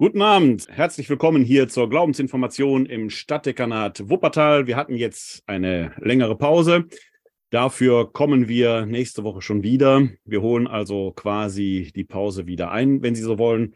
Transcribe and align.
Guten 0.00 0.22
Abend, 0.22 0.66
herzlich 0.70 1.10
willkommen 1.10 1.44
hier 1.44 1.68
zur 1.68 1.90
Glaubensinformation 1.90 2.86
im 2.86 3.10
Stadtdekanat 3.10 4.08
Wuppertal. 4.08 4.66
Wir 4.66 4.76
hatten 4.76 4.94
jetzt 4.96 5.42
eine 5.46 5.92
längere 6.00 6.38
Pause. 6.38 6.86
Dafür 7.50 8.10
kommen 8.10 8.48
wir 8.48 8.86
nächste 8.86 9.24
Woche 9.24 9.42
schon 9.42 9.62
wieder. 9.62 10.08
Wir 10.24 10.40
holen 10.40 10.66
also 10.66 11.12
quasi 11.12 11.92
die 11.94 12.04
Pause 12.04 12.46
wieder 12.46 12.70
ein, 12.70 13.02
wenn 13.02 13.14
Sie 13.14 13.20
so 13.20 13.38
wollen. 13.38 13.74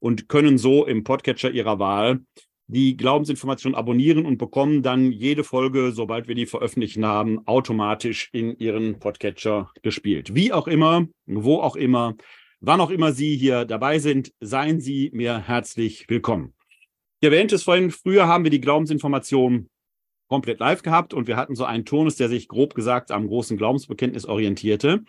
und 0.00 0.28
können 0.28 0.58
so 0.58 0.84
im 0.84 1.04
Podcatcher 1.04 1.52
Ihrer 1.52 1.78
Wahl 1.78 2.22
die 2.66 2.96
Glaubensinformation 2.96 3.76
abonnieren 3.76 4.26
und 4.26 4.38
bekommen 4.38 4.82
dann 4.82 5.12
jede 5.12 5.44
Folge, 5.44 5.92
sobald 5.92 6.26
wir 6.26 6.34
die 6.34 6.46
veröffentlichen 6.46 7.06
haben, 7.06 7.46
automatisch 7.46 8.30
in 8.32 8.58
Ihren 8.58 8.98
Podcatcher 8.98 9.70
gespielt. 9.82 10.34
Wie 10.34 10.52
auch 10.52 10.66
immer, 10.66 11.06
wo 11.26 11.60
auch 11.60 11.76
immer, 11.76 12.16
Wann 12.64 12.80
auch 12.80 12.90
immer 12.90 13.12
Sie 13.12 13.36
hier 13.36 13.64
dabei 13.64 13.98
sind, 13.98 14.32
seien 14.38 14.80
Sie 14.80 15.10
mir 15.12 15.36
herzlich 15.48 16.08
willkommen. 16.08 16.54
Ich 17.20 17.26
erwähnte 17.26 17.56
es 17.56 17.64
vorhin, 17.64 17.90
früher 17.90 18.28
haben 18.28 18.44
wir 18.44 18.52
die 18.52 18.60
Glaubensinformation 18.60 19.68
komplett 20.28 20.60
live 20.60 20.82
gehabt 20.82 21.12
und 21.12 21.26
wir 21.26 21.36
hatten 21.36 21.56
so 21.56 21.64
einen 21.64 21.84
Turnus, 21.84 22.14
der 22.14 22.28
sich 22.28 22.46
grob 22.46 22.76
gesagt 22.76 23.10
am 23.10 23.26
großen 23.26 23.56
Glaubensbekenntnis 23.56 24.26
orientierte. 24.26 25.02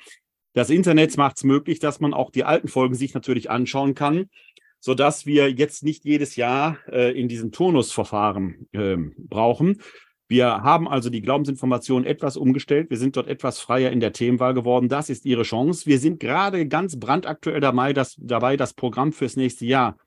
Das 0.54 0.72
Internet 0.72 1.16
macht 1.16 1.38
es 1.38 1.44
möglich, 1.44 1.78
dass 1.78 2.00
man 2.00 2.16
auch 2.16 2.32
die 2.32 2.44
alten 2.44 2.70
Folgen 2.70 2.96
sich 2.96 3.14
natürlich 3.14 3.52
anschauen 3.52 3.94
kann, 3.94 4.32
sodass 4.80 5.28
wir 5.28 5.52
jetzt 5.52 5.84
nicht 5.84 6.06
jedes 6.06 6.36
Jahr 6.36 6.80
äh, 6.88 7.12
in 7.12 7.28
diesem 7.28 7.52
Turnusverfahren 7.52 8.68
äh, 8.72 8.98
brauchen, 9.16 9.80
wir 10.28 10.64
haben 10.64 10.88
also 10.88 11.10
die 11.10 11.22
Glaubensinformation 11.22 12.06
etwas 12.06 12.38
umgestellt. 12.38 12.90
Wir 12.90 12.98
sind 12.98 13.18
dort 13.18 13.28
etwas 13.28 13.60
freier 13.60 13.92
in 13.92 14.00
der 14.00 14.14
Themenwahl 14.14 14.54
geworden. 14.54 14.90
Das 14.90 15.10
ist 15.10 15.26
Ihre 15.26 15.44
Chance. 15.44 15.86
Wir 15.86 16.00
sind 16.00 16.20
gerade 16.20 16.68
ganz 16.68 17.00
brandaktuell 17.00 17.60
dabei 17.60 17.94
das, 17.94 18.16
dabei, 18.18 18.58
das 18.58 18.74
Programm 18.74 19.12
fürs 19.12 19.36
nächste 19.36 19.66
Jahr 19.66 19.98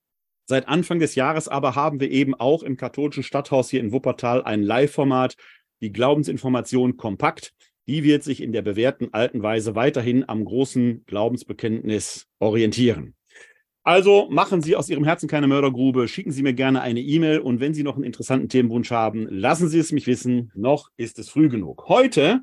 Seit 0.47 0.67
Anfang 0.67 0.99
des 0.99 1.15
Jahres 1.15 1.47
aber 1.47 1.75
haben 1.75 2.01
wir 2.01 2.11
eben 2.11 2.35
auch 2.35 2.61
im 2.61 2.75
katholischen 2.75 3.23
Stadthaus 3.23 3.69
hier 3.69 3.79
in 3.79 3.93
Wuppertal 3.93 4.43
ein 4.43 4.61
Live-Format, 4.61 5.35
die 5.81 5.91
Glaubensinformation 5.91 6.97
kompakt. 6.97 7.53
Die 7.87 8.03
wird 8.03 8.23
sich 8.23 8.41
in 8.41 8.51
der 8.51 8.63
bewährten 8.63 9.13
alten 9.13 9.43
Weise 9.43 9.75
weiterhin 9.75 10.27
am 10.27 10.43
großen 10.43 11.05
Glaubensbekenntnis 11.05 12.27
orientieren. 12.39 13.15
Also 13.87 14.27
machen 14.31 14.63
Sie 14.63 14.75
aus 14.75 14.89
Ihrem 14.89 15.03
Herzen 15.03 15.29
keine 15.29 15.45
Mördergrube, 15.45 16.07
schicken 16.07 16.31
Sie 16.31 16.41
mir 16.41 16.55
gerne 16.55 16.81
eine 16.81 17.01
E-Mail 17.01 17.37
und 17.37 17.59
wenn 17.59 17.75
Sie 17.75 17.83
noch 17.83 17.93
einen 17.93 18.03
interessanten 18.03 18.49
Themenwunsch 18.49 18.89
haben, 18.89 19.27
lassen 19.29 19.69
Sie 19.69 19.77
es 19.77 19.91
mich 19.91 20.07
wissen. 20.07 20.51
Noch 20.55 20.89
ist 20.97 21.19
es 21.19 21.29
früh 21.29 21.49
genug. 21.49 21.87
Heute, 21.87 22.41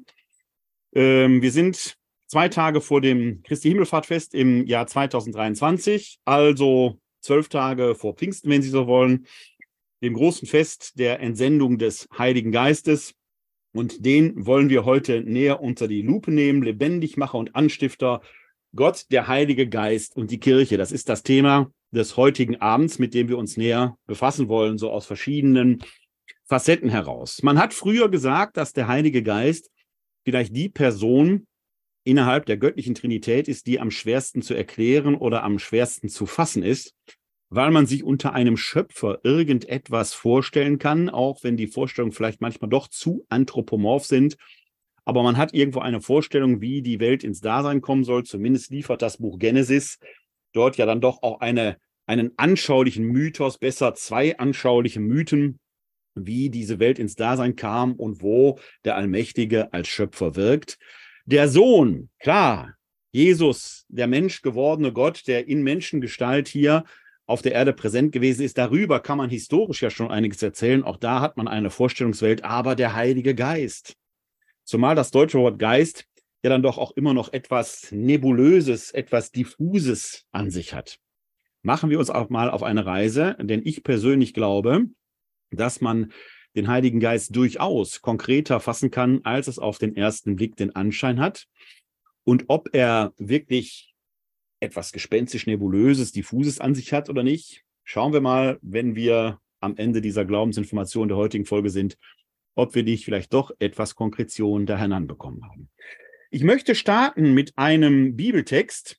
ähm, 0.94 1.43
wir 1.43 1.50
sind 1.50 1.96
zwei 2.28 2.49
Tage 2.49 2.81
vor 2.81 3.00
dem 3.00 3.43
Christi 3.43 3.70
Himmelfahrtfest 3.70 4.34
im 4.34 4.64
Jahr 4.66 4.87
2023, 4.87 6.20
also 6.25 7.00
zwölf 7.20 7.49
Tage 7.49 7.96
vor 7.96 8.14
Pfingsten, 8.14 8.49
wenn 8.49 8.62
Sie 8.62 8.70
so 8.70 8.87
wollen, 8.87 9.26
dem 10.00 10.14
großen 10.14 10.46
Fest 10.46 10.96
der 11.00 11.19
Entsendung 11.19 11.76
des 11.76 12.08
Heiligen 12.16 12.52
Geistes. 12.52 13.14
Und 13.75 14.06
den 14.06 14.46
wollen 14.46 14.69
wir 14.69 14.84
heute 14.84 15.22
näher 15.22 15.61
unter 15.61 15.88
die 15.88 16.02
Lupe 16.02 16.31
nehmen, 16.31 16.62
Lebendigmacher 16.62 17.37
und 17.37 17.56
Anstifter 17.56 18.20
Gott, 18.74 19.06
der 19.10 19.28
Heilige 19.28 19.69
Geist 19.69 20.16
und 20.16 20.30
die 20.30 20.40
Kirche. 20.40 20.76
Das 20.76 20.92
ist 20.92 21.08
das 21.08 21.22
Thema 21.22 21.70
des 21.90 22.16
heutigen 22.16 22.56
Abends, 22.56 22.98
mit 22.98 23.12
dem 23.12 23.28
wir 23.28 23.36
uns 23.36 23.56
näher 23.56 23.96
befassen 24.06 24.48
wollen, 24.48 24.78
so 24.78 24.90
aus 24.90 25.04
verschiedenen 25.04 25.82
Facetten 26.44 26.88
heraus. 26.88 27.42
Man 27.42 27.58
hat 27.58 27.74
früher 27.74 28.08
gesagt, 28.08 28.56
dass 28.56 28.72
der 28.72 28.88
Heilige 28.88 29.22
Geist 29.22 29.70
vielleicht 30.24 30.56
die 30.56 30.69
Person 30.69 31.46
innerhalb 32.04 32.46
der 32.46 32.56
göttlichen 32.56 32.94
Trinität 32.94 33.46
ist, 33.46 33.66
die 33.66 33.78
am 33.78 33.90
schwersten 33.90 34.42
zu 34.42 34.54
erklären 34.54 35.14
oder 35.14 35.44
am 35.44 35.58
schwersten 35.58 36.08
zu 36.08 36.26
fassen 36.26 36.62
ist, 36.62 36.94
weil 37.50 37.70
man 37.70 37.86
sich 37.86 38.02
unter 38.02 38.32
einem 38.32 38.56
Schöpfer 38.56 39.20
irgendetwas 39.22 40.14
vorstellen 40.14 40.78
kann, 40.78 41.10
auch 41.10 41.42
wenn 41.42 41.56
die 41.56 41.66
Vorstellungen 41.66 42.12
vielleicht 42.12 42.40
manchmal 42.40 42.70
doch 42.70 42.88
zu 42.88 43.25
anthropomorph 43.28 44.06
sind. 44.06 44.36
Aber 45.04 45.22
man 45.22 45.37
hat 45.37 45.52
irgendwo 45.52 45.81
eine 45.81 46.00
Vorstellung, 46.00 46.60
wie 46.60 46.82
die 46.82 47.00
Welt 47.00 47.25
ins 47.25 47.40
Dasein 47.40 47.81
kommen 47.81 48.04
soll. 48.04 48.25
Zumindest 48.25 48.70
liefert 48.70 49.02
das 49.02 49.19
Buch 49.19 49.38
Genesis 49.38 49.99
dort 50.52 50.76
ja 50.76 50.87
dann 50.87 51.00
doch 51.00 51.22
auch 51.22 51.40
eine, 51.40 51.78
einen 52.06 52.32
anschaulichen 52.37 53.04
Mythos, 53.04 53.58
besser 53.58 53.94
zwei 53.94 54.38
anschauliche 54.38 55.00
Mythen, 55.00 55.58
wie 56.14 56.50
diese 56.50 56.78
Welt 56.78 56.99
ins 56.99 57.14
Dasein 57.14 57.56
kam 57.56 57.94
und 57.94 58.22
wo 58.22 58.58
der 58.84 58.96
Allmächtige 58.96 59.72
als 59.72 59.88
Schöpfer 59.88 60.37
wirkt. 60.37 60.78
Der 61.25 61.49
Sohn, 61.49 62.10
klar, 62.19 62.75
Jesus, 63.12 63.87
der 63.88 64.06
Mensch 64.06 64.43
gewordene 64.43 64.93
Gott, 64.93 65.26
der 65.26 65.49
in 65.49 65.62
Menschengestalt 65.62 66.49
hier 66.49 66.84
auf 67.26 67.40
der 67.40 67.52
Erde 67.52 67.72
präsent 67.72 68.12
gewesen 68.12 68.43
ist. 68.43 68.58
Darüber 68.58 69.00
kann 69.00 69.19
man 69.19 69.31
historisch 69.31 69.82
ja 69.82 69.90
schon 69.90 70.10
einiges 70.10 70.43
erzählen. 70.43 70.82
Auch 70.82 70.96
da 70.96 71.20
hat 71.20 71.37
man 71.37 71.49
eine 71.49 71.70
Vorstellungswelt, 71.70 72.44
aber 72.44 72.75
der 72.75 72.94
Heilige 72.94 73.34
Geist. 73.34 73.94
Zumal 74.72 74.94
das 74.94 75.10
deutsche 75.10 75.38
Wort 75.38 75.58
Geist 75.58 76.06
ja 76.42 76.48
dann 76.48 76.62
doch 76.62 76.78
auch 76.78 76.92
immer 76.92 77.12
noch 77.12 77.30
etwas 77.34 77.92
Nebulöses, 77.92 78.90
etwas 78.90 79.30
Diffuses 79.30 80.24
an 80.32 80.50
sich 80.50 80.72
hat. 80.72 80.98
Machen 81.60 81.90
wir 81.90 81.98
uns 81.98 82.08
auch 82.08 82.30
mal 82.30 82.50
auf 82.50 82.62
eine 82.62 82.86
Reise, 82.86 83.36
denn 83.38 83.60
ich 83.66 83.84
persönlich 83.84 84.32
glaube, 84.32 84.86
dass 85.50 85.82
man 85.82 86.10
den 86.56 86.69
Heiligen 86.69 87.00
Geist 87.00 87.36
durchaus 87.36 88.00
konkreter 88.00 88.60
fassen 88.60 88.90
kann, 88.90 89.20
als 89.24 89.46
es 89.46 89.58
auf 89.58 89.76
den 89.76 89.94
ersten 89.94 90.36
Blick 90.36 90.56
den 90.56 90.75
Anschein 90.75 91.20
hat. 91.20 91.48
Und 92.25 92.44
ob 92.48 92.70
er 92.72 93.12
wirklich 93.18 93.92
etwas 94.60 94.92
gespenstisch 94.92 95.46
nebulöses, 95.46 96.12
diffuses 96.12 96.60
an 96.60 96.75
sich 96.75 96.94
hat 96.94 97.10
oder 97.10 97.22
nicht, 97.22 97.62
schauen 97.84 98.14
wir 98.14 98.22
mal, 98.22 98.58
wenn 98.62 98.96
wir 98.96 99.38
am 99.60 99.76
Ende 99.76 100.00
dieser 100.00 100.25
Glaubensinformation 100.25 101.08
der 101.08 101.18
heutigen 101.18 101.44
Folge 101.44 101.68
sind, 101.68 101.98
ob 102.54 102.75
wir 102.75 102.82
nicht 102.82 103.04
vielleicht 103.04 103.32
doch 103.32 103.50
etwas 103.58 103.94
Konkretion 103.94 104.66
da 104.66 104.76
bekommen 105.00 105.44
haben. 105.44 105.69
Ich 106.31 106.44
möchte 106.44 106.75
starten 106.75 107.34
mit 107.34 107.52
einem 107.56 108.16
Bibeltext 108.16 108.99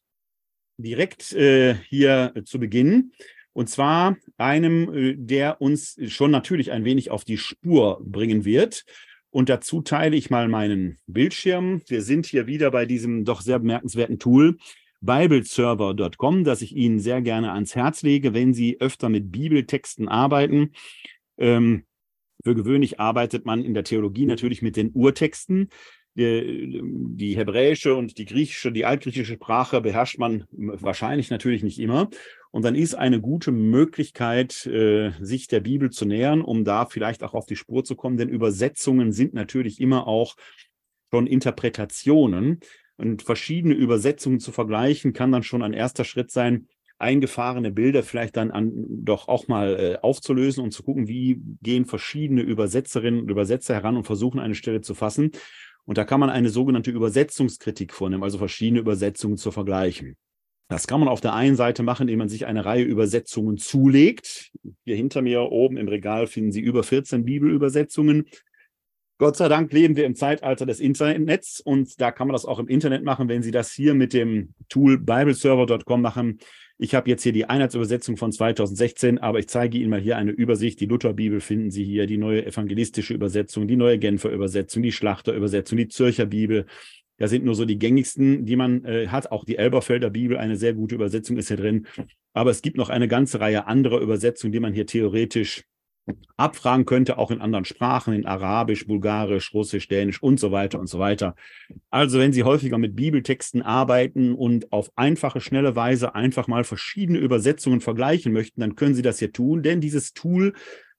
direkt 0.77 1.33
äh, 1.33 1.75
hier 1.87 2.33
zu 2.45 2.59
Beginn. 2.59 3.11
Und 3.53 3.69
zwar 3.69 4.17
einem, 4.37 4.93
äh, 4.93 5.15
der 5.15 5.61
uns 5.61 5.97
schon 6.07 6.31
natürlich 6.31 6.71
ein 6.71 6.85
wenig 6.85 7.11
auf 7.11 7.23
die 7.23 7.37
Spur 7.37 8.01
bringen 8.03 8.45
wird. 8.45 8.83
Und 9.29 9.49
dazu 9.49 9.81
teile 9.81 10.15
ich 10.15 10.29
mal 10.29 10.47
meinen 10.47 10.99
Bildschirm. 11.07 11.81
Wir 11.87 12.01
sind 12.01 12.25
hier 12.25 12.45
wieder 12.45 12.69
bei 12.71 12.85
diesem 12.85 13.25
doch 13.25 13.41
sehr 13.41 13.59
bemerkenswerten 13.59 14.19
Tool 14.19 14.57
bibleserver.com, 15.01 16.43
das 16.43 16.61
ich 16.61 16.75
Ihnen 16.75 16.99
sehr 16.99 17.21
gerne 17.21 17.51
ans 17.51 17.75
Herz 17.75 18.03
lege, 18.03 18.33
wenn 18.33 18.53
Sie 18.53 18.79
öfter 18.79 19.09
mit 19.09 19.31
Bibeltexten 19.31 20.07
arbeiten. 20.07 20.71
Ähm, 21.37 21.83
für 22.43 22.55
gewöhnlich 22.55 22.99
arbeitet 22.99 23.45
man 23.45 23.63
in 23.63 23.73
der 23.73 23.83
Theologie 23.83 24.25
natürlich 24.25 24.61
mit 24.61 24.75
den 24.75 24.91
Urtexten. 24.93 25.69
Die, 26.15 26.79
die, 26.83 27.35
hebräische 27.35 27.95
und 27.95 28.19
die 28.19 28.25
griechische, 28.25 28.71
die 28.71 28.85
altgriechische 28.85 29.33
Sprache 29.33 29.81
beherrscht 29.81 30.19
man 30.19 30.45
wahrscheinlich 30.51 31.31
natürlich 31.31 31.63
nicht 31.63 31.79
immer. 31.79 32.09
Und 32.51 32.63
dann 32.65 32.75
ist 32.75 32.93
eine 32.93 33.19
gute 33.19 33.51
Möglichkeit, 33.51 34.67
äh, 34.67 35.11
sich 35.19 35.47
der 35.47 35.61
Bibel 35.61 35.89
zu 35.89 36.05
nähern, 36.05 36.43
um 36.43 36.65
da 36.65 36.85
vielleicht 36.85 37.23
auch 37.23 37.33
auf 37.33 37.47
die 37.47 37.55
Spur 37.55 37.83
zu 37.83 37.95
kommen. 37.95 38.17
Denn 38.17 38.29
Übersetzungen 38.29 39.11
sind 39.11 39.33
natürlich 39.33 39.81
immer 39.81 40.05
auch 40.05 40.35
schon 41.11 41.25
Interpretationen. 41.25 42.59
Und 42.95 43.23
verschiedene 43.23 43.73
Übersetzungen 43.73 44.39
zu 44.39 44.51
vergleichen, 44.51 45.13
kann 45.13 45.31
dann 45.31 45.41
schon 45.41 45.63
ein 45.63 45.73
erster 45.73 46.03
Schritt 46.03 46.29
sein, 46.29 46.67
eingefahrene 47.03 47.71
Bilder 47.71 48.01
vielleicht 48.01 48.37
dann 48.37 48.49
an, 48.49 48.71
doch 48.87 49.27
auch 49.27 49.47
mal 49.47 49.79
äh, 49.79 49.97
aufzulösen 50.01 50.63
und 50.63 50.71
zu 50.71 50.81
gucken, 50.81 51.07
wie 51.07 51.39
gehen 51.61 51.85
verschiedene 51.85 52.41
Übersetzerinnen 52.41 53.21
und 53.21 53.29
Übersetzer 53.29 53.75
heran 53.75 53.97
und 53.97 54.05
versuchen, 54.05 54.39
eine 54.39 54.55
Stelle 54.55 54.81
zu 54.81 54.95
fassen. 54.95 55.31
Und 55.85 55.97
da 55.97 56.05
kann 56.05 56.19
man 56.19 56.29
eine 56.29 56.49
sogenannte 56.49 56.91
Übersetzungskritik 56.91 57.93
vornehmen, 57.93 58.23
also 58.23 58.37
verschiedene 58.37 58.79
Übersetzungen 58.79 59.37
zu 59.37 59.51
vergleichen. 59.51 60.15
Das 60.69 60.87
kann 60.87 60.99
man 60.99 61.09
auf 61.09 61.21
der 61.21 61.33
einen 61.33 61.55
Seite 61.55 61.83
machen, 61.83 62.03
indem 62.03 62.19
man 62.19 62.29
sich 62.29 62.45
eine 62.45 62.65
Reihe 62.65 62.83
Übersetzungen 62.83 63.57
zulegt. 63.57 64.51
Hier 64.85 64.95
hinter 64.95 65.21
mir 65.21 65.41
oben 65.51 65.77
im 65.77 65.87
Regal 65.87 66.25
finden 66.25 66.51
Sie 66.51 66.61
über 66.61 66.83
14 66.83 67.25
Bibelübersetzungen. 67.25 68.25
Gott 69.19 69.37
sei 69.37 69.47
Dank 69.47 69.71
leben 69.71 69.95
wir 69.95 70.05
im 70.05 70.15
Zeitalter 70.15 70.65
des 70.65 70.79
Internets 70.79 71.59
und 71.59 72.01
da 72.01 72.11
kann 72.11 72.27
man 72.27 72.33
das 72.33 72.45
auch 72.45 72.59
im 72.59 72.67
Internet 72.67 73.03
machen, 73.03 73.29
wenn 73.29 73.43
Sie 73.43 73.51
das 73.51 73.71
hier 73.71 73.93
mit 73.93 74.13
dem 74.13 74.53
Tool 74.69 74.97
bibleserver.com 74.97 76.01
machen. 76.01 76.39
Ich 76.79 76.95
habe 76.95 77.09
jetzt 77.09 77.23
hier 77.23 77.31
die 77.31 77.45
Einheitsübersetzung 77.45 78.17
von 78.17 78.31
2016, 78.31 79.19
aber 79.19 79.39
ich 79.39 79.47
zeige 79.47 79.77
Ihnen 79.77 79.91
mal 79.91 80.01
hier 80.01 80.17
eine 80.17 80.31
Übersicht. 80.31 80.79
Die 80.79 80.87
Lutherbibel 80.87 81.39
finden 81.39 81.69
Sie 81.69 81.83
hier, 81.83 82.07
die 82.07 82.17
neue 82.17 82.45
evangelistische 82.45 83.13
Übersetzung, 83.13 83.67
die 83.67 83.75
neue 83.75 83.99
Genfer 83.99 84.31
Übersetzung, 84.31 84.81
die 84.81 84.91
Schlachterübersetzung, 84.91 85.77
die 85.77 85.87
Zürcher 85.87 86.25
Bibel, 86.25 86.65
das 87.17 87.29
sind 87.29 87.45
nur 87.45 87.55
so 87.55 87.65
die 87.65 87.77
gängigsten, 87.77 88.45
die 88.45 88.55
man 88.55 88.83
äh, 88.85 89.07
hat. 89.07 89.31
Auch 89.31 89.45
die 89.45 89.57
Elberfelder 89.57 90.09
Bibel, 90.09 90.37
eine 90.37 90.57
sehr 90.57 90.73
gute 90.73 90.95
Übersetzung 90.95 91.37
ist 91.37 91.47
hier 91.47 91.57
drin. 91.57 91.87
Aber 92.33 92.49
es 92.49 92.61
gibt 92.61 92.77
noch 92.77 92.89
eine 92.89 93.07
ganze 93.07 93.39
Reihe 93.39 93.67
anderer 93.67 93.99
Übersetzungen, 93.99 94.51
die 94.51 94.59
man 94.59 94.73
hier 94.73 94.87
theoretisch 94.87 95.63
abfragen 96.37 96.85
könnte, 96.85 97.17
auch 97.17 97.31
in 97.31 97.41
anderen 97.41 97.65
Sprachen, 97.65 98.13
in 98.13 98.25
Arabisch, 98.25 98.85
Bulgarisch, 98.87 99.53
Russisch, 99.53 99.87
Dänisch 99.87 100.21
und 100.21 100.39
so 100.39 100.51
weiter 100.51 100.79
und 100.79 100.87
so 100.87 100.99
weiter. 100.99 101.35
Also 101.89 102.19
wenn 102.19 102.33
Sie 102.33 102.43
häufiger 102.43 102.77
mit 102.77 102.95
Bibeltexten 102.95 103.61
arbeiten 103.61 104.33
und 104.33 104.71
auf 104.71 104.91
einfache, 104.95 105.39
schnelle 105.39 105.75
Weise 105.75 106.15
einfach 106.15 106.47
mal 106.47 106.63
verschiedene 106.63 107.19
Übersetzungen 107.19 107.81
vergleichen 107.81 108.33
möchten, 108.33 108.61
dann 108.61 108.75
können 108.75 108.95
Sie 108.95 109.01
das 109.01 109.19
hier 109.19 109.31
tun, 109.31 109.63
denn 109.63 109.79
dieses 109.81 110.13
Tool 110.13 110.53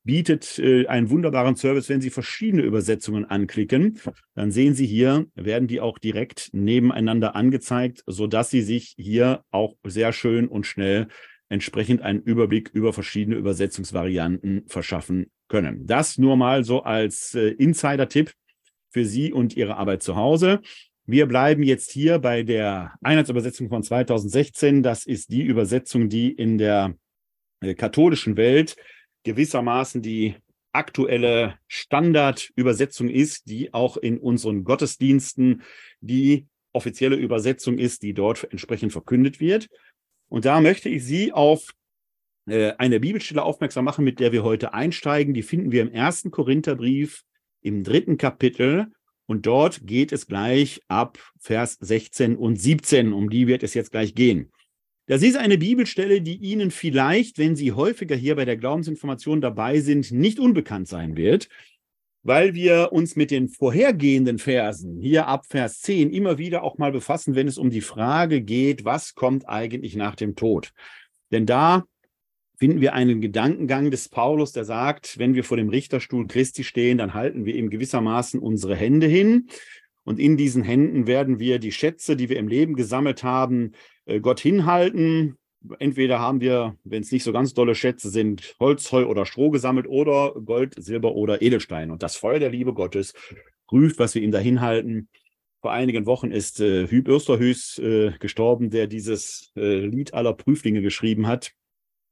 bietet 0.04 0.58
äh, 0.58 0.86
einen 0.86 1.10
wunderbaren 1.10 1.56
Service, 1.56 1.88
wenn 1.88 2.00
Sie 2.00 2.10
verschiedene 2.10 2.62
Übersetzungen 2.62 3.24
anklicken. 3.24 3.98
Dann 4.34 4.50
sehen 4.50 4.74
Sie 4.74 4.86
hier, 4.86 5.26
werden 5.34 5.66
die 5.66 5.80
auch 5.80 5.98
direkt 5.98 6.50
nebeneinander 6.52 7.34
angezeigt, 7.34 8.04
sodass 8.06 8.50
Sie 8.50 8.62
sich 8.62 8.94
hier 8.98 9.44
auch 9.50 9.74
sehr 9.84 10.12
schön 10.12 10.46
und 10.46 10.66
schnell 10.66 11.08
entsprechend 11.54 12.02
einen 12.02 12.20
Überblick 12.20 12.70
über 12.74 12.92
verschiedene 12.92 13.36
Übersetzungsvarianten 13.36 14.64
verschaffen 14.66 15.30
können. 15.48 15.86
Das 15.86 16.18
nur 16.18 16.36
mal 16.36 16.64
so 16.64 16.82
als 16.82 17.34
äh, 17.34 17.48
Insider-Tipp 17.48 18.32
für 18.90 19.04
Sie 19.04 19.32
und 19.32 19.56
Ihre 19.56 19.76
Arbeit 19.76 20.02
zu 20.02 20.16
Hause. 20.16 20.60
Wir 21.06 21.26
bleiben 21.26 21.62
jetzt 21.62 21.90
hier 21.92 22.18
bei 22.18 22.42
der 22.42 22.94
Einheitsübersetzung 23.02 23.68
von 23.68 23.82
2016. 23.82 24.82
Das 24.82 25.06
ist 25.06 25.30
die 25.30 25.42
Übersetzung, 25.42 26.08
die 26.08 26.30
in 26.30 26.58
der 26.58 26.94
äh, 27.60 27.74
katholischen 27.74 28.36
Welt 28.36 28.76
gewissermaßen 29.22 30.02
die 30.02 30.34
aktuelle 30.72 31.54
Standardübersetzung 31.68 33.08
ist, 33.08 33.48
die 33.48 33.72
auch 33.72 33.96
in 33.96 34.18
unseren 34.18 34.64
Gottesdiensten 34.64 35.62
die 36.00 36.48
offizielle 36.72 37.16
Übersetzung 37.16 37.78
ist, 37.78 38.02
die 38.02 38.12
dort 38.12 38.50
entsprechend 38.50 38.90
verkündet 38.90 39.38
wird. 39.38 39.68
Und 40.34 40.46
da 40.46 40.60
möchte 40.60 40.88
ich 40.88 41.04
Sie 41.04 41.32
auf 41.32 41.70
äh, 42.48 42.72
eine 42.78 42.98
Bibelstelle 42.98 43.44
aufmerksam 43.44 43.84
machen, 43.84 44.04
mit 44.04 44.18
der 44.18 44.32
wir 44.32 44.42
heute 44.42 44.74
einsteigen. 44.74 45.32
Die 45.32 45.44
finden 45.44 45.70
wir 45.70 45.80
im 45.80 45.92
ersten 45.92 46.32
Korintherbrief 46.32 47.22
im 47.60 47.84
dritten 47.84 48.18
Kapitel. 48.18 48.88
Und 49.26 49.46
dort 49.46 49.86
geht 49.86 50.10
es 50.10 50.26
gleich 50.26 50.80
ab 50.88 51.20
Vers 51.38 51.78
16 51.80 52.34
und 52.34 52.60
17. 52.60 53.12
Um 53.12 53.30
die 53.30 53.46
wird 53.46 53.62
es 53.62 53.74
jetzt 53.74 53.92
gleich 53.92 54.16
gehen. 54.16 54.50
Das 55.06 55.22
ist 55.22 55.36
eine 55.36 55.56
Bibelstelle, 55.56 56.20
die 56.20 56.38
Ihnen 56.38 56.72
vielleicht, 56.72 57.38
wenn 57.38 57.54
Sie 57.54 57.70
häufiger 57.70 58.16
hier 58.16 58.34
bei 58.34 58.44
der 58.44 58.56
Glaubensinformation 58.56 59.40
dabei 59.40 59.78
sind, 59.78 60.10
nicht 60.10 60.40
unbekannt 60.40 60.88
sein 60.88 61.16
wird, 61.16 61.48
weil 62.24 62.54
wir 62.54 62.88
uns 62.90 63.16
mit 63.16 63.30
den 63.30 63.48
vorhergehenden 63.48 64.38
Versen, 64.38 64.98
hier 64.98 65.28
ab 65.28 65.44
Vers 65.46 65.80
10, 65.82 66.10
immer 66.10 66.38
wieder 66.38 66.64
auch 66.64 66.78
mal 66.78 66.90
befassen, 66.90 67.34
wenn 67.34 67.46
es 67.46 67.58
um 67.58 67.70
die 67.70 67.82
Frage 67.82 68.40
geht, 68.40 68.84
was 68.84 69.14
kommt 69.14 69.48
eigentlich 69.48 69.94
nach 69.94 70.16
dem 70.16 70.34
Tod? 70.34 70.72
Denn 71.30 71.46
da 71.46 71.84
finden 72.56 72.80
wir 72.80 72.94
einen 72.94 73.20
Gedankengang 73.20 73.90
des 73.90 74.08
Paulus, 74.08 74.52
der 74.52 74.64
sagt, 74.64 75.18
wenn 75.18 75.34
wir 75.34 75.44
vor 75.44 75.58
dem 75.58 75.68
Richterstuhl 75.68 76.26
Christi 76.26 76.64
stehen, 76.64 76.98
dann 76.98 77.12
halten 77.12 77.44
wir 77.44 77.54
ihm 77.54 77.68
gewissermaßen 77.68 78.40
unsere 78.40 78.74
Hände 78.74 79.06
hin. 79.06 79.48
Und 80.04 80.18
in 80.18 80.36
diesen 80.36 80.62
Händen 80.62 81.06
werden 81.06 81.38
wir 81.38 81.58
die 81.58 81.72
Schätze, 81.72 82.16
die 82.16 82.28
wir 82.28 82.38
im 82.38 82.48
Leben 82.48 82.74
gesammelt 82.74 83.22
haben, 83.22 83.72
äh, 84.06 84.20
Gott 84.20 84.40
hinhalten. 84.40 85.36
Entweder 85.78 86.18
haben 86.18 86.40
wir, 86.40 86.76
wenn 86.84 87.02
es 87.02 87.12
nicht 87.12 87.24
so 87.24 87.32
ganz 87.32 87.54
dolle 87.54 87.74
Schätze 87.74 88.10
sind, 88.10 88.54
Holz, 88.60 88.92
Heu 88.92 89.06
oder 89.06 89.24
Stroh 89.24 89.50
gesammelt 89.50 89.86
oder 89.86 90.34
Gold, 90.44 90.74
Silber 90.76 91.14
oder 91.14 91.40
Edelstein. 91.42 91.90
Und 91.90 92.02
das 92.02 92.16
Feuer 92.16 92.38
der 92.38 92.50
Liebe 92.50 92.74
Gottes 92.74 93.14
prüft, 93.66 93.98
was 93.98 94.14
wir 94.14 94.22
ihm 94.22 94.30
da 94.30 94.38
hinhalten. 94.38 95.08
Vor 95.62 95.72
einigen 95.72 96.04
Wochen 96.04 96.30
ist 96.30 96.60
äh, 96.60 96.86
Hüb 96.88 97.08
Österhüs 97.08 97.78
äh, 97.78 98.12
gestorben, 98.20 98.68
der 98.68 98.86
dieses 98.86 99.50
äh, 99.56 99.86
Lied 99.86 100.12
aller 100.12 100.34
Prüflinge 100.34 100.82
geschrieben 100.82 101.26
hat. 101.26 101.52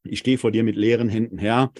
Ich 0.04 0.20
stehe 0.20 0.38
vor 0.38 0.50
dir 0.50 0.64
mit 0.64 0.76
leeren 0.76 1.10
Händen 1.10 1.36
her. 1.36 1.72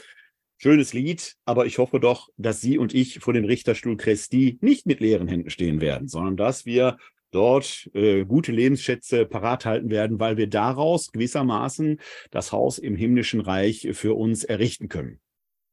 Schönes 0.58 0.92
Lied, 0.92 1.34
aber 1.44 1.66
ich 1.66 1.78
hoffe 1.78 1.98
doch, 1.98 2.28
dass 2.36 2.60
Sie 2.60 2.78
und 2.78 2.94
ich 2.94 3.18
vor 3.20 3.32
dem 3.32 3.44
Richterstuhl 3.44 3.96
Christi 3.96 4.58
nicht 4.60 4.86
mit 4.86 5.00
leeren 5.00 5.26
Händen 5.26 5.50
stehen 5.50 5.80
werden, 5.80 6.06
sondern 6.08 6.36
dass 6.36 6.66
wir 6.66 6.98
dort 7.32 7.90
äh, 7.94 8.24
gute 8.24 8.52
Lebensschätze 8.52 9.26
parat 9.26 9.64
halten 9.64 9.90
werden, 9.90 10.20
weil 10.20 10.36
wir 10.36 10.46
daraus 10.46 11.12
gewissermaßen 11.12 12.00
das 12.30 12.52
Haus 12.52 12.78
im 12.78 12.94
himmlischen 12.94 13.40
Reich 13.40 13.88
für 13.92 14.14
uns 14.14 14.44
errichten 14.44 14.88
können. 14.88 15.20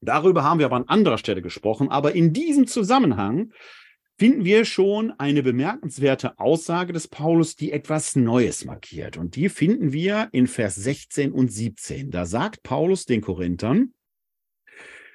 Darüber 0.01 0.44
haben 0.44 0.60
wir 0.60 0.66
aber 0.66 0.78
an 0.78 0.88
anderer 0.88 1.18
Stelle 1.18 1.42
gesprochen, 1.42 1.89
aber 1.89 2.16
in 2.16 2.34
diesem 2.34 2.68
Zusammenhang 2.68 3.51
finden 4.18 4.44
wir 4.44 4.66
schon 4.66 5.12
eine 5.18 5.44
bemerkenswerte 5.44 6.39
Aussage 6.39 6.92
des 6.92 7.08
Paulus, 7.08 7.56
die 7.56 7.72
etwas 7.72 8.16
Neues 8.16 8.66
markiert. 8.66 9.18
Und 9.18 9.36
die 9.36 9.50
finden 9.50 9.94
wir 9.94 10.30
in 10.32 10.48
Vers 10.48 10.75
16 10.75 11.32
und 11.32 11.51
17. 11.51 12.12
Da 12.12 12.25
sagt 12.25 12.63
Paulus 12.63 13.06
den 13.06 13.22
Korinthern, 13.22 13.94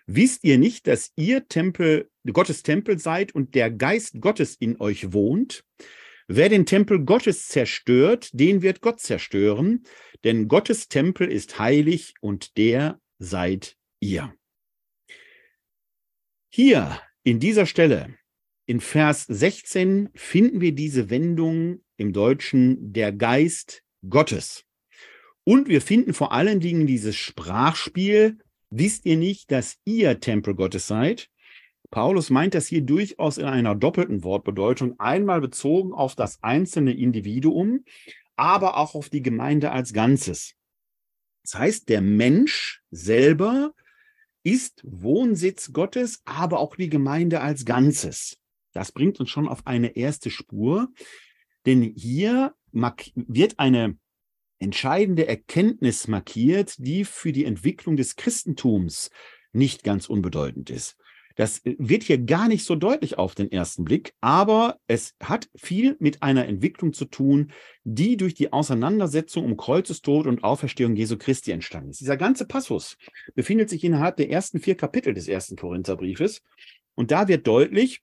Wisst 0.06 0.44
ihr 0.44 0.58
nicht, 0.58 0.86
dass 0.86 1.12
ihr 1.16 1.48
Tempel, 1.48 2.10
Gottes 2.30 2.62
Tempel 2.62 2.98
seid 2.98 3.34
und 3.34 3.54
der 3.54 3.70
Geist 3.70 4.20
Gottes 4.20 4.54
in 4.54 4.78
euch 4.78 5.14
wohnt? 5.14 5.64
Wer 6.26 6.48
den 6.48 6.64
Tempel 6.64 7.04
Gottes 7.04 7.48
zerstört, 7.48 8.30
den 8.32 8.62
wird 8.62 8.80
Gott 8.80 9.00
zerstören, 9.00 9.84
denn 10.24 10.48
Gottes 10.48 10.88
Tempel 10.88 11.30
ist 11.30 11.58
heilig 11.58 12.14
und 12.20 12.56
der 12.56 13.00
seid 13.18 13.76
ihr. 14.00 14.34
Hier 16.50 17.00
in 17.24 17.40
dieser 17.40 17.66
Stelle, 17.66 18.16
in 18.66 18.80
Vers 18.80 19.26
16, 19.26 20.08
finden 20.14 20.62
wir 20.62 20.72
diese 20.72 21.10
Wendung 21.10 21.84
im 21.96 22.12
Deutschen 22.14 22.92
der 22.92 23.12
Geist 23.12 23.82
Gottes. 24.08 24.64
Und 25.44 25.68
wir 25.68 25.82
finden 25.82 26.14
vor 26.14 26.32
allen 26.32 26.60
Dingen 26.60 26.86
dieses 26.86 27.16
Sprachspiel, 27.16 28.38
wisst 28.70 29.04
ihr 29.04 29.18
nicht, 29.18 29.50
dass 29.50 29.78
ihr 29.84 30.20
Tempel 30.20 30.54
Gottes 30.54 30.86
seid? 30.86 31.28
Paulus 31.94 32.28
meint 32.28 32.54
das 32.54 32.66
hier 32.66 32.82
durchaus 32.82 33.38
in 33.38 33.44
einer 33.44 33.76
doppelten 33.76 34.24
Wortbedeutung, 34.24 34.98
einmal 34.98 35.40
bezogen 35.40 35.92
auf 35.92 36.16
das 36.16 36.42
einzelne 36.42 36.92
Individuum, 36.92 37.84
aber 38.34 38.78
auch 38.78 38.96
auf 38.96 39.10
die 39.10 39.22
Gemeinde 39.22 39.70
als 39.70 39.92
Ganzes. 39.92 40.56
Das 41.44 41.54
heißt, 41.54 41.88
der 41.88 42.00
Mensch 42.00 42.82
selber 42.90 43.74
ist 44.42 44.80
Wohnsitz 44.82 45.72
Gottes, 45.72 46.20
aber 46.24 46.58
auch 46.58 46.74
die 46.74 46.88
Gemeinde 46.88 47.42
als 47.42 47.64
Ganzes. 47.64 48.40
Das 48.72 48.90
bringt 48.90 49.20
uns 49.20 49.30
schon 49.30 49.46
auf 49.46 49.64
eine 49.64 49.94
erste 49.94 50.30
Spur, 50.30 50.88
denn 51.64 51.80
hier 51.80 52.56
wird 52.72 53.60
eine 53.60 53.96
entscheidende 54.58 55.28
Erkenntnis 55.28 56.08
markiert, 56.08 56.74
die 56.78 57.04
für 57.04 57.30
die 57.30 57.44
Entwicklung 57.44 57.96
des 57.96 58.16
Christentums 58.16 59.10
nicht 59.52 59.84
ganz 59.84 60.08
unbedeutend 60.08 60.70
ist. 60.70 60.96
Das 61.34 61.64
äh, 61.64 61.76
wird 61.78 62.02
hier 62.02 62.18
gar 62.18 62.48
nicht 62.48 62.64
so 62.64 62.74
deutlich 62.74 63.18
auf 63.18 63.34
den 63.34 63.50
ersten 63.50 63.84
Blick, 63.84 64.14
aber 64.20 64.78
es 64.86 65.14
hat 65.22 65.48
viel 65.56 65.96
mit 65.98 66.22
einer 66.22 66.46
Entwicklung 66.46 66.92
zu 66.92 67.04
tun, 67.04 67.52
die 67.84 68.16
durch 68.16 68.34
die 68.34 68.52
Auseinandersetzung 68.52 69.44
um 69.44 69.56
Kreuzestod 69.56 70.26
und 70.26 70.44
Auferstehung 70.44 70.96
Jesu 70.96 71.16
Christi 71.18 71.50
entstanden 71.50 71.90
ist. 71.90 72.00
Dieser 72.00 72.16
ganze 72.16 72.46
Passus 72.46 72.96
befindet 73.34 73.70
sich 73.70 73.84
innerhalb 73.84 74.16
der 74.16 74.30
ersten 74.30 74.60
vier 74.60 74.76
Kapitel 74.76 75.14
des 75.14 75.28
ersten 75.28 75.56
Korintherbriefes 75.56 76.42
und 76.94 77.10
da 77.10 77.28
wird 77.28 77.46
deutlich, 77.46 78.02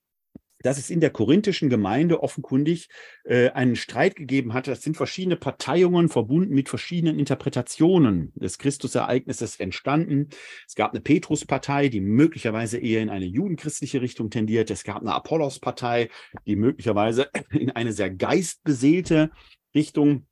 dass 0.63 0.77
es 0.77 0.89
in 0.89 1.00
der 1.00 1.10
korinthischen 1.10 1.70
Gemeinde 1.70 2.22
offenkundig 2.24 2.89
äh, 3.24 3.50
einen 3.50 3.75
Streit 3.75 4.15
gegeben 4.15 4.53
hat. 4.53 4.68
Das 4.68 4.82
sind 4.82 4.98
verschiedene 4.98 5.36
Parteiungen 5.36 6.10
verbunden 6.10 6.53
mit 6.53 6.70
verschiedenen 6.70 7.20
Interpretationen 7.20 8.32
des 8.36 8.58
Christusereignisses 8.58 9.60
entstanden. 9.60 10.30
Es 10.68 10.75
gab 10.75 10.91
eine 10.91 11.01
Petruspartei, 11.01 11.89
die 11.89 12.01
möglicherweise 12.01 12.77
eher 12.77 13.01
in 13.01 13.10
eine 13.10 13.25
judenchristliche 13.25 14.01
Richtung 14.01 14.30
tendiert. 14.30 14.72
Es 14.72 14.84
gab 14.84 15.01
eine 15.01 15.13
Apollos-Partei, 15.13 16.10
die 16.46 16.56
möglicherweise 16.56 17.30
in 17.51 17.72
eine 17.72 17.94
sehr 17.94 18.10
geistbeseelte 18.10 19.32
Richtung 19.74 20.27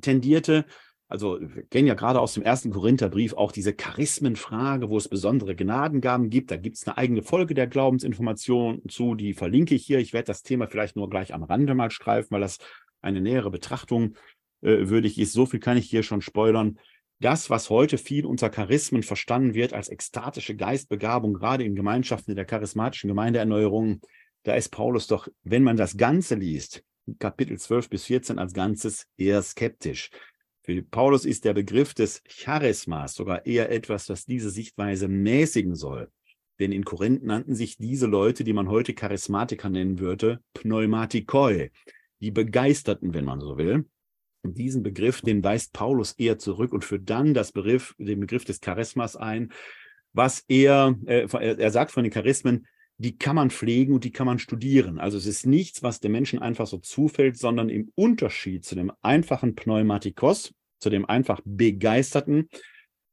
tendierte. 0.00 0.66
Also 1.08 1.38
wir 1.40 1.62
kennen 1.64 1.86
ja 1.86 1.94
gerade 1.94 2.20
aus 2.20 2.34
dem 2.34 2.42
ersten 2.42 2.70
Korintherbrief 2.70 3.34
auch 3.34 3.52
diese 3.52 3.72
Charismenfrage, 3.72 4.88
wo 4.88 4.96
es 4.96 5.08
besondere 5.08 5.54
Gnadengaben 5.54 6.30
gibt. 6.30 6.50
Da 6.50 6.56
gibt 6.56 6.76
es 6.76 6.86
eine 6.86 6.98
eigene 6.98 7.22
Folge 7.22 7.54
der 7.54 7.68
Glaubensinformation 7.68 8.82
zu, 8.88 9.14
die 9.14 9.32
verlinke 9.32 9.76
ich 9.76 9.86
hier. 9.86 10.00
Ich 10.00 10.12
werde 10.12 10.26
das 10.26 10.42
Thema 10.42 10.66
vielleicht 10.66 10.96
nur 10.96 11.08
gleich 11.08 11.32
am 11.32 11.44
Rande 11.44 11.74
mal 11.74 11.90
streifen, 11.90 12.30
weil 12.32 12.40
das 12.40 12.58
eine 13.02 13.20
nähere 13.20 13.52
Betrachtung 13.52 14.16
äh, 14.62 14.88
würdig 14.88 15.18
ist. 15.18 15.32
So 15.32 15.46
viel 15.46 15.60
kann 15.60 15.76
ich 15.76 15.88
hier 15.88 16.02
schon 16.02 16.22
spoilern. 16.22 16.78
Das, 17.20 17.50
was 17.50 17.70
heute 17.70 17.98
viel 17.98 18.26
unter 18.26 18.50
Charismen 18.50 19.02
verstanden 19.02 19.54
wird 19.54 19.72
als 19.72 19.88
ekstatische 19.88 20.56
Geistbegabung, 20.56 21.34
gerade 21.34 21.64
in 21.64 21.76
Gemeinschaften 21.76 22.32
in 22.32 22.36
der 22.36 22.44
charismatischen 22.44 23.08
Gemeindeerneuerung, 23.08 24.00
da 24.42 24.54
ist 24.54 24.68
Paulus 24.68 25.06
doch, 25.06 25.28
wenn 25.44 25.62
man 25.62 25.76
das 25.76 25.96
Ganze 25.96 26.34
liest, 26.34 26.84
Kapitel 27.18 27.58
12 27.58 27.88
bis 27.88 28.04
14 28.04 28.38
als 28.38 28.52
Ganzes, 28.52 29.06
eher 29.16 29.40
skeptisch. 29.42 30.10
Für 30.66 30.82
Paulus 30.82 31.24
ist 31.24 31.44
der 31.44 31.54
Begriff 31.54 31.94
des 31.94 32.24
Charismas 32.24 33.14
sogar 33.14 33.46
eher 33.46 33.70
etwas, 33.70 34.06
das 34.06 34.26
diese 34.26 34.50
Sichtweise 34.50 35.06
mäßigen 35.06 35.76
soll. 35.76 36.10
Denn 36.58 36.72
in 36.72 36.84
Korinth 36.84 37.22
nannten 37.22 37.54
sich 37.54 37.76
diese 37.76 38.06
Leute, 38.06 38.42
die 38.42 38.52
man 38.52 38.68
heute 38.68 38.92
Charismatiker 38.92 39.68
nennen 39.68 40.00
würde, 40.00 40.40
Pneumatikoi, 40.54 41.70
die 42.20 42.30
Begeisterten, 42.32 43.14
wenn 43.14 43.24
man 43.24 43.40
so 43.40 43.56
will. 43.58 43.84
Und 44.42 44.58
diesen 44.58 44.82
Begriff, 44.82 45.20
den 45.20 45.44
weist 45.44 45.72
Paulus 45.72 46.14
eher 46.14 46.36
zurück 46.36 46.72
und 46.72 46.84
führt 46.84 47.08
dann 47.08 47.32
das 47.32 47.52
Begriff, 47.52 47.94
den 47.98 48.18
Begriff 48.18 48.44
des 48.44 48.60
Charismas 48.60 49.14
ein, 49.14 49.52
was 50.14 50.44
er, 50.48 50.96
äh, 51.06 51.28
er 51.30 51.70
sagt 51.70 51.92
von 51.92 52.02
den 52.02 52.12
Charismen, 52.12 52.66
die 52.98 53.16
kann 53.16 53.36
man 53.36 53.50
pflegen 53.50 53.94
und 53.94 54.02
die 54.02 54.12
kann 54.12 54.26
man 54.26 54.40
studieren. 54.40 54.98
Also 54.98 55.16
es 55.16 55.26
ist 55.26 55.46
nichts, 55.46 55.84
was 55.84 56.00
dem 56.00 56.10
Menschen 56.10 56.40
einfach 56.40 56.66
so 56.66 56.78
zufällt, 56.78 57.36
sondern 57.36 57.68
im 57.68 57.92
Unterschied 57.94 58.64
zu 58.64 58.74
dem 58.74 58.90
einfachen 59.02 59.54
Pneumatikos, 59.54 60.54
zu 60.78 60.90
dem 60.90 61.06
einfach 61.06 61.40
Begeisterten, 61.44 62.48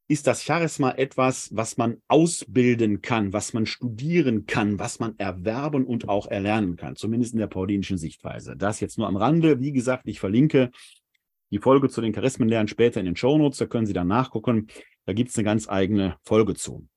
ist 0.07 0.27
das 0.27 0.43
Charisma 0.43 0.91
etwas, 0.91 1.49
was 1.55 1.77
man 1.77 1.97
ausbilden 2.07 3.01
kann, 3.01 3.31
was 3.31 3.53
man 3.53 3.65
studieren 3.65 4.45
kann, 4.45 4.77
was 4.77 4.99
man 4.99 5.17
erwerben 5.17 5.85
und 5.85 6.09
auch 6.09 6.27
erlernen 6.27 6.75
kann, 6.75 6.95
zumindest 6.95 7.33
in 7.33 7.39
der 7.39 7.47
paulinischen 7.47 7.97
Sichtweise. 7.97 8.55
Das 8.57 8.79
jetzt 8.79 8.97
nur 8.97 9.07
am 9.07 9.15
Rande. 9.15 9.59
Wie 9.59 9.71
gesagt, 9.71 10.03
ich 10.07 10.19
verlinke 10.19 10.71
die 11.51 11.59
Folge 11.59 11.87
zu 11.87 12.01
den 12.01 12.13
Charismenlernen 12.13 12.67
später 12.67 12.99
in 12.99 13.05
den 13.05 13.15
Shownotes, 13.15 13.59
da 13.59 13.65
können 13.65 13.85
Sie 13.85 13.93
dann 13.93 14.07
nachgucken. 14.07 14.67
Da 15.05 15.13
gibt 15.13 15.29
es 15.29 15.37
eine 15.37 15.45
ganz 15.45 15.69
eigene 15.69 16.17
Folge 16.23 16.55
zu. 16.55 16.87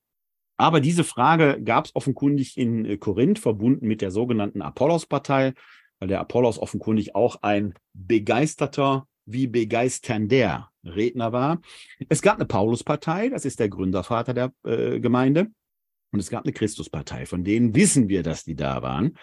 Aber 0.57 0.81
diese 0.81 1.05
Frage 1.05 1.61
gab 1.63 1.87
es 1.87 1.95
offenkundig 1.95 2.57
in 2.57 2.85
äh, 2.85 2.97
Korinth, 2.97 3.39
verbunden 3.39 3.87
mit 3.87 4.01
der 4.01 4.11
sogenannten 4.11 4.63
Apollos-Partei, 4.63 5.53
weil 5.99 6.09
der 6.09 6.21
Apollos 6.21 6.59
offenkundig 6.59 7.15
auch 7.15 7.43
ein 7.43 7.75
begeisterter 7.93 9.07
wie 9.27 9.47
begeisternder 9.47 10.71
Redner 10.85 11.33
war. 11.33 11.61
Es 12.09 12.23
gab 12.23 12.37
eine 12.37 12.47
Paulus-Partei, 12.47 13.29
das 13.29 13.45
ist 13.45 13.61
der 13.61 13.69
Gründervater 13.69 14.33
der 14.33 14.53
äh, 14.65 15.01
Gemeinde. 15.01 15.49
Und 16.13 16.21
es 16.21 16.31
gab 16.31 16.45
eine 16.45 16.53
Christus-Partei, 16.53 17.27
von 17.27 17.45
denen 17.45 17.75
wissen 17.75 18.09
wir, 18.09 18.23
dass 18.23 18.45
die 18.45 18.55
da 18.55 18.81
waren. 18.83 19.19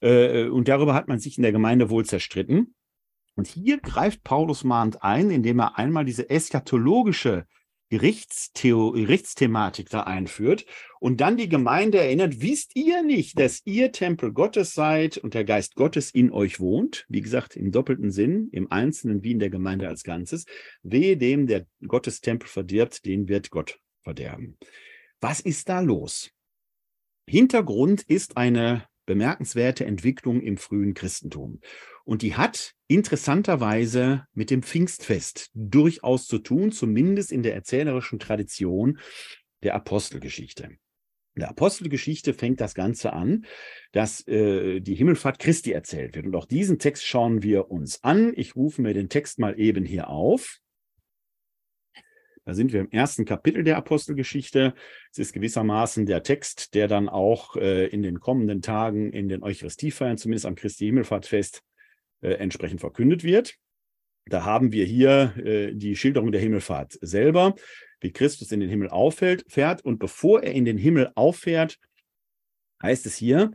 Äh, 0.00 0.48
und 0.48 0.68
darüber 0.68 0.94
hat 0.94 1.08
man 1.08 1.20
sich 1.20 1.38
in 1.38 1.42
der 1.42 1.52
Gemeinde 1.52 1.88
wohl 1.88 2.04
zerstritten. 2.04 2.74
Und 3.36 3.46
hier 3.46 3.78
greift 3.78 4.24
Paulus 4.24 4.64
mahnt 4.64 5.02
ein, 5.02 5.30
indem 5.30 5.60
er 5.60 5.78
einmal 5.78 6.04
diese 6.04 6.28
eschatologische 6.28 7.46
Gerichtstheo 7.90 8.92
Gerichtsthematik 8.92 9.88
da 9.88 10.02
einführt 10.02 10.66
und 11.00 11.20
dann 11.20 11.36
die 11.36 11.48
Gemeinde 11.48 11.98
erinnert, 11.98 12.40
wisst 12.42 12.76
ihr 12.76 13.02
nicht, 13.02 13.38
dass 13.38 13.62
ihr 13.64 13.92
Tempel 13.92 14.32
Gottes 14.32 14.74
seid 14.74 15.16
und 15.16 15.34
der 15.34 15.44
Geist 15.44 15.74
Gottes 15.74 16.10
in 16.10 16.30
euch 16.30 16.60
wohnt? 16.60 17.06
Wie 17.08 17.22
gesagt, 17.22 17.56
im 17.56 17.72
doppelten 17.72 18.10
Sinn, 18.10 18.48
im 18.52 18.70
Einzelnen 18.70 19.22
wie 19.22 19.32
in 19.32 19.38
der 19.38 19.50
Gemeinde 19.50 19.88
als 19.88 20.02
Ganzes. 20.02 20.44
Wehe 20.82 21.16
dem, 21.16 21.46
der 21.46 21.66
Gottes 21.86 22.20
Tempel 22.20 22.48
verdirbt, 22.48 23.04
den 23.06 23.28
wird 23.28 23.50
Gott 23.50 23.78
verderben. 24.02 24.58
Was 25.20 25.40
ist 25.40 25.68
da 25.68 25.80
los? 25.80 26.30
Hintergrund 27.26 28.02
ist 28.02 28.36
eine 28.36 28.86
bemerkenswerte 29.08 29.86
Entwicklung 29.86 30.40
im 30.42 30.58
frühen 30.58 30.94
Christentum. 30.94 31.60
Und 32.08 32.22
die 32.22 32.36
hat 32.36 32.72
interessanterweise 32.86 34.24
mit 34.32 34.48
dem 34.48 34.62
Pfingstfest 34.62 35.50
durchaus 35.52 36.26
zu 36.26 36.38
tun, 36.38 36.72
zumindest 36.72 37.30
in 37.30 37.42
der 37.42 37.54
erzählerischen 37.54 38.18
Tradition 38.18 38.98
der 39.62 39.74
Apostelgeschichte. 39.74 40.70
In 41.34 41.40
der 41.40 41.50
Apostelgeschichte 41.50 42.32
fängt 42.32 42.62
das 42.62 42.72
Ganze 42.74 43.12
an, 43.12 43.44
dass 43.92 44.26
äh, 44.26 44.80
die 44.80 44.94
Himmelfahrt 44.94 45.38
Christi 45.38 45.72
erzählt 45.72 46.16
wird. 46.16 46.24
Und 46.24 46.34
auch 46.34 46.46
diesen 46.46 46.78
Text 46.78 47.04
schauen 47.04 47.42
wir 47.42 47.70
uns 47.70 48.02
an. 48.02 48.32
Ich 48.36 48.56
rufe 48.56 48.80
mir 48.80 48.94
den 48.94 49.10
Text 49.10 49.38
mal 49.38 49.60
eben 49.60 49.84
hier 49.84 50.08
auf. 50.08 50.60
Da 52.46 52.54
sind 52.54 52.72
wir 52.72 52.80
im 52.80 52.90
ersten 52.90 53.26
Kapitel 53.26 53.64
der 53.64 53.76
Apostelgeschichte. 53.76 54.72
Es 55.12 55.18
ist 55.18 55.34
gewissermaßen 55.34 56.06
der 56.06 56.22
Text, 56.22 56.72
der 56.72 56.88
dann 56.88 57.10
auch 57.10 57.56
äh, 57.56 57.86
in 57.88 58.00
den 58.00 58.18
kommenden 58.18 58.62
Tagen 58.62 59.12
in 59.12 59.28
den 59.28 59.42
Eucharistiefeiern, 59.42 60.16
zumindest 60.16 60.46
am 60.46 60.54
Christi 60.54 60.86
Himmelfahrtfest, 60.86 61.62
äh, 62.20 62.30
entsprechend 62.34 62.80
verkündet 62.80 63.24
wird. 63.24 63.54
Da 64.26 64.44
haben 64.44 64.72
wir 64.72 64.84
hier 64.84 65.34
äh, 65.36 65.74
die 65.74 65.96
Schilderung 65.96 66.32
der 66.32 66.40
Himmelfahrt 66.40 66.98
selber, 67.00 67.54
wie 68.00 68.12
Christus 68.12 68.52
in 68.52 68.60
den 68.60 68.68
Himmel 68.68 68.88
auffällt, 68.90 69.44
fährt 69.48 69.84
und 69.84 69.98
bevor 69.98 70.42
er 70.42 70.52
in 70.52 70.64
den 70.64 70.78
Himmel 70.78 71.10
auffährt, 71.14 71.78
heißt 72.82 73.06
es 73.06 73.16
hier, 73.16 73.52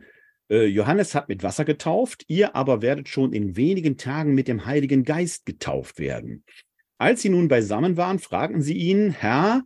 Äh, 0.50 0.66
Johannes 0.66 1.14
hat 1.14 1.30
mit 1.30 1.42
Wasser 1.42 1.64
getauft, 1.64 2.24
ihr 2.28 2.54
aber 2.54 2.82
werdet 2.82 3.08
schon 3.08 3.32
in 3.32 3.56
wenigen 3.56 3.96
Tagen 3.96 4.34
mit 4.34 4.46
dem 4.46 4.66
Heiligen 4.66 5.02
Geist 5.02 5.46
getauft 5.46 5.98
werden. 5.98 6.44
Als 6.98 7.22
sie 7.22 7.30
nun 7.30 7.48
beisammen 7.48 7.96
waren, 7.96 8.18
fragten 8.18 8.60
sie 8.60 8.76
ihn, 8.76 9.10
Herr, 9.10 9.64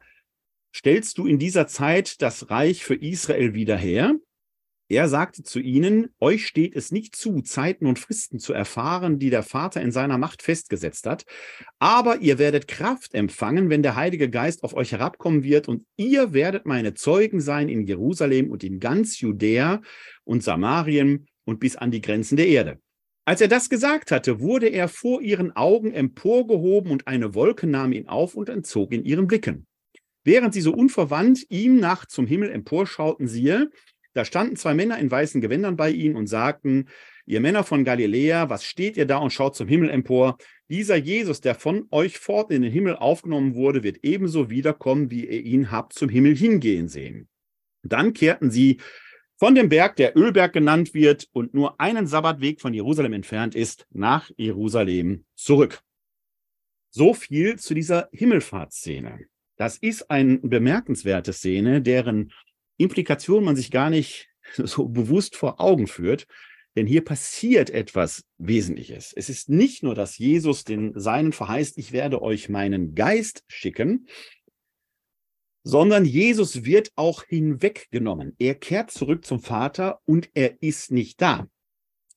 stellst 0.72 1.18
du 1.18 1.26
in 1.26 1.40
dieser 1.40 1.66
Zeit 1.66 2.22
das 2.22 2.50
Reich 2.50 2.84
für 2.84 2.94
Israel 2.94 3.54
wieder 3.54 3.76
her? 3.76 4.14
Er 4.90 5.06
sagte 5.10 5.42
zu 5.42 5.60
ihnen, 5.60 6.08
euch 6.18 6.46
steht 6.46 6.74
es 6.74 6.90
nicht 6.90 7.14
zu, 7.14 7.42
Zeiten 7.42 7.84
und 7.84 7.98
Fristen 7.98 8.38
zu 8.38 8.54
erfahren, 8.54 9.18
die 9.18 9.28
der 9.28 9.42
Vater 9.42 9.82
in 9.82 9.92
seiner 9.92 10.16
Macht 10.16 10.42
festgesetzt 10.42 11.04
hat, 11.06 11.26
aber 11.78 12.20
ihr 12.20 12.38
werdet 12.38 12.68
Kraft 12.68 13.12
empfangen, 13.12 13.68
wenn 13.68 13.82
der 13.82 13.96
Heilige 13.96 14.30
Geist 14.30 14.62
auf 14.62 14.72
euch 14.72 14.92
herabkommen 14.92 15.44
wird, 15.44 15.68
und 15.68 15.84
ihr 15.98 16.32
werdet 16.32 16.64
meine 16.64 16.94
Zeugen 16.94 17.42
sein 17.42 17.68
in 17.68 17.86
Jerusalem 17.86 18.50
und 18.50 18.64
in 18.64 18.80
ganz 18.80 19.20
Judäa 19.20 19.82
und 20.24 20.42
Samarien 20.42 21.26
und 21.44 21.60
bis 21.60 21.76
an 21.76 21.90
die 21.90 22.00
Grenzen 22.00 22.36
der 22.36 22.48
Erde. 22.48 22.80
Als 23.26 23.42
er 23.42 23.48
das 23.48 23.68
gesagt 23.68 24.10
hatte, 24.10 24.40
wurde 24.40 24.68
er 24.68 24.88
vor 24.88 25.20
ihren 25.20 25.54
Augen 25.54 25.92
emporgehoben 25.92 26.90
und 26.90 27.06
eine 27.06 27.34
Wolke 27.34 27.66
nahm 27.66 27.92
ihn 27.92 28.08
auf 28.08 28.34
und 28.34 28.48
entzog 28.48 28.92
in 28.92 29.04
ihren 29.04 29.26
Blicken. 29.26 29.66
Während 30.24 30.54
sie 30.54 30.62
so 30.62 30.72
unverwandt 30.72 31.44
ihm 31.50 31.78
nach 31.78 32.06
zum 32.06 32.26
Himmel 32.26 32.50
emporschauten, 32.50 33.28
siehe, 33.28 33.70
da 34.14 34.24
standen 34.24 34.56
zwei 34.56 34.74
Männer 34.74 34.98
in 34.98 35.10
weißen 35.10 35.40
Gewändern 35.40 35.76
bei 35.76 35.90
ihnen 35.90 36.16
und 36.16 36.26
sagten, 36.26 36.88
ihr 37.26 37.40
Männer 37.40 37.64
von 37.64 37.84
Galiläa, 37.84 38.48
was 38.48 38.64
steht 38.64 38.96
ihr 38.96 39.06
da 39.06 39.18
und 39.18 39.32
schaut 39.32 39.54
zum 39.54 39.68
Himmel 39.68 39.90
empor? 39.90 40.38
Dieser 40.70 40.96
Jesus, 40.96 41.40
der 41.40 41.54
von 41.54 41.86
euch 41.90 42.18
fort 42.18 42.50
in 42.50 42.62
den 42.62 42.72
Himmel 42.72 42.96
aufgenommen 42.96 43.54
wurde, 43.54 43.82
wird 43.82 43.98
ebenso 44.02 44.50
wiederkommen, 44.50 45.10
wie 45.10 45.26
ihr 45.26 45.42
ihn 45.42 45.70
habt 45.70 45.92
zum 45.92 46.08
Himmel 46.08 46.36
hingehen 46.36 46.88
sehen. 46.88 47.28
Dann 47.82 48.12
kehrten 48.12 48.50
sie 48.50 48.78
von 49.36 49.54
dem 49.54 49.68
Berg, 49.68 49.96
der 49.96 50.16
Ölberg 50.16 50.52
genannt 50.52 50.94
wird 50.94 51.28
und 51.32 51.54
nur 51.54 51.80
einen 51.80 52.06
Sabbatweg 52.06 52.60
von 52.60 52.74
Jerusalem 52.74 53.12
entfernt 53.12 53.54
ist, 53.54 53.86
nach 53.90 54.30
Jerusalem 54.36 55.24
zurück. 55.36 55.80
So 56.90 57.14
viel 57.14 57.56
zu 57.58 57.74
dieser 57.74 58.08
Himmelfahrtsszene. 58.12 59.26
Das 59.56 59.76
ist 59.76 60.10
eine 60.10 60.38
bemerkenswerte 60.38 61.32
Szene, 61.32 61.82
deren 61.82 62.32
Implikation 62.78 63.44
man 63.44 63.56
sich 63.56 63.70
gar 63.70 63.90
nicht 63.90 64.28
so 64.56 64.88
bewusst 64.88 65.36
vor 65.36 65.60
Augen 65.60 65.86
führt. 65.86 66.26
Denn 66.76 66.86
hier 66.86 67.04
passiert 67.04 67.70
etwas 67.70 68.24
Wesentliches. 68.38 69.12
Es 69.12 69.28
ist 69.28 69.48
nicht 69.48 69.82
nur, 69.82 69.94
dass 69.94 70.16
Jesus 70.16 70.64
den 70.64 70.98
Seinen 70.98 71.32
verheißt, 71.32 71.76
ich 71.76 71.92
werde 71.92 72.22
euch 72.22 72.48
meinen 72.48 72.94
Geist 72.94 73.42
schicken, 73.48 74.06
sondern 75.64 76.04
Jesus 76.04 76.64
wird 76.64 76.92
auch 76.94 77.24
hinweggenommen. 77.24 78.36
Er 78.38 78.54
kehrt 78.54 78.90
zurück 78.90 79.24
zum 79.24 79.40
Vater 79.40 80.00
und 80.04 80.30
er 80.34 80.62
ist 80.62 80.92
nicht 80.92 81.20
da. 81.20 81.48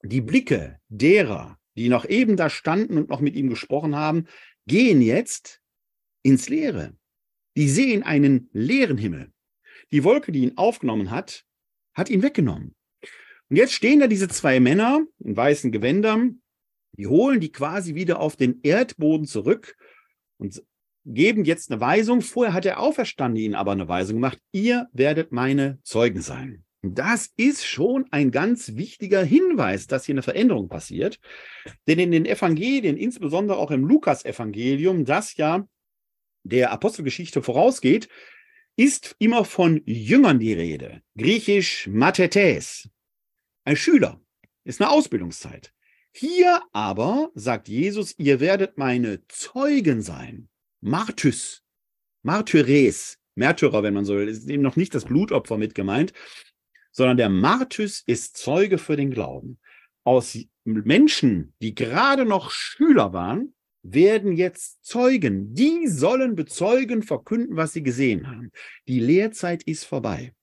Die 0.04 0.22
Blicke 0.22 0.80
derer, 0.90 1.58
die 1.76 1.90
noch 1.90 2.06
eben 2.06 2.38
da 2.38 2.50
standen 2.50 2.98
und 2.98 3.10
noch 3.10 3.20
mit 3.20 3.36
ihm 3.36 3.50
gesprochen 3.50 3.96
haben, 3.96 4.28
gehen 4.68 5.02
jetzt 5.02 5.62
ins 6.24 6.50
Leere. 6.50 6.96
Die 7.58 7.68
sehen 7.68 8.04
einen 8.04 8.50
leeren 8.54 8.98
Himmel. 8.98 9.32
Die 9.92 10.04
Wolke, 10.04 10.32
die 10.32 10.44
ihn 10.44 10.58
aufgenommen 10.58 11.12
hat, 11.12 11.44
hat 11.94 12.10
ihn 12.10 12.24
weggenommen. 12.24 12.76
Und 13.50 13.58
jetzt 13.58 13.74
stehen 13.74 14.00
da 14.00 14.08
diese 14.08 14.30
zwei 14.30 14.60
Männer 14.60 15.02
in 15.20 15.36
weißen 15.36 15.72
Gewändern, 15.72 16.42
die 16.94 17.08
holen 17.08 17.40
die 17.40 17.52
quasi 17.52 17.96
wieder 17.96 18.20
auf 18.20 18.36
den 18.36 18.62
Erdboden 18.64 19.26
zurück 19.26 19.76
und 20.38 20.64
geben 21.06 21.46
jetzt 21.46 21.72
eine 21.72 21.82
Weisung. 21.82 22.22
Vorher 22.22 22.54
hat 22.54 22.66
der 22.66 22.80
Auferstandene 22.80 23.44
ihnen 23.44 23.56
aber 23.56 23.72
eine 23.72 23.88
Weisung 23.88 24.18
gemacht. 24.18 24.40
Ihr 24.52 24.88
werdet 24.94 25.32
meine 25.32 25.80
Zeugen 25.84 26.22
sein. 26.22 26.64
Das 26.84 27.30
ist 27.38 27.66
schon 27.66 28.06
ein 28.12 28.32
ganz 28.32 28.76
wichtiger 28.76 29.24
Hinweis, 29.24 29.86
dass 29.86 30.06
hier 30.06 30.14
eine 30.14 30.24
Veränderung 30.24 30.68
passiert. 30.68 31.20
Denn 31.88 32.00
in 32.00 32.12
den 32.12 32.26
Evangelien, 32.26 32.98
insbesondere 32.98 33.58
auch 33.58 33.72
im 33.72 33.86
Lukas-Evangelium, 33.86 35.06
das 35.06 35.36
ja 35.38 35.68
der 36.44 36.72
Apostelgeschichte 36.72 37.44
vorausgeht, 37.44 38.10
ist 38.82 39.16
immer 39.20 39.46
von 39.46 39.84
Jüngern 39.86 40.40
die 40.40 40.54
Rede. 40.54 41.04
Griechisch 41.16 41.86
Mathetes. 41.86 42.90
Ein 43.64 43.76
Schüler. 43.76 44.20
Ist 44.64 44.82
eine 44.82 44.90
Ausbildungszeit. 44.90 45.72
Hier 46.12 46.64
aber 46.74 47.30
sagt 47.36 47.68
Jesus, 47.68 48.16
ihr 48.18 48.40
werdet 48.40 48.80
meine 48.80 49.22
Zeugen 49.28 50.02
sein. 50.02 50.50
Martys. 50.80 51.62
Martyres. 52.24 53.20
Märtyrer, 53.36 53.84
wenn 53.84 53.94
man 53.94 54.04
so 54.04 54.16
will. 54.16 54.28
Ist 54.28 54.50
eben 54.50 54.64
noch 54.64 54.78
nicht 54.78 54.96
das 54.96 55.06
Blutopfer 55.06 55.58
mit 55.58 55.76
gemeint, 55.76 56.12
sondern 56.92 57.18
der 57.18 57.30
Martys 57.30 58.02
ist 58.08 58.36
Zeuge 58.36 58.80
für 58.80 58.96
den 58.96 59.12
Glauben. 59.12 59.60
Aus 60.04 60.36
Menschen, 60.64 61.54
die 61.62 61.76
gerade 61.76 62.26
noch 62.26 62.50
Schüler 62.50 63.14
waren, 63.14 63.54
werden 63.84 64.34
jetzt 64.34 64.84
Zeugen. 64.86 65.54
Die 65.54 65.88
sollen 65.88 66.36
bezeugen, 66.36 67.04
verkünden, 67.04 67.56
was 67.56 67.74
sie 67.74 67.84
gesehen 67.84 68.28
haben. 68.28 68.52
Die 68.88 69.00
Lehrzeit 69.00 69.64
ist 69.64 69.86
vorbei. 69.86 70.34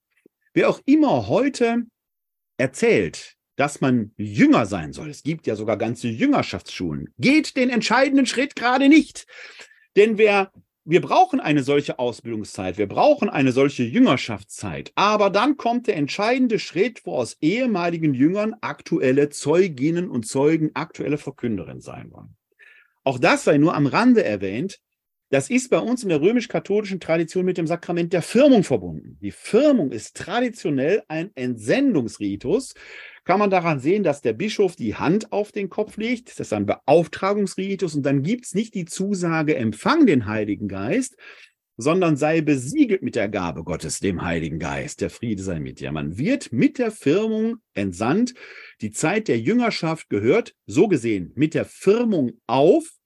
Wer 0.53 0.69
auch 0.69 0.81
immer 0.85 1.27
heute 1.27 1.83
erzählt, 2.57 3.35
dass 3.55 3.81
man 3.81 4.11
jünger 4.17 4.65
sein 4.65 4.93
soll, 4.93 5.09
es 5.09 5.23
gibt 5.23 5.45
ja 5.47 5.55
sogar 5.55 5.77
ganze 5.77 6.07
Jüngerschaftsschulen, 6.07 7.13
geht 7.17 7.57
den 7.57 7.69
entscheidenden 7.69 8.25
Schritt 8.25 8.55
gerade 8.55 8.87
nicht. 8.87 9.25
Denn 9.95 10.17
wer 10.17 10.51
wir 10.85 11.01
brauchen 11.01 11.39
eine 11.39 11.61
solche 11.61 11.99
Ausbildungszeit, 11.99 12.79
wir 12.79 12.87
brauchen 12.87 13.29
eine 13.29 13.51
solche 13.51 13.83
Jüngerschaftszeit. 13.83 14.91
Aber 14.95 15.29
dann 15.29 15.55
kommt 15.55 15.85
der 15.85 15.97
entscheidende 15.97 16.57
Schritt, 16.57 17.05
wo 17.05 17.13
aus 17.13 17.37
ehemaligen 17.41 18.15
Jüngern 18.15 18.55
aktuelle 18.61 19.29
Zeuginnen 19.29 20.09
und 20.09 20.25
Zeugen, 20.25 20.71
aktuelle 20.73 21.19
Verkünderinnen 21.19 21.81
sein 21.81 22.11
wollen. 22.11 22.35
Auch 23.09 23.17
das 23.17 23.43
sei 23.43 23.57
nur 23.57 23.73
am 23.73 23.87
Rande 23.87 24.23
erwähnt. 24.23 24.77
Das 25.31 25.49
ist 25.49 25.71
bei 25.71 25.79
uns 25.79 26.03
in 26.03 26.09
der 26.09 26.21
römisch-katholischen 26.21 26.99
Tradition 26.99 27.43
mit 27.43 27.57
dem 27.57 27.65
Sakrament 27.65 28.13
der 28.13 28.21
Firmung 28.21 28.63
verbunden. 28.63 29.17
Die 29.19 29.31
Firmung 29.31 29.91
ist 29.91 30.15
traditionell 30.15 31.01
ein 31.07 31.31
Entsendungsritus. 31.33 32.75
Kann 33.23 33.39
man 33.39 33.49
daran 33.49 33.79
sehen, 33.79 34.03
dass 34.03 34.21
der 34.21 34.33
Bischof 34.33 34.75
die 34.75 34.93
Hand 34.93 35.31
auf 35.31 35.51
den 35.51 35.69
Kopf 35.69 35.97
legt. 35.97 36.29
Das 36.29 36.39
ist 36.39 36.53
ein 36.53 36.67
Beauftragungsritus. 36.67 37.95
Und 37.95 38.03
dann 38.03 38.21
gibt 38.21 38.45
es 38.45 38.53
nicht 38.53 38.75
die 38.75 38.85
Zusage, 38.85 39.55
empfang 39.55 40.05
den 40.05 40.27
Heiligen 40.27 40.67
Geist, 40.67 41.17
sondern 41.77 42.15
sei 42.15 42.41
besiegelt 42.41 43.01
mit 43.01 43.15
der 43.15 43.27
Gabe 43.27 43.63
Gottes, 43.63 43.99
dem 43.99 44.21
Heiligen 44.21 44.59
Geist. 44.59 45.01
Der 45.01 45.09
Friede 45.09 45.41
sei 45.41 45.59
mit 45.59 45.79
dir. 45.79 45.91
Man 45.91 46.19
wird 46.19 46.53
mit 46.53 46.77
der 46.77 46.91
Firmung 46.91 47.57
entsandt. 47.73 48.35
Die 48.81 48.91
Zeit 48.91 49.27
der 49.27 49.39
Jüngerschaft 49.39 50.11
gehört, 50.11 50.53
so 50.67 50.87
gesehen, 50.87 51.31
mit 51.33 51.55
der 51.55 51.65
Firmung 51.65 52.33
auf 52.45 52.98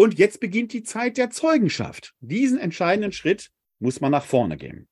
und 0.00 0.18
jetzt 0.18 0.40
beginnt 0.40 0.72
die 0.72 0.82
Zeit 0.82 1.18
der 1.18 1.28
Zeugenschaft. 1.28 2.14
Diesen 2.20 2.58
entscheidenden 2.58 3.12
Schritt 3.12 3.50
muss 3.80 4.00
man 4.00 4.10
nach 4.10 4.24
vorne 4.24 4.56
gehen. 4.56 4.88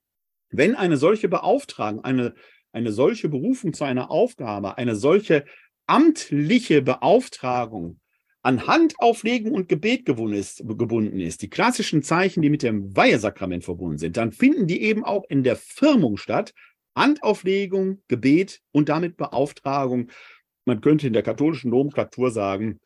Wenn 0.51 0.75
eine 0.75 0.99
solche 0.99 1.31
Beauftragung, 1.31 2.05
eine, 2.05 2.35
eine 2.73 2.93
solche 2.93 3.31
Berufung 3.31 3.73
zu 3.73 3.85
einer 3.85 4.11
Aufgabe, 4.11 4.77
eine 4.77 4.97
solche 4.97 5.47
amtliche 5.87 6.83
Beauftragung 6.83 8.01
an 8.43 8.67
Handauflegen 8.67 9.53
und 9.53 9.71
Gebet 9.71 10.05
gebunden 10.05 11.21
ist, 11.21 11.41
die 11.41 11.49
klassischen 11.49 12.03
Zeichen, 12.03 12.43
die 12.43 12.51
mit 12.51 12.63
dem 12.63 12.95
Weihesakrament 12.95 13.65
verbunden 13.65 13.97
sind, 13.97 14.19
dann 14.19 14.31
finden 14.31 14.67
die 14.67 14.83
eben 14.83 15.07
auch 15.07 15.25
in 15.31 15.43
der 15.43 15.57
Firmung 15.57 16.19
statt. 16.19 16.53
Handauflegung, 16.95 18.03
Gebet 18.09 18.61
und 18.73 18.91
damit 18.91 19.17
Beauftragung. 19.17 20.11
Man 20.67 20.83
könnte 20.83 21.07
in 21.07 21.15
der 21.15 21.23
katholischen 21.23 21.71
Nomenklatur 21.71 22.31
sagen, 22.31 22.79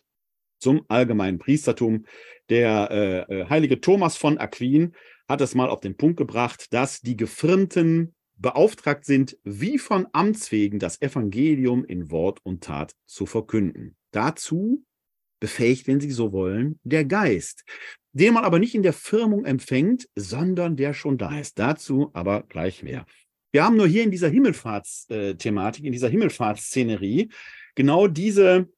zum 0.63 0.85
allgemeinen 0.89 1.39
Priestertum. 1.39 2.07
Der 2.49 2.89
äh, 2.91 3.41
äh, 3.41 3.49
heilige 3.49 3.81
Thomas 3.81 4.17
von 4.17 4.39
Aquin 4.39 4.95
hat 5.29 5.41
es 5.41 5.55
mal 5.55 5.69
auf 5.69 5.81
den 5.81 5.97
Punkt 5.97 6.17
gebracht, 6.17 6.73
dass 6.73 7.01
die 7.01 7.17
Gefirmten 7.17 8.15
beauftragt 8.37 9.05
sind, 9.05 9.37
wie 9.45 9.79
von 9.79 10.07
Amts 10.13 10.51
wegen 10.53 10.79
das 10.79 11.01
Evangelium 11.01 11.85
in 11.85 12.11
Wort 12.11 12.41
und 12.45 12.65
Tat 12.65 12.95
zu 13.07 13.27
verkünden. 13.27 13.97
Dazu 14.11 14.85
befähigt, 15.41 15.87
wenn 15.87 16.01
Sie 16.01 16.11
so 16.11 16.33
wollen, 16.33 16.79
der 16.83 17.05
Geist, 17.05 17.65
den 18.13 18.35
man 18.35 18.45
aber 18.45 18.59
nicht 18.59 18.75
in 18.75 18.83
der 18.83 18.93
Firmung 18.93 19.45
empfängt, 19.45 20.09
sondern 20.15 20.77
der 20.77 20.95
schon 20.95 21.19
da 21.19 21.39
ist. 21.39 21.59
Dazu 21.59 22.11
aber 22.13 22.45
gleich 22.45 22.83
mehr. 22.83 23.07
Wir 23.53 23.65
haben 23.65 23.77
nur 23.77 23.87
hier 23.87 24.05
in 24.05 24.11
dieser 24.11 24.29
Himmelfahrtsthematik, 24.29 25.85
in 25.85 25.93
dieser 25.93 26.09
Himmelfahrtsszenerie 26.09 27.31
genau 27.75 28.07
diese 28.07 28.69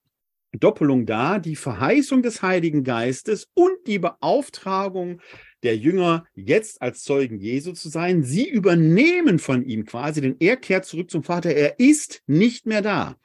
Doppelung 0.59 1.07
da, 1.07 1.39
die 1.39 1.57
Verheißung 1.57 2.23
des 2.23 2.43
Heiligen 2.43 2.85
Geistes 2.85 3.49
und 3.55 3.77
die 3.87 3.99
Beauftragung 3.99 5.21
der 5.63 5.77
Jünger, 5.77 6.27
jetzt 6.35 6.83
als 6.83 7.03
Zeugen 7.03 7.39
Jesu 7.39 7.73
zu 7.73 7.89
sein. 7.89 8.23
Sie 8.23 8.49
übernehmen 8.49 9.39
von 9.39 9.65
ihm 9.65 9.85
quasi, 9.85 10.21
denn 10.21 10.37
er 10.39 10.57
kehrt 10.57 10.85
zurück 10.85 11.11
zum 11.11 11.23
Vater. 11.23 11.51
Er 11.51 11.81
ist 11.81 12.23
nicht 12.27 12.67
mehr 12.67 12.83
da. 12.83 13.17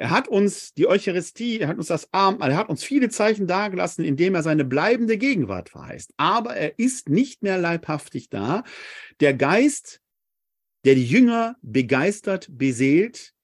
Er 0.00 0.10
hat 0.10 0.28
uns 0.28 0.72
die 0.72 0.86
Eucharistie, 0.86 1.60
er 1.60 1.68
hat 1.68 1.76
uns 1.76 1.88
das 1.88 2.08
Arm, 2.12 2.38
er 2.40 2.56
hat 2.56 2.70
uns 2.70 2.82
viele 2.82 3.10
Zeichen 3.10 3.46
dargelassen, 3.46 4.02
indem 4.02 4.34
er 4.34 4.42
seine 4.42 4.64
bleibende 4.64 5.18
Gegenwart 5.18 5.68
verheißt. 5.68 6.14
Aber 6.16 6.56
er 6.56 6.78
ist 6.78 7.10
nicht 7.10 7.42
mehr 7.42 7.58
leibhaftig 7.58 8.30
da. 8.30 8.64
Der 9.20 9.34
Geist, 9.34 10.00
der 10.86 10.94
die 10.94 11.04
Jünger 11.04 11.56
begeistert, 11.60 12.48
beseelt, 12.50 13.34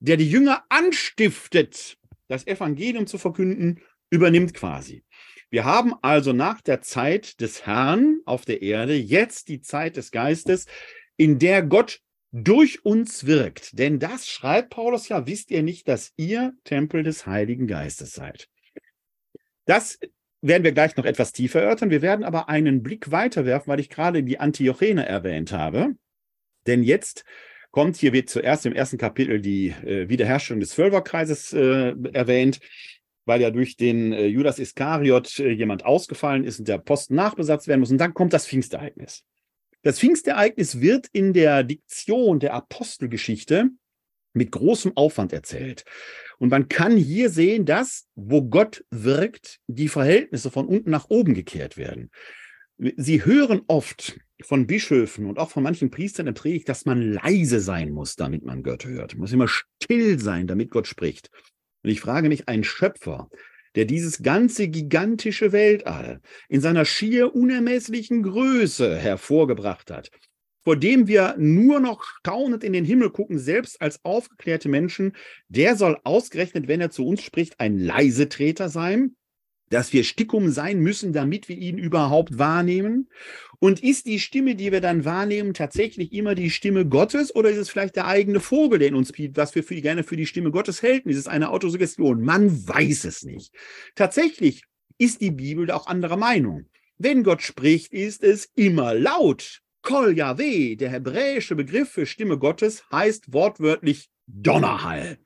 der 0.00 0.16
die 0.16 0.28
Jünger 0.28 0.64
anstiftet, 0.68 1.96
das 2.30 2.46
Evangelium 2.46 3.06
zu 3.06 3.18
verkünden, 3.18 3.80
übernimmt 4.08 4.54
quasi. 4.54 5.04
Wir 5.50 5.64
haben 5.64 5.94
also 6.00 6.32
nach 6.32 6.60
der 6.60 6.80
Zeit 6.80 7.40
des 7.40 7.66
Herrn 7.66 8.20
auf 8.24 8.44
der 8.44 8.62
Erde 8.62 8.94
jetzt 8.94 9.48
die 9.48 9.60
Zeit 9.60 9.96
des 9.96 10.12
Geistes, 10.12 10.66
in 11.16 11.40
der 11.40 11.62
Gott 11.64 12.00
durch 12.30 12.84
uns 12.84 13.26
wirkt. 13.26 13.78
Denn 13.78 13.98
das 13.98 14.28
schreibt 14.28 14.70
Paulus 14.70 15.08
ja, 15.08 15.26
wisst 15.26 15.50
ihr 15.50 15.64
nicht, 15.64 15.88
dass 15.88 16.12
ihr 16.16 16.52
Tempel 16.62 17.02
des 17.02 17.26
Heiligen 17.26 17.66
Geistes 17.66 18.12
seid. 18.12 18.48
Das 19.64 19.98
werden 20.40 20.62
wir 20.62 20.72
gleich 20.72 20.96
noch 20.96 21.04
etwas 21.04 21.32
tiefer 21.32 21.60
erörtern. 21.62 21.90
Wir 21.90 22.00
werden 22.00 22.24
aber 22.24 22.48
einen 22.48 22.84
Blick 22.84 23.10
weiter 23.10 23.44
werfen, 23.44 23.68
weil 23.68 23.80
ich 23.80 23.90
gerade 23.90 24.22
die 24.22 24.38
Antiochene 24.38 25.04
erwähnt 25.04 25.50
habe. 25.50 25.96
Denn 26.68 26.84
jetzt 26.84 27.24
kommt, 27.70 27.96
hier 27.96 28.12
wird 28.12 28.28
zuerst 28.28 28.66
im 28.66 28.72
ersten 28.72 28.98
Kapitel 28.98 29.40
die 29.40 29.68
äh, 29.68 30.08
Wiederherstellung 30.08 30.60
des 30.60 30.74
Völkerkreises 30.74 31.52
äh, 31.52 31.94
erwähnt, 32.12 32.60
weil 33.24 33.40
ja 33.40 33.50
durch 33.50 33.76
den 33.76 34.12
äh, 34.12 34.26
Judas 34.26 34.58
Iskariot 34.58 35.38
äh, 35.38 35.50
jemand 35.50 35.84
ausgefallen 35.84 36.44
ist 36.44 36.58
und 36.58 36.68
der 36.68 36.78
Posten 36.78 37.14
nachbesetzt 37.14 37.68
werden 37.68 37.80
muss. 37.80 37.90
Und 37.90 37.98
dann 37.98 38.14
kommt 38.14 38.32
das 38.32 38.46
Pfingstereignis. 38.46 39.24
Das 39.82 39.98
Pfingstereignis 39.98 40.80
wird 40.80 41.06
in 41.12 41.32
der 41.32 41.62
Diktion 41.62 42.40
der 42.40 42.54
Apostelgeschichte 42.54 43.70
mit 44.32 44.52
großem 44.52 44.96
Aufwand 44.96 45.32
erzählt. 45.32 45.84
Und 46.38 46.50
man 46.50 46.68
kann 46.68 46.96
hier 46.96 47.30
sehen, 47.30 47.64
dass, 47.64 48.06
wo 48.14 48.42
Gott 48.42 48.84
wirkt, 48.90 49.58
die 49.66 49.88
Verhältnisse 49.88 50.50
von 50.50 50.66
unten 50.66 50.90
nach 50.90 51.08
oben 51.08 51.34
gekehrt 51.34 51.76
werden. 51.76 52.10
Sie 52.78 53.24
hören 53.24 53.62
oft 53.66 54.18
von 54.44 54.66
Bischöfen 54.66 55.26
und 55.26 55.38
auch 55.38 55.50
von 55.50 55.62
manchen 55.62 55.90
Priestern 55.90 56.26
der 56.26 56.32
Predigt, 56.32 56.68
dass 56.68 56.84
man 56.84 57.00
leise 57.00 57.60
sein 57.60 57.90
muss, 57.90 58.16
damit 58.16 58.44
man 58.44 58.62
Gott 58.62 58.84
hört. 58.84 59.14
Man 59.14 59.20
muss 59.20 59.32
immer 59.32 59.48
still 59.48 60.18
sein, 60.18 60.46
damit 60.46 60.70
Gott 60.70 60.86
spricht. 60.86 61.30
Und 61.82 61.90
ich 61.90 62.00
frage 62.00 62.28
mich, 62.28 62.48
ein 62.48 62.64
Schöpfer, 62.64 63.28
der 63.74 63.84
dieses 63.84 64.22
ganze 64.22 64.68
gigantische 64.68 65.52
Weltall 65.52 66.20
in 66.48 66.60
seiner 66.60 66.84
schier 66.84 67.34
unermesslichen 67.34 68.22
Größe 68.22 68.96
hervorgebracht 68.96 69.90
hat, 69.90 70.10
vor 70.62 70.76
dem 70.76 71.06
wir 71.06 71.36
nur 71.38 71.80
noch 71.80 72.02
staunend 72.02 72.64
in 72.64 72.72
den 72.72 72.84
Himmel 72.84 73.10
gucken, 73.10 73.38
selbst 73.38 73.80
als 73.80 74.04
aufgeklärte 74.04 74.68
Menschen, 74.68 75.16
der 75.48 75.76
soll 75.76 75.98
ausgerechnet, 76.04 76.68
wenn 76.68 76.80
er 76.80 76.90
zu 76.90 77.06
uns 77.06 77.22
spricht, 77.22 77.60
ein 77.60 77.78
Leisetreter 77.78 78.68
sein? 78.68 79.16
Dass 79.70 79.92
wir 79.92 80.04
Stickum 80.04 80.50
sein 80.50 80.80
müssen, 80.80 81.12
damit 81.12 81.48
wir 81.48 81.56
ihn 81.56 81.78
überhaupt 81.78 82.38
wahrnehmen? 82.38 83.08
Und 83.58 83.82
ist 83.82 84.06
die 84.06 84.20
Stimme, 84.20 84.54
die 84.54 84.72
wir 84.72 84.80
dann 84.80 85.04
wahrnehmen, 85.04 85.54
tatsächlich 85.54 86.12
immer 86.12 86.34
die 86.34 86.50
Stimme 86.50 86.86
Gottes 86.86 87.34
oder 87.34 87.50
ist 87.50 87.58
es 87.58 87.70
vielleicht 87.70 87.96
der 87.96 88.06
eigene 88.06 88.40
Vogel, 88.40 88.78
der 88.78 88.88
in 88.88 88.94
uns 88.94 89.12
bietet, 89.12 89.36
was 89.36 89.54
wir 89.54 89.62
für 89.64 89.80
gerne 89.80 90.02
für 90.02 90.16
die 90.16 90.26
Stimme 90.26 90.50
Gottes 90.50 90.82
halten? 90.82 91.08
Ist 91.08 91.18
es 91.18 91.28
eine 91.28 91.50
Autosuggestion? 91.50 92.22
Man 92.22 92.68
weiß 92.68 93.04
es 93.04 93.22
nicht. 93.22 93.54
Tatsächlich 93.94 94.64
ist 94.98 95.20
die 95.20 95.30
Bibel 95.30 95.70
auch 95.70 95.86
anderer 95.86 96.16
Meinung. 96.16 96.66
Wenn 96.98 97.22
Gott 97.22 97.42
spricht, 97.42 97.92
ist 97.92 98.22
es 98.22 98.50
immer 98.54 98.94
laut. 98.94 99.62
Kol 99.82 100.16
Yahweh, 100.16 100.76
der 100.76 100.90
hebräische 100.90 101.56
Begriff 101.56 101.90
für 101.90 102.04
Stimme 102.04 102.38
Gottes, 102.38 102.82
heißt 102.92 103.32
wortwörtlich 103.32 104.10
Donnerhall. 104.26 105.18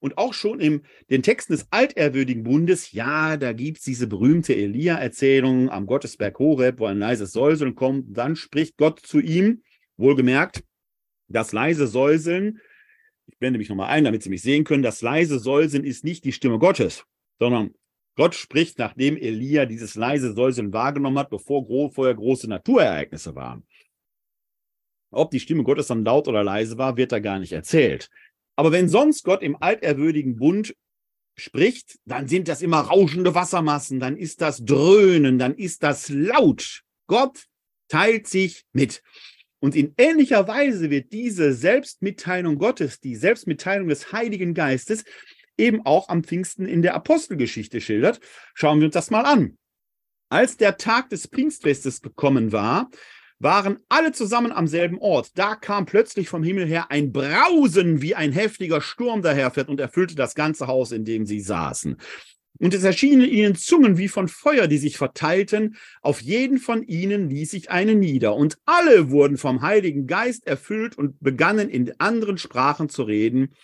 Und 0.00 0.16
auch 0.16 0.32
schon 0.32 0.60
in 0.60 0.82
den 1.10 1.22
Texten 1.22 1.52
des 1.52 1.66
altehrwürdigen 1.70 2.42
Bundes, 2.42 2.92
ja, 2.92 3.36
da 3.36 3.52
gibt 3.52 3.78
es 3.78 3.84
diese 3.84 4.06
berühmte 4.06 4.56
Elia-Erzählung 4.56 5.68
am 5.68 5.86
Gottesberg 5.86 6.38
Horeb, 6.38 6.80
wo 6.80 6.86
ein 6.86 6.98
leises 6.98 7.32
Säuseln 7.32 7.74
kommt. 7.74 8.16
Dann 8.16 8.34
spricht 8.34 8.78
Gott 8.78 9.00
zu 9.00 9.20
ihm, 9.20 9.62
wohlgemerkt, 9.98 10.64
das 11.28 11.52
leise 11.52 11.86
Säuseln, 11.86 12.60
ich 13.26 13.38
blende 13.38 13.58
mich 13.58 13.68
nochmal 13.68 13.90
ein, 13.90 14.04
damit 14.04 14.22
Sie 14.22 14.30
mich 14.30 14.42
sehen 14.42 14.64
können, 14.64 14.82
das 14.82 15.02
leise 15.02 15.38
Säuseln 15.38 15.84
ist 15.84 16.02
nicht 16.02 16.24
die 16.24 16.32
Stimme 16.32 16.58
Gottes, 16.58 17.04
sondern 17.38 17.74
Gott 18.16 18.34
spricht, 18.34 18.78
nachdem 18.78 19.16
Elia 19.16 19.66
dieses 19.66 19.94
leise 19.94 20.32
Säuseln 20.34 20.72
wahrgenommen 20.72 21.18
hat, 21.18 21.30
bevor 21.30 21.64
vorher 21.92 22.14
große 22.14 22.48
Naturereignisse 22.48 23.34
waren. 23.34 23.64
Ob 25.12 25.30
die 25.30 25.40
Stimme 25.40 25.62
Gottes 25.62 25.88
dann 25.88 26.04
laut 26.04 26.28
oder 26.28 26.44
leise 26.44 26.78
war, 26.78 26.96
wird 26.96 27.12
da 27.12 27.18
gar 27.18 27.38
nicht 27.38 27.52
erzählt. 27.52 28.10
Aber 28.60 28.72
wenn 28.72 28.90
sonst 28.90 29.24
Gott 29.24 29.42
im 29.42 29.56
alterwürdigen 29.62 30.36
Bund 30.36 30.76
spricht, 31.34 31.98
dann 32.04 32.28
sind 32.28 32.46
das 32.46 32.60
immer 32.60 32.80
rauschende 32.80 33.34
Wassermassen, 33.34 34.00
dann 34.00 34.18
ist 34.18 34.42
das 34.42 34.62
Dröhnen, 34.62 35.38
dann 35.38 35.54
ist 35.54 35.82
das 35.82 36.10
laut. 36.10 36.82
Gott 37.06 37.46
teilt 37.88 38.26
sich 38.26 38.66
mit. 38.74 39.02
Und 39.60 39.74
in 39.74 39.94
ähnlicher 39.96 40.46
Weise 40.46 40.90
wird 40.90 41.10
diese 41.14 41.54
Selbstmitteilung 41.54 42.58
Gottes, 42.58 43.00
die 43.00 43.16
Selbstmitteilung 43.16 43.88
des 43.88 44.12
Heiligen 44.12 44.52
Geistes, 44.52 45.04
eben 45.56 45.86
auch 45.86 46.10
am 46.10 46.22
Pfingsten 46.22 46.66
in 46.66 46.82
der 46.82 46.94
Apostelgeschichte 46.94 47.80
schildert. 47.80 48.20
Schauen 48.52 48.80
wir 48.80 48.88
uns 48.88 48.94
das 48.94 49.10
mal 49.10 49.24
an. 49.24 49.56
Als 50.28 50.58
der 50.58 50.76
Tag 50.76 51.08
des 51.08 51.28
Pfingstfestes 51.28 52.02
gekommen 52.02 52.52
war, 52.52 52.90
waren 53.40 53.78
alle 53.88 54.12
zusammen 54.12 54.52
am 54.52 54.68
selben 54.68 54.98
Ort. 54.98 55.32
Da 55.34 55.56
kam 55.56 55.86
plötzlich 55.86 56.28
vom 56.28 56.42
Himmel 56.42 56.66
her 56.66 56.90
ein 56.90 57.10
Brausen, 57.10 58.02
wie 58.02 58.14
ein 58.14 58.32
heftiger 58.32 58.80
Sturm 58.80 59.22
daherfährt 59.22 59.68
und 59.68 59.80
erfüllte 59.80 60.14
das 60.14 60.34
ganze 60.34 60.66
Haus, 60.66 60.92
in 60.92 61.04
dem 61.04 61.26
sie 61.26 61.40
saßen. 61.40 61.96
Und 62.60 62.74
es 62.74 62.84
erschienen 62.84 63.26
ihnen 63.26 63.54
Zungen 63.54 63.96
wie 63.96 64.08
von 64.08 64.28
Feuer, 64.28 64.66
die 64.66 64.76
sich 64.76 64.98
verteilten. 64.98 65.76
Auf 66.02 66.20
jeden 66.20 66.58
von 66.58 66.82
ihnen 66.82 67.30
ließ 67.30 67.52
sich 67.52 67.70
eine 67.70 67.94
nieder. 67.94 68.34
Und 68.34 68.58
alle 68.66 69.10
wurden 69.10 69.38
vom 69.38 69.62
Heiligen 69.62 70.06
Geist 70.06 70.46
erfüllt 70.46 70.98
und 70.98 71.18
begannen 71.20 71.70
in 71.70 71.98
anderen 71.98 72.36
Sprachen 72.36 72.90
zu 72.90 73.04
reden, 73.04 73.54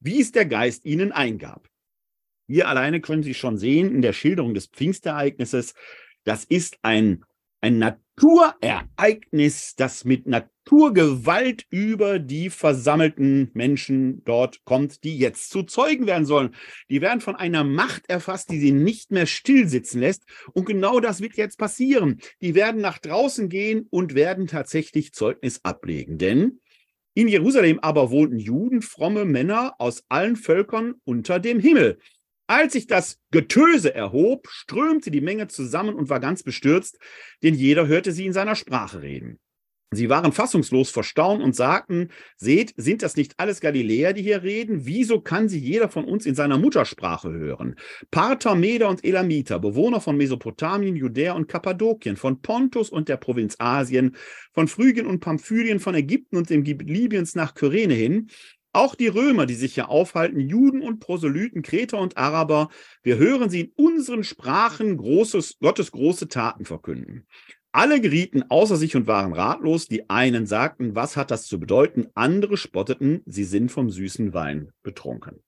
wie 0.00 0.20
es 0.20 0.32
der 0.32 0.46
Geist 0.46 0.84
ihnen 0.84 1.12
eingab. 1.12 1.68
Hier 2.48 2.66
alleine 2.66 3.00
können 3.00 3.22
Sie 3.22 3.34
schon 3.34 3.56
sehen 3.56 3.94
in 3.94 4.02
der 4.02 4.12
Schilderung 4.12 4.54
des 4.54 4.66
Pfingstereignisses, 4.66 5.74
das 6.24 6.44
ist 6.44 6.78
ein 6.82 7.24
ein 7.60 7.78
Naturereignis, 7.78 9.74
das 9.76 10.04
mit 10.04 10.26
Naturgewalt 10.26 11.66
über 11.70 12.18
die 12.18 12.50
versammelten 12.50 13.50
Menschen 13.54 14.24
dort 14.24 14.64
kommt, 14.64 15.04
die 15.04 15.18
jetzt 15.18 15.50
zu 15.50 15.62
Zeugen 15.64 16.06
werden 16.06 16.24
sollen. 16.24 16.54
Die 16.88 17.00
werden 17.00 17.20
von 17.20 17.36
einer 17.36 17.64
Macht 17.64 18.08
erfasst, 18.08 18.50
die 18.50 18.58
sie 18.60 18.72
nicht 18.72 19.10
mehr 19.10 19.26
stillsitzen 19.26 20.00
lässt. 20.00 20.24
Und 20.52 20.64
genau 20.64 21.00
das 21.00 21.20
wird 21.20 21.36
jetzt 21.36 21.58
passieren. 21.58 22.20
Die 22.40 22.54
werden 22.54 22.80
nach 22.80 22.98
draußen 22.98 23.48
gehen 23.48 23.86
und 23.90 24.14
werden 24.14 24.46
tatsächlich 24.46 25.12
Zeugnis 25.12 25.60
ablegen. 25.64 26.18
Denn 26.18 26.60
in 27.14 27.28
Jerusalem 27.28 27.80
aber 27.80 28.10
wohnten 28.10 28.38
Juden, 28.38 28.82
fromme 28.82 29.24
Männer 29.24 29.74
aus 29.78 30.04
allen 30.08 30.36
Völkern 30.36 30.94
unter 31.04 31.40
dem 31.40 31.58
Himmel. 31.58 31.98
Als 32.50 32.72
sich 32.72 32.88
das 32.88 33.20
Getöse 33.30 33.94
erhob, 33.94 34.48
strömte 34.50 35.12
die 35.12 35.20
Menge 35.20 35.46
zusammen 35.46 35.94
und 35.94 36.08
war 36.08 36.18
ganz 36.18 36.42
bestürzt, 36.42 36.98
denn 37.44 37.54
jeder 37.54 37.86
hörte 37.86 38.10
sie 38.10 38.26
in 38.26 38.32
seiner 38.32 38.56
Sprache 38.56 39.02
reden. 39.02 39.38
Sie 39.92 40.08
waren 40.08 40.32
fassungslos 40.32 40.90
vor 40.90 41.04
Staunen 41.04 41.44
und 41.44 41.54
sagten, 41.54 42.08
seht, 42.36 42.74
sind 42.76 43.04
das 43.04 43.14
nicht 43.14 43.34
alles 43.38 43.60
Galiläer, 43.60 44.14
die 44.14 44.22
hier 44.22 44.42
reden? 44.42 44.84
Wieso 44.84 45.20
kann 45.20 45.48
sie 45.48 45.60
jeder 45.60 45.88
von 45.88 46.04
uns 46.04 46.26
in 46.26 46.34
seiner 46.34 46.58
Muttersprache 46.58 47.30
hören? 47.30 47.76
Parther, 48.10 48.56
Meder 48.56 48.88
und 48.88 49.04
Elamiter, 49.04 49.60
Bewohner 49.60 50.00
von 50.00 50.16
Mesopotamien, 50.16 50.96
Judäa 50.96 51.34
und 51.34 51.46
Kappadokien, 51.46 52.16
von 52.16 52.42
Pontus 52.42 52.90
und 52.90 53.08
der 53.08 53.16
Provinz 53.16 53.54
Asien, 53.60 54.16
von 54.52 54.66
Phrygien 54.66 55.06
und 55.06 55.20
Pamphylien, 55.20 55.78
von 55.78 55.94
Ägypten 55.94 56.36
und 56.36 56.50
dem 56.50 56.64
Libyens 56.64 57.36
nach 57.36 57.54
Kyrene 57.54 57.94
hin, 57.94 58.28
auch 58.72 58.94
die 58.94 59.08
Römer, 59.08 59.46
die 59.46 59.54
sich 59.54 59.74
hier 59.74 59.88
aufhalten, 59.88 60.40
Juden 60.40 60.82
und 60.82 61.00
Proselyten, 61.00 61.62
Kreter 61.62 61.98
und 61.98 62.16
Araber, 62.16 62.68
wir 63.02 63.16
hören 63.16 63.50
sie 63.50 63.60
in 63.60 63.72
unseren 63.76 64.24
Sprachen 64.24 64.96
großes, 64.96 65.58
Gottes 65.58 65.90
große 65.92 66.28
Taten 66.28 66.64
verkünden. 66.64 67.26
Alle 67.72 68.00
gerieten 68.00 68.44
außer 68.48 68.76
sich 68.76 68.96
und 68.96 69.06
waren 69.06 69.32
ratlos. 69.32 69.86
Die 69.86 70.10
einen 70.10 70.46
sagten, 70.46 70.94
was 70.96 71.16
hat 71.16 71.30
das 71.30 71.46
zu 71.46 71.60
bedeuten? 71.60 72.08
Andere 72.14 72.56
spotteten, 72.56 73.22
sie 73.26 73.44
sind 73.44 73.70
vom 73.70 73.90
süßen 73.90 74.34
Wein 74.34 74.72
betrunken. 74.82 75.42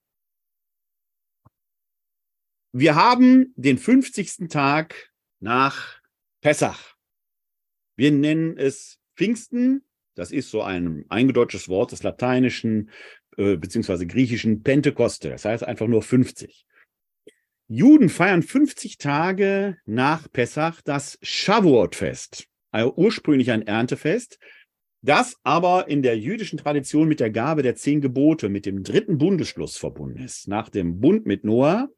Wir 2.71 2.95
haben 2.95 3.53
den 3.55 3.77
50. 3.77 4.47
Tag 4.49 5.11
nach 5.39 5.99
Pessach. 6.41 6.95
Wir 7.95 8.11
nennen 8.11 8.57
es 8.57 8.99
Pfingsten, 9.15 9.85
das 10.15 10.31
ist 10.31 10.49
so 10.49 10.61
ein 10.61 11.05
eingedeutschtes 11.09 11.69
Wort 11.69 11.91
des 11.91 12.03
lateinischen 12.03 12.89
äh, 13.37 13.57
bzw. 13.57 14.05
griechischen 14.05 14.63
Pentekoste. 14.63 15.29
Das 15.29 15.45
heißt 15.45 15.63
einfach 15.63 15.87
nur 15.87 16.01
50. 16.01 16.65
Juden 17.67 18.09
feiern 18.09 18.43
50 18.43 18.97
Tage 18.97 19.77
nach 19.85 20.31
Pessach 20.31 20.81
das 20.81 21.17
Shavuot-Fest, 21.21 22.47
also 22.71 22.93
ursprünglich 22.95 23.51
ein 23.51 23.65
Erntefest, 23.65 24.37
das 25.01 25.37
aber 25.43 25.87
in 25.87 26.01
der 26.01 26.17
jüdischen 26.17 26.59
Tradition 26.59 27.07
mit 27.07 27.19
der 27.19 27.29
Gabe 27.29 27.63
der 27.63 27.75
zehn 27.75 27.99
Gebote, 27.99 28.49
mit 28.49 28.65
dem 28.65 28.83
dritten 28.83 29.17
Bundesschluss 29.17 29.77
verbunden 29.77 30.23
ist. 30.23 30.47
Nach 30.47 30.69
dem 30.69 30.99
Bund 30.99 31.25
mit 31.25 31.43
Noah, 31.43 31.89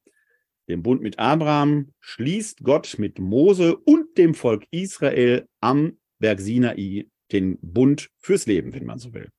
dem 0.67 0.81
Bund 0.81 1.01
mit 1.01 1.19
Abraham, 1.19 1.93
schließt 1.99 2.63
Gott 2.63 2.95
mit 2.97 3.19
Mose 3.19 3.75
und 3.75 4.17
dem 4.17 4.33
Volk 4.33 4.65
Israel 4.71 5.47
am 5.59 5.97
Berg 6.19 6.39
Sinai 6.39 7.07
den 7.31 7.57
Bund 7.61 8.09
fürs 8.17 8.45
Leben, 8.45 8.73
wenn 8.73 8.85
man 8.85 8.99
so 8.99 9.13
will. 9.13 9.29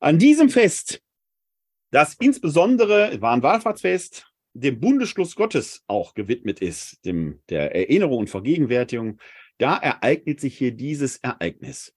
An 0.00 0.18
diesem 0.18 0.50
Fest 0.50 1.02
das 1.92 2.14
insbesondere, 2.18 3.20
war 3.20 3.34
ein 3.34 3.42
Wallfahrtsfest, 3.42 4.26
dem 4.54 4.80
Bundesschluss 4.80 5.36
Gottes 5.36 5.84
auch 5.86 6.14
gewidmet 6.14 6.60
ist, 6.60 7.04
dem, 7.04 7.40
der 7.50 7.74
Erinnerung 7.74 8.20
und 8.20 8.30
Vergegenwärtigung, 8.30 9.20
da 9.58 9.76
ereignet 9.76 10.40
sich 10.40 10.56
hier 10.56 10.72
dieses 10.72 11.18
Ereignis. 11.18 11.94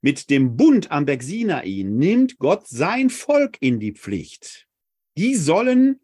Mit 0.00 0.28
dem 0.28 0.56
Bund 0.56 0.90
am 0.90 1.06
Berg 1.06 1.22
Sinai 1.22 1.84
nimmt 1.86 2.38
Gott 2.38 2.66
sein 2.66 3.10
Volk 3.10 3.58
in 3.60 3.78
die 3.78 3.92
Pflicht. 3.92 4.66
Die 5.16 5.36
sollen 5.36 6.00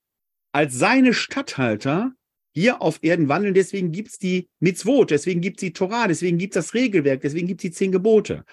als 0.52 0.74
seine 0.74 1.12
Statthalter 1.12 2.12
hier 2.52 2.82
auf 2.82 2.98
Erden 3.02 3.28
wandeln. 3.28 3.54
Deswegen 3.54 3.92
gibt 3.92 4.10
es 4.10 4.18
die 4.18 4.48
Mitzvot, 4.60 5.10
deswegen 5.10 5.40
gibt 5.40 5.58
es 5.58 5.60
die 5.60 5.72
Torah, 5.72 6.08
deswegen 6.08 6.38
gibt 6.38 6.56
es 6.56 6.66
das 6.66 6.74
Regelwerk, 6.74 7.20
deswegen 7.20 7.46
gibt 7.46 7.60
es 7.60 7.70
die 7.70 7.76
zehn 7.76 7.92
Gebote. 7.92 8.44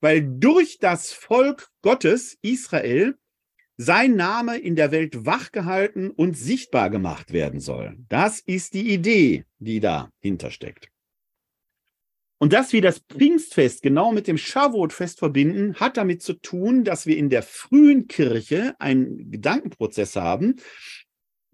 Weil 0.00 0.22
durch 0.22 0.78
das 0.78 1.12
Volk 1.12 1.68
Gottes, 1.82 2.36
Israel, 2.42 3.16
sein 3.78 4.16
Name 4.16 4.58
in 4.58 4.74
der 4.74 4.90
Welt 4.90 5.26
wachgehalten 5.26 6.10
und 6.10 6.36
sichtbar 6.36 6.90
gemacht 6.90 7.32
werden 7.32 7.60
soll. 7.60 7.96
Das 8.08 8.40
ist 8.40 8.74
die 8.74 8.92
Idee, 8.92 9.44
die 9.58 9.80
dahinter 9.80 10.50
steckt. 10.50 10.90
Und 12.38 12.52
dass 12.52 12.72
wir 12.72 12.82
das 12.82 12.98
Pfingstfest 12.98 13.82
genau 13.82 14.12
mit 14.12 14.26
dem 14.26 14.36
Shavuot-Fest 14.36 15.18
verbinden, 15.18 15.74
hat 15.76 15.96
damit 15.96 16.22
zu 16.22 16.34
tun, 16.34 16.84
dass 16.84 17.06
wir 17.06 17.16
in 17.16 17.30
der 17.30 17.42
frühen 17.42 18.08
Kirche 18.08 18.74
einen 18.78 19.30
Gedankenprozess 19.30 20.16
haben, 20.16 20.56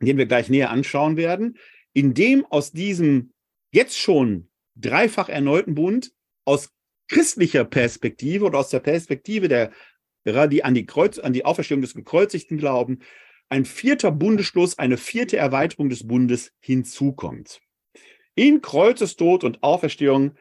den 0.00 0.16
wir 0.16 0.26
gleich 0.26 0.48
näher 0.48 0.70
anschauen 0.70 1.16
werden, 1.16 1.56
in 1.92 2.14
dem 2.14 2.44
aus 2.46 2.72
diesem 2.72 3.32
jetzt 3.72 3.98
schon 3.98 4.48
dreifach 4.74 5.28
erneuten 5.28 5.74
Bund 5.74 6.12
aus 6.44 6.70
christlicher 7.08 7.64
Perspektive 7.64 8.44
oder 8.44 8.58
aus 8.58 8.70
der 8.70 8.80
Perspektive 8.80 9.48
der 9.48 9.70
die 10.24 10.64
an 10.64 10.74
die, 10.74 10.86
Kreuz, 10.86 11.18
an 11.18 11.32
die 11.32 11.44
Auferstehung 11.44 11.82
des 11.82 11.94
Gekreuzigten 11.94 12.56
glauben, 12.56 13.00
ein 13.48 13.64
vierter 13.64 14.10
Bundesschluss, 14.10 14.78
eine 14.78 14.96
vierte 14.96 15.36
Erweiterung 15.36 15.88
des 15.88 16.06
Bundes 16.06 16.52
hinzukommt. 16.60 17.60
In 18.34 18.62
Kreuzestod 18.62 19.44
und 19.44 19.62
Auferstehung 19.62 20.36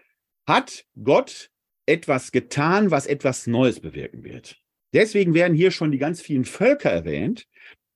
hat 0.48 0.86
Gott 1.04 1.52
etwas 1.86 2.32
getan, 2.32 2.92
was 2.92 3.08
etwas 3.08 3.48
Neues 3.48 3.80
bewirken 3.80 4.24
wird. 4.24 4.62
Deswegen 4.94 5.34
werden 5.34 5.58
hier 5.58 5.72
schon 5.72 5.92
die 5.92 5.98
ganz 5.98 6.22
vielen 6.22 6.46
Völker 6.46 6.90
erwähnt, 6.90 7.48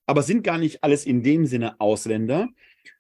aber 0.05 0.21
sind 0.21 0.43
gar 0.43 0.57
nicht 0.57 0.83
alles 0.83 1.05
in 1.05 1.23
dem 1.23 1.45
Sinne 1.45 1.79
Ausländer, 1.79 2.49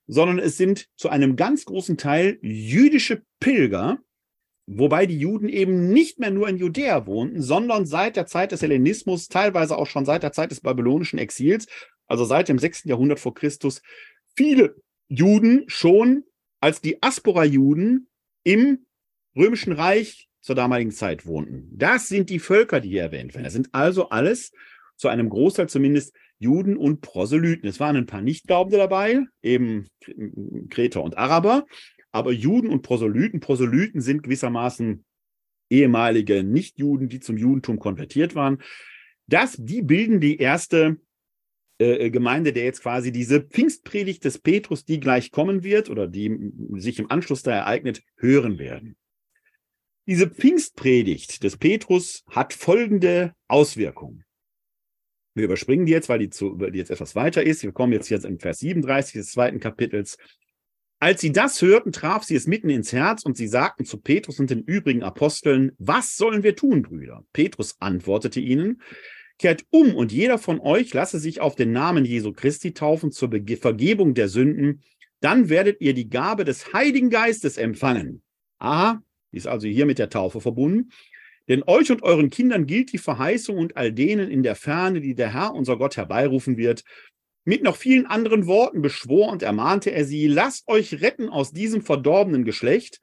sondern 0.07 0.39
es 0.39 0.57
sind 0.57 0.87
zu 0.95 1.09
einem 1.09 1.35
ganz 1.35 1.65
großen 1.65 1.97
Teil 1.97 2.37
jüdische 2.41 3.23
Pilger, 3.39 3.99
wobei 4.67 5.05
die 5.05 5.17
Juden 5.17 5.49
eben 5.49 5.89
nicht 5.89 6.19
mehr 6.19 6.31
nur 6.31 6.47
in 6.49 6.57
Judäa 6.57 7.05
wohnten, 7.05 7.41
sondern 7.41 7.85
seit 7.85 8.15
der 8.15 8.25
Zeit 8.25 8.51
des 8.51 8.61
Hellenismus, 8.61 9.27
teilweise 9.27 9.77
auch 9.77 9.87
schon 9.87 10.05
seit 10.05 10.23
der 10.23 10.31
Zeit 10.31 10.51
des 10.51 10.61
babylonischen 10.61 11.19
Exils, 11.19 11.67
also 12.07 12.25
seit 12.25 12.49
dem 12.49 12.59
6. 12.59 12.85
Jahrhundert 12.85 13.19
vor 13.19 13.33
Christus, 13.33 13.81
viele 14.35 14.75
Juden 15.07 15.63
schon 15.67 16.23
als 16.59 16.81
Diaspora-Juden 16.81 18.07
im 18.43 18.85
Römischen 19.35 19.73
Reich 19.73 20.29
zur 20.41 20.55
damaligen 20.55 20.91
Zeit 20.91 21.25
wohnten. 21.25 21.69
Das 21.73 22.07
sind 22.07 22.29
die 22.29 22.39
Völker, 22.39 22.79
die 22.79 22.89
hier 22.89 23.01
erwähnt 23.01 23.33
werden. 23.33 23.43
Das 23.43 23.53
sind 23.53 23.69
also 23.73 24.09
alles 24.09 24.51
zu 24.95 25.07
einem 25.07 25.29
Großteil 25.29 25.67
zumindest 25.67 26.15
Juden 26.39 26.77
und 26.77 27.01
Proselyten. 27.01 27.67
Es 27.67 27.79
waren 27.79 27.95
ein 27.95 28.05
paar 28.05 28.21
Nichtglaubende 28.21 28.77
dabei, 28.77 29.23
eben 29.41 29.87
Kreter 30.69 31.03
und 31.03 31.17
Araber, 31.17 31.65
aber 32.11 32.31
Juden 32.31 32.69
und 32.69 32.81
Proselyten, 32.81 33.39
Proselyten 33.39 34.01
sind 34.01 34.23
gewissermaßen 34.23 35.03
ehemalige 35.69 36.43
Nichtjuden, 36.43 37.09
die 37.09 37.19
zum 37.19 37.37
Judentum 37.37 37.79
konvertiert 37.79 38.35
waren. 38.35 38.61
Das, 39.27 39.55
die 39.57 39.81
bilden 39.81 40.19
die 40.19 40.37
erste 40.37 40.97
äh, 41.77 42.09
Gemeinde, 42.09 42.53
der 42.53 42.65
jetzt 42.65 42.81
quasi 42.81 43.11
diese 43.11 43.41
Pfingstpredigt 43.41 44.23
des 44.23 44.39
Petrus, 44.39 44.85
die 44.85 44.99
gleich 44.99 45.31
kommen 45.31 45.63
wird 45.63 45.89
oder 45.89 46.07
die 46.07 46.53
sich 46.75 46.99
im 46.99 47.09
Anschluss 47.09 47.43
da 47.43 47.51
ereignet, 47.51 48.03
hören 48.17 48.59
werden. 48.59 48.95
Diese 50.07 50.29
Pfingstpredigt 50.29 51.43
des 51.43 51.57
Petrus 51.57 52.23
hat 52.29 52.53
folgende 52.53 53.33
Auswirkungen. 53.47 54.24
Wir 55.35 55.43
überspringen 55.43 55.85
die 55.85 55.91
jetzt, 55.91 56.09
weil 56.09 56.19
die, 56.19 56.29
zu, 56.29 56.59
weil 56.59 56.71
die 56.71 56.79
jetzt 56.79 56.91
etwas 56.91 57.15
weiter 57.15 57.43
ist. 57.43 57.61
Wir 57.61 57.73
kommen 57.73 57.93
jetzt, 57.93 58.09
jetzt 58.09 58.25
im 58.25 58.39
Vers 58.39 58.59
37 58.59 59.13
des 59.13 59.31
zweiten 59.31 59.59
Kapitels. 59.59 60.17
Als 60.99 61.19
sie 61.21 61.33
das 61.33 61.61
hörten, 61.61 61.91
traf 61.91 62.23
sie 62.23 62.35
es 62.35 62.47
mitten 62.47 62.69
ins 62.69 62.93
Herz 62.93 63.23
und 63.23 63.35
sie 63.35 63.49
sagten 63.49 63.83
zu 63.83 63.99
Petrus 63.99 64.39
und 64.39 64.49
den 64.49 64.63
übrigen 64.63 65.03
Aposteln, 65.03 65.73
was 65.77 66.15
sollen 66.15 66.41
wir 66.41 66.55
tun, 66.55 66.83
Brüder? 66.83 67.25
Petrus 67.33 67.75
antwortete 67.79 68.39
ihnen, 68.39 68.81
kehrt 69.37 69.65
um 69.71 69.93
und 69.93 70.13
jeder 70.13 70.37
von 70.37 70.61
euch 70.61 70.93
lasse 70.93 71.19
sich 71.19 71.41
auf 71.41 71.55
den 71.55 71.73
Namen 71.73 72.05
Jesu 72.05 72.31
Christi 72.31 72.73
taufen 72.73 73.11
zur 73.11 73.29
Be 73.29 73.57
Vergebung 73.57 74.13
der 74.13 74.29
Sünden, 74.29 74.81
dann 75.19 75.49
werdet 75.49 75.81
ihr 75.81 75.93
die 75.93 76.09
Gabe 76.09 76.45
des 76.45 76.71
Heiligen 76.71 77.09
Geistes 77.09 77.57
empfangen. 77.57 78.21
Aha, 78.59 79.03
ist 79.31 79.47
also 79.47 79.67
hier 79.67 79.85
mit 79.85 79.99
der 79.99 80.09
Taufe 80.09 80.39
verbunden. 80.39 80.91
Denn 81.47 81.63
euch 81.67 81.91
und 81.91 82.01
euren 82.03 82.29
Kindern 82.29 82.65
gilt 82.65 82.91
die 82.91 82.97
Verheißung 82.97 83.57
und 83.57 83.77
all 83.77 83.91
denen 83.91 84.29
in 84.31 84.41
der 84.41 84.55
Ferne, 84.55 84.99
die 84.99 85.13
der 85.15 85.33
Herr, 85.33 85.53
unser 85.53 85.77
Gott, 85.77 85.95
herbeirufen 85.97 86.57
wird. 86.57 86.83
Mit 87.43 87.61
noch 87.61 87.75
vielen 87.75 88.07
anderen 88.07 88.47
Worten 88.47 88.81
beschwor 88.81 89.31
und 89.31 89.43
ermahnte 89.43 89.91
er 89.91 90.05
sie, 90.05 90.27
lasst 90.27 90.67
euch 90.67 91.01
retten 91.01 91.29
aus 91.29 91.51
diesem 91.51 91.83
verdorbenen 91.83 92.43
Geschlecht. 92.43 92.99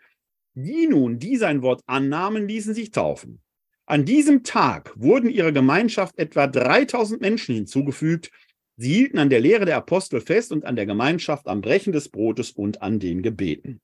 Die 0.54 0.88
nun, 0.88 1.20
die 1.20 1.36
sein 1.36 1.62
Wort 1.62 1.82
annahmen, 1.86 2.48
ließen 2.48 2.74
sich 2.74 2.90
taufen. 2.90 3.40
An 3.86 4.04
diesem 4.04 4.42
Tag 4.42 4.92
wurden 4.96 5.30
ihrer 5.30 5.52
Gemeinschaft 5.52 6.18
etwa 6.18 6.48
3000 6.48 7.20
Menschen 7.20 7.54
hinzugefügt. 7.54 8.30
Sie 8.76 8.92
hielten 8.92 9.18
an 9.18 9.30
der 9.30 9.40
Lehre 9.40 9.64
der 9.64 9.76
Apostel 9.76 10.20
fest 10.20 10.50
und 10.50 10.64
an 10.64 10.74
der 10.74 10.86
Gemeinschaft 10.86 11.46
am 11.46 11.60
Brechen 11.60 11.92
des 11.92 12.08
Brotes 12.08 12.50
und 12.50 12.82
an 12.82 12.98
den 12.98 13.22
Gebeten. 13.22 13.80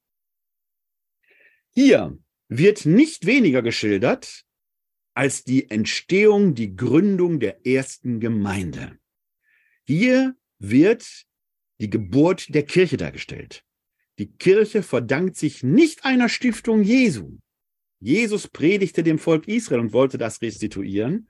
Hier 1.71 2.19
wird 2.49 2.87
nicht 2.87 3.27
weniger 3.27 3.63
geschildert 3.63 4.45
als 5.19 5.43
die 5.43 5.69
Entstehung, 5.69 6.55
die 6.55 6.77
Gründung 6.77 7.41
der 7.41 7.67
ersten 7.67 8.21
Gemeinde. 8.21 9.01
Hier 9.85 10.37
wird 10.61 11.25
die 11.81 11.91
Geburt 11.91 12.55
der 12.55 12.63
Kirche 12.63 12.97
dargestellt. 12.97 13.65
Die 14.21 14.31
Kirche 14.31 14.85
verdankt 14.85 15.37
sich 15.37 15.65
nicht 15.65 16.05
einer 16.05 16.29
Stiftung 16.29 16.85
Jesu. 16.85 17.39
Jesus 17.99 18.47
predigte 18.47 19.03
dem 19.03 19.19
Volk 19.19 19.49
Israel 19.49 19.81
und 19.81 19.93
wollte 19.93 20.19
das 20.19 20.41
restituieren. 20.41 21.29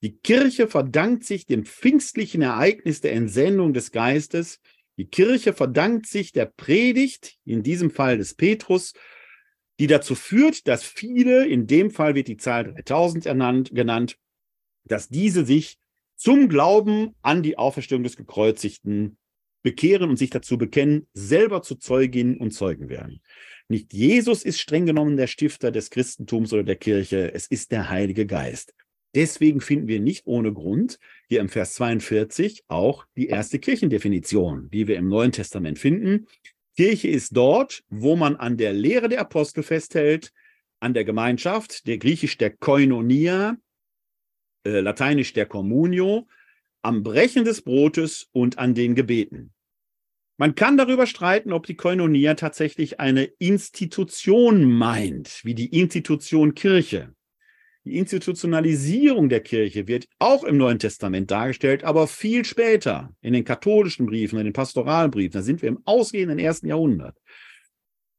Die 0.00 0.16
Kirche 0.16 0.68
verdankt 0.68 1.24
sich 1.24 1.44
dem 1.44 1.64
pfingstlichen 1.64 2.42
Ereignis 2.42 3.00
der 3.00 3.14
Entsendung 3.14 3.72
des 3.72 3.90
Geistes. 3.90 4.60
Die 4.96 5.06
Kirche 5.06 5.54
verdankt 5.54 6.06
sich 6.06 6.30
der 6.30 6.46
Predigt, 6.46 7.36
in 7.44 7.64
diesem 7.64 7.90
Fall 7.90 8.16
des 8.16 8.34
Petrus, 8.34 8.92
die 9.78 9.86
dazu 9.86 10.14
führt, 10.14 10.68
dass 10.68 10.84
viele, 10.84 11.46
in 11.46 11.66
dem 11.66 11.90
Fall 11.90 12.14
wird 12.14 12.28
die 12.28 12.36
Zahl 12.36 12.72
3000 12.74 13.26
ernannt, 13.26 13.74
genannt, 13.74 14.16
dass 14.84 15.08
diese 15.08 15.44
sich 15.44 15.78
zum 16.16 16.48
Glauben 16.48 17.14
an 17.22 17.42
die 17.42 17.58
Auferstehung 17.58 18.02
des 18.02 18.16
Gekreuzigten 18.16 19.16
bekehren 19.62 20.10
und 20.10 20.16
sich 20.16 20.30
dazu 20.30 20.58
bekennen, 20.58 21.08
selber 21.14 21.62
zu 21.62 21.74
Zeuginnen 21.76 22.36
und 22.36 22.52
Zeugen 22.52 22.88
werden. 22.88 23.20
Nicht 23.68 23.92
Jesus 23.94 24.44
ist 24.44 24.60
streng 24.60 24.86
genommen 24.86 25.16
der 25.16 25.26
Stifter 25.26 25.70
des 25.70 25.90
Christentums 25.90 26.52
oder 26.52 26.62
der 26.62 26.76
Kirche, 26.76 27.32
es 27.32 27.46
ist 27.46 27.72
der 27.72 27.88
Heilige 27.88 28.26
Geist. 28.26 28.74
Deswegen 29.14 29.60
finden 29.60 29.86
wir 29.88 30.00
nicht 30.00 30.26
ohne 30.26 30.52
Grund 30.52 30.98
hier 31.28 31.40
im 31.40 31.48
Vers 31.48 31.74
42 31.74 32.64
auch 32.68 33.06
die 33.16 33.28
erste 33.28 33.58
Kirchendefinition, 33.58 34.68
die 34.70 34.86
wir 34.86 34.96
im 34.96 35.08
Neuen 35.08 35.32
Testament 35.32 35.78
finden, 35.78 36.26
Kirche 36.76 37.08
ist 37.08 37.36
dort, 37.36 37.84
wo 37.88 38.16
man 38.16 38.36
an 38.36 38.56
der 38.56 38.72
Lehre 38.72 39.08
der 39.08 39.20
Apostel 39.20 39.62
festhält, 39.62 40.32
an 40.80 40.94
der 40.94 41.04
Gemeinschaft, 41.04 41.86
der 41.86 41.98
griechisch 41.98 42.36
der 42.36 42.50
Koinonia, 42.50 43.56
äh, 44.66 44.80
lateinisch 44.80 45.32
der 45.32 45.46
Communio, 45.46 46.26
am 46.82 47.02
Brechen 47.02 47.44
des 47.44 47.62
Brotes 47.62 48.28
und 48.32 48.58
an 48.58 48.74
den 48.74 48.94
Gebeten. 48.94 49.54
Man 50.36 50.56
kann 50.56 50.76
darüber 50.76 51.06
streiten, 51.06 51.52
ob 51.52 51.66
die 51.66 51.76
Koinonia 51.76 52.34
tatsächlich 52.34 52.98
eine 52.98 53.24
Institution 53.24 54.64
meint, 54.64 55.44
wie 55.44 55.54
die 55.54 55.78
Institution 55.78 56.54
Kirche. 56.54 57.14
Die 57.84 57.98
Institutionalisierung 57.98 59.28
der 59.28 59.40
Kirche 59.40 59.86
wird 59.86 60.08
auch 60.18 60.42
im 60.44 60.56
Neuen 60.56 60.78
Testament 60.78 61.30
dargestellt, 61.30 61.84
aber 61.84 62.06
viel 62.06 62.46
später 62.46 63.14
in 63.20 63.34
den 63.34 63.44
katholischen 63.44 64.06
Briefen, 64.06 64.38
in 64.38 64.46
den 64.46 64.54
Pastoralbriefen. 64.54 65.32
Da 65.32 65.42
sind 65.42 65.60
wir 65.60 65.68
im 65.68 65.82
ausgehenden 65.84 66.38
ersten 66.38 66.66
Jahrhundert. 66.68 67.18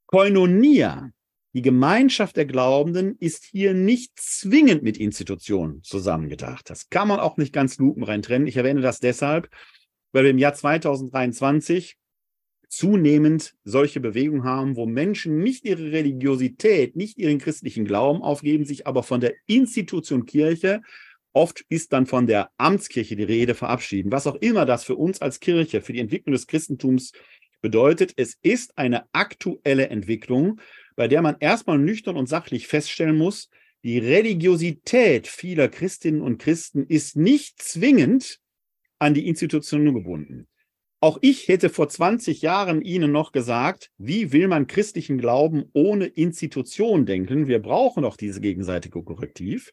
Koinonia, 0.05 1.09
die 1.53 1.63
Gemeinschaft 1.63 2.37
der 2.37 2.45
Glaubenden, 2.45 3.15
ist 3.19 3.43
hier 3.45 3.73
nicht 3.73 4.11
zwingend 4.19 4.83
mit 4.83 4.97
Institutionen 4.97 5.81
zusammengedacht. 5.81 6.69
Das 6.69 6.89
kann 6.89 7.07
man 7.07 7.19
auch 7.19 7.37
nicht 7.37 7.51
ganz 7.51 7.79
lupenrein 7.79 8.21
trennen. 8.21 8.45
Ich 8.45 8.57
erwähne 8.57 8.81
das 8.81 8.99
deshalb, 8.99 9.49
weil 10.11 10.25
wir 10.25 10.31
im 10.31 10.37
Jahr 10.37 10.53
2023 10.53 11.97
zunehmend 12.69 13.55
solche 13.63 13.99
Bewegungen 13.99 14.43
haben, 14.43 14.75
wo 14.75 14.85
Menschen 14.85 15.39
nicht 15.39 15.65
ihre 15.65 15.91
Religiosität, 15.91 16.95
nicht 16.95 17.17
ihren 17.17 17.39
christlichen 17.39 17.85
Glauben 17.85 18.21
aufgeben, 18.21 18.65
sich 18.65 18.87
aber 18.87 19.03
von 19.03 19.19
der 19.19 19.33
Institution 19.47 20.25
Kirche 20.25 20.81
Oft 21.35 21.65
ist 21.67 21.91
dann 21.91 22.05
von 22.05 22.27
der 22.27 22.49
Amtskirche 22.57 23.17
die 23.17 23.23
Rede 23.23 23.55
verabschieden. 23.55 24.09
Was 24.13 24.25
auch 24.25 24.35
immer 24.35 24.65
das 24.65 24.85
für 24.85 24.95
uns 24.95 25.21
als 25.21 25.41
Kirche, 25.41 25.81
für 25.81 25.91
die 25.91 25.99
Entwicklung 25.99 26.31
des 26.31 26.47
Christentums 26.47 27.11
bedeutet, 27.59 28.13
es 28.15 28.37
ist 28.41 28.77
eine 28.77 29.03
aktuelle 29.11 29.89
Entwicklung, 29.89 30.61
bei 30.95 31.09
der 31.09 31.21
man 31.21 31.35
erstmal 31.41 31.77
nüchtern 31.77 32.15
und 32.15 32.29
sachlich 32.29 32.67
feststellen 32.67 33.17
muss, 33.17 33.49
die 33.83 33.97
Religiosität 33.97 35.27
vieler 35.27 35.67
Christinnen 35.67 36.21
und 36.21 36.37
Christen 36.37 36.85
ist 36.87 37.17
nicht 37.17 37.61
zwingend 37.61 38.39
an 38.97 39.13
die 39.13 39.27
Institutionen 39.27 39.93
gebunden. 39.93 40.47
Auch 41.05 41.19
ich 41.21 41.49
hätte 41.49 41.69
vor 41.69 41.87
20 41.87 42.41
Jahren 42.41 42.81
Ihnen 42.81 43.11
noch 43.11 43.31
gesagt, 43.31 43.91
wie 43.99 44.31
will 44.31 44.47
man 44.47 44.65
christlichen 44.65 45.19
Glauben 45.19 45.65
ohne 45.71 46.07
Institution 46.07 47.05
denken? 47.05 47.45
Wir 47.45 47.61
brauchen 47.61 48.01
doch 48.01 48.17
diese 48.17 48.41
gegenseitige 48.41 49.03
Korrektiv. 49.03 49.71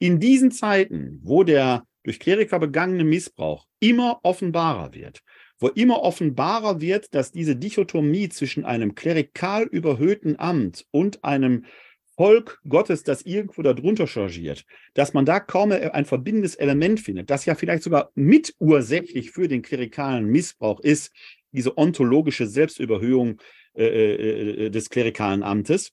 In 0.00 0.20
diesen 0.20 0.50
Zeiten, 0.50 1.18
wo 1.22 1.44
der 1.44 1.84
durch 2.02 2.20
Kleriker 2.20 2.58
begangene 2.58 3.04
Missbrauch 3.04 3.64
immer 3.78 4.20
offenbarer 4.22 4.92
wird, 4.92 5.22
wo 5.60 5.68
immer 5.68 6.02
offenbarer 6.02 6.82
wird, 6.82 7.14
dass 7.14 7.32
diese 7.32 7.56
Dichotomie 7.56 8.28
zwischen 8.28 8.66
einem 8.66 8.94
klerikal 8.94 9.62
überhöhten 9.62 10.38
Amt 10.38 10.84
und 10.90 11.24
einem 11.24 11.64
Volk 12.20 12.60
Gottes, 12.68 13.02
das 13.02 13.22
irgendwo 13.22 13.62
darunter 13.62 14.06
chargiert, 14.06 14.66
dass 14.92 15.14
man 15.14 15.24
da 15.24 15.40
kaum 15.40 15.72
ein 15.72 16.04
verbindendes 16.04 16.54
Element 16.54 17.00
findet, 17.00 17.30
das 17.30 17.46
ja 17.46 17.54
vielleicht 17.54 17.82
sogar 17.82 18.10
mitursächlich 18.14 19.30
für 19.30 19.48
den 19.48 19.62
klerikalen 19.62 20.26
Missbrauch 20.26 20.80
ist, 20.80 21.14
diese 21.52 21.78
ontologische 21.78 22.46
Selbstüberhöhung 22.46 23.40
äh, 23.72 23.86
äh, 23.86 24.66
äh, 24.66 24.70
des 24.70 24.90
klerikalen 24.90 25.42
Amtes, 25.42 25.92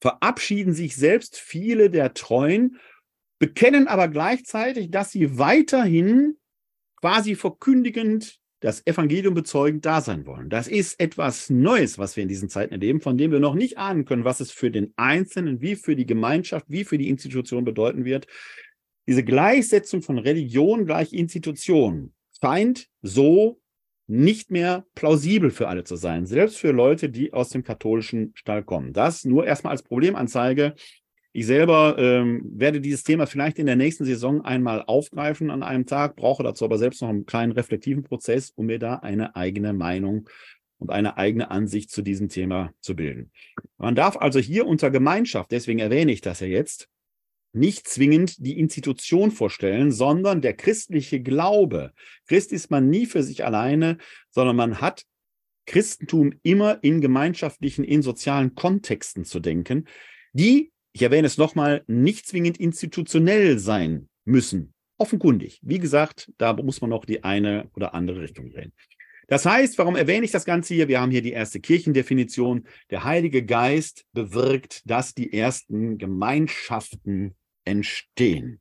verabschieden 0.00 0.74
sich 0.74 0.94
selbst 0.94 1.36
viele 1.36 1.90
der 1.90 2.14
Treuen, 2.14 2.78
bekennen 3.40 3.88
aber 3.88 4.06
gleichzeitig, 4.06 4.92
dass 4.92 5.10
sie 5.10 5.38
weiterhin 5.38 6.36
quasi 7.00 7.34
verkündigend 7.34 8.38
das 8.60 8.84
Evangelium 8.86 9.34
bezeugend 9.34 9.86
da 9.86 10.00
sein 10.00 10.26
wollen. 10.26 10.48
Das 10.48 10.66
ist 10.66 10.98
etwas 11.00 11.48
Neues, 11.48 11.98
was 11.98 12.16
wir 12.16 12.22
in 12.22 12.28
diesen 12.28 12.48
Zeiten 12.48 12.72
erleben, 12.72 13.00
von 13.00 13.16
dem 13.16 13.30
wir 13.30 13.40
noch 13.40 13.54
nicht 13.54 13.78
ahnen 13.78 14.04
können, 14.04 14.24
was 14.24 14.40
es 14.40 14.50
für 14.50 14.70
den 14.70 14.92
Einzelnen, 14.96 15.60
wie 15.60 15.76
für 15.76 15.94
die 15.94 16.06
Gemeinschaft, 16.06 16.66
wie 16.68 16.84
für 16.84 16.98
die 16.98 17.08
Institution 17.08 17.64
bedeuten 17.64 18.04
wird. 18.04 18.26
Diese 19.06 19.22
Gleichsetzung 19.22 20.02
von 20.02 20.18
Religion 20.18 20.86
gleich 20.86 21.12
Institution 21.12 22.12
scheint 22.40 22.88
so 23.00 23.60
nicht 24.08 24.50
mehr 24.50 24.86
plausibel 24.94 25.50
für 25.50 25.68
alle 25.68 25.84
zu 25.84 25.96
sein, 25.96 26.26
selbst 26.26 26.56
für 26.56 26.72
Leute, 26.72 27.10
die 27.10 27.32
aus 27.32 27.50
dem 27.50 27.62
katholischen 27.62 28.32
Stall 28.34 28.64
kommen. 28.64 28.92
Das 28.92 29.24
nur 29.24 29.46
erstmal 29.46 29.72
als 29.72 29.82
Problemanzeige 29.82 30.74
ich 31.38 31.46
selber 31.46 31.96
ähm, 31.98 32.42
werde 32.44 32.80
dieses 32.80 33.04
Thema 33.04 33.26
vielleicht 33.26 33.58
in 33.58 33.66
der 33.66 33.76
nächsten 33.76 34.04
Saison 34.04 34.44
einmal 34.44 34.82
aufgreifen 34.82 35.50
an 35.50 35.62
einem 35.62 35.86
Tag, 35.86 36.16
brauche 36.16 36.42
dazu 36.42 36.64
aber 36.64 36.78
selbst 36.78 37.00
noch 37.02 37.08
einen 37.08 37.26
kleinen 37.26 37.52
reflektiven 37.52 38.02
Prozess, 38.02 38.50
um 38.50 38.66
mir 38.66 38.78
da 38.78 38.96
eine 38.96 39.36
eigene 39.36 39.72
Meinung 39.72 40.28
und 40.78 40.90
eine 40.90 41.16
eigene 41.16 41.50
Ansicht 41.50 41.90
zu 41.90 42.02
diesem 42.02 42.28
Thema 42.28 42.72
zu 42.80 42.96
bilden. 42.96 43.30
Man 43.76 43.94
darf 43.94 44.16
also 44.16 44.38
hier 44.38 44.66
unter 44.66 44.90
Gemeinschaft, 44.90 45.50
deswegen 45.52 45.78
erwähne 45.78 46.12
ich 46.12 46.20
das 46.20 46.40
ja 46.40 46.46
jetzt, 46.46 46.88
nicht 47.52 47.88
zwingend 47.88 48.44
die 48.44 48.58
Institution 48.58 49.30
vorstellen, 49.30 49.90
sondern 49.90 50.42
der 50.42 50.54
christliche 50.54 51.20
Glaube. 51.20 51.92
Christ 52.26 52.52
ist 52.52 52.70
man 52.70 52.90
nie 52.90 53.06
für 53.06 53.22
sich 53.22 53.44
alleine, 53.44 53.98
sondern 54.30 54.56
man 54.56 54.80
hat 54.80 55.04
Christentum 55.66 56.34
immer 56.42 56.82
in 56.82 57.00
gemeinschaftlichen, 57.00 57.84
in 57.84 58.02
sozialen 58.02 58.54
Kontexten 58.54 59.24
zu 59.24 59.40
denken, 59.40 59.86
die 60.32 60.72
ich 60.92 61.02
erwähne 61.02 61.26
es 61.26 61.38
nochmal, 61.38 61.84
nicht 61.86 62.26
zwingend 62.26 62.58
institutionell 62.58 63.58
sein 63.58 64.08
müssen. 64.24 64.74
Offenkundig. 64.96 65.60
Wie 65.62 65.78
gesagt, 65.78 66.32
da 66.38 66.52
muss 66.54 66.80
man 66.80 66.90
noch 66.90 67.04
die 67.04 67.22
eine 67.24 67.70
oder 67.74 67.94
andere 67.94 68.20
Richtung 68.20 68.50
drehen. 68.50 68.72
Das 69.28 69.44
heißt, 69.44 69.76
warum 69.76 69.94
erwähne 69.94 70.24
ich 70.24 70.32
das 70.32 70.46
Ganze 70.46 70.74
hier? 70.74 70.88
Wir 70.88 71.00
haben 71.00 71.10
hier 71.10 71.22
die 71.22 71.32
erste 71.32 71.60
Kirchendefinition. 71.60 72.66
Der 72.90 73.04
Heilige 73.04 73.44
Geist 73.44 74.06
bewirkt, 74.12 74.82
dass 74.86 75.14
die 75.14 75.32
ersten 75.32 75.98
Gemeinschaften 75.98 77.36
entstehen. 77.64 78.60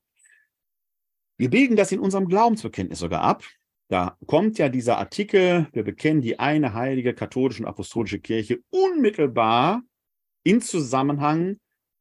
Wir 1.38 1.50
bilden 1.50 1.78
das 1.78 1.92
in 1.92 2.00
unserem 2.00 2.28
Glaubensbekenntnis 2.28 3.00
sogar 3.00 3.22
ab. 3.22 3.46
Da 3.90 4.18
kommt 4.26 4.58
ja 4.58 4.68
dieser 4.68 4.98
Artikel, 4.98 5.68
wir 5.72 5.84
bekennen 5.84 6.22
die 6.22 6.38
eine 6.38 6.74
heilige 6.74 7.14
katholische 7.14 7.64
und 7.64 7.70
apostolische 7.70 8.20
Kirche 8.20 8.60
unmittelbar 8.70 9.82
in 10.44 10.60
Zusammenhang 10.60 11.58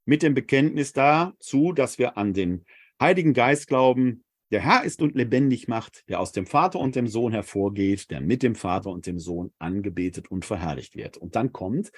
mit 0.06 0.22
dem 0.22 0.32
Bekenntnis 0.32 0.92
dazu, 0.92 1.72
dass 1.72 1.98
wir 1.98 2.16
an 2.16 2.32
den 2.32 2.64
Heiligen 3.00 3.34
Geist 3.34 3.66
glauben, 3.66 4.24
der 4.50 4.60
Herr 4.60 4.84
ist 4.84 5.02
und 5.02 5.14
lebendig 5.14 5.68
macht, 5.68 6.08
der 6.08 6.20
aus 6.20 6.32
dem 6.32 6.46
Vater 6.46 6.78
und 6.78 6.94
dem 6.94 7.08
Sohn 7.08 7.32
hervorgeht, 7.32 8.10
der 8.10 8.20
mit 8.20 8.42
dem 8.42 8.54
Vater 8.54 8.90
und 8.90 9.06
dem 9.06 9.18
Sohn 9.18 9.52
angebetet 9.58 10.30
und 10.30 10.44
verherrlicht 10.44 10.96
wird. 10.96 11.16
Und 11.16 11.34
dann 11.34 11.52
kommt 11.52 11.90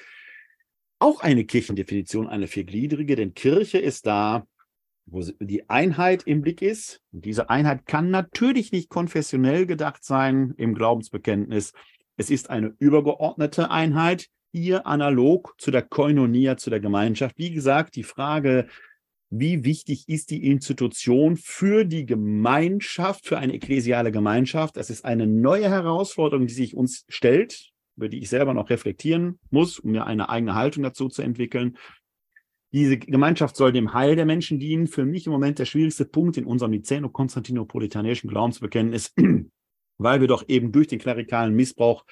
auch 0.98 1.20
eine 1.20 1.44
Kirchendefinition, 1.44 2.26
eine 2.26 2.48
viergliedrige, 2.48 3.14
denn 3.16 3.34
Kirche 3.34 3.78
ist 3.78 4.06
da, 4.06 4.46
wo 5.04 5.22
die 5.40 5.68
Einheit 5.68 6.24
im 6.24 6.40
Blick 6.40 6.62
ist. 6.62 7.00
Und 7.12 7.24
diese 7.24 7.50
Einheit 7.50 7.86
kann 7.86 8.10
natürlich 8.10 8.72
nicht 8.72 8.88
konfessionell 8.88 9.66
gedacht 9.66 10.02
sein 10.02 10.54
im 10.56 10.74
Glaubensbekenntnis. 10.74 11.72
Es 12.16 12.30
ist 12.30 12.50
eine 12.50 12.74
übergeordnete 12.78 13.70
Einheit, 13.70 14.28
hier 14.52 14.86
analog 14.86 15.54
zu 15.58 15.70
der 15.70 15.82
Koinonia, 15.82 16.56
zu 16.56 16.70
der 16.70 16.80
Gemeinschaft. 16.80 17.38
Wie 17.38 17.50
gesagt, 17.50 17.96
die 17.96 18.02
Frage, 18.02 18.66
wie 19.30 19.64
wichtig 19.64 20.08
ist 20.08 20.30
die 20.30 20.46
Institution 20.46 21.36
für 21.36 21.84
die 21.84 22.06
Gemeinschaft, 22.06 23.26
für 23.26 23.38
eine 23.38 23.52
ekklesiale 23.52 24.10
Gemeinschaft? 24.10 24.76
Das 24.76 24.88
ist 24.88 25.04
eine 25.04 25.26
neue 25.26 25.68
Herausforderung, 25.68 26.46
die 26.46 26.54
sich 26.54 26.74
uns 26.74 27.04
stellt, 27.08 27.70
über 27.96 28.08
die 28.08 28.20
ich 28.20 28.30
selber 28.30 28.54
noch 28.54 28.70
reflektieren 28.70 29.38
muss, 29.50 29.78
um 29.78 29.90
mir 29.90 30.06
eine 30.06 30.30
eigene 30.30 30.54
Haltung 30.54 30.82
dazu 30.82 31.08
zu 31.08 31.20
entwickeln. 31.20 31.76
Diese 32.72 32.98
Gemeinschaft 32.98 33.56
soll 33.56 33.72
dem 33.72 33.92
Heil 33.92 34.16
der 34.16 34.26
Menschen 34.26 34.58
dienen. 34.58 34.86
Für 34.86 35.04
mich 35.04 35.26
im 35.26 35.32
Moment 35.32 35.58
der 35.58 35.64
schwierigste 35.66 36.04
Punkt 36.06 36.36
in 36.36 36.44
unserem 36.44 36.72
Niceno-Konstantinopolitanischen 36.72 38.28
Glaubensbekenntnis, 38.28 39.14
weil 39.98 40.20
wir 40.20 40.28
doch 40.28 40.44
eben 40.48 40.72
durch 40.72 40.86
den 40.86 40.98
klerikalen 40.98 41.54
Missbrauch 41.54 42.04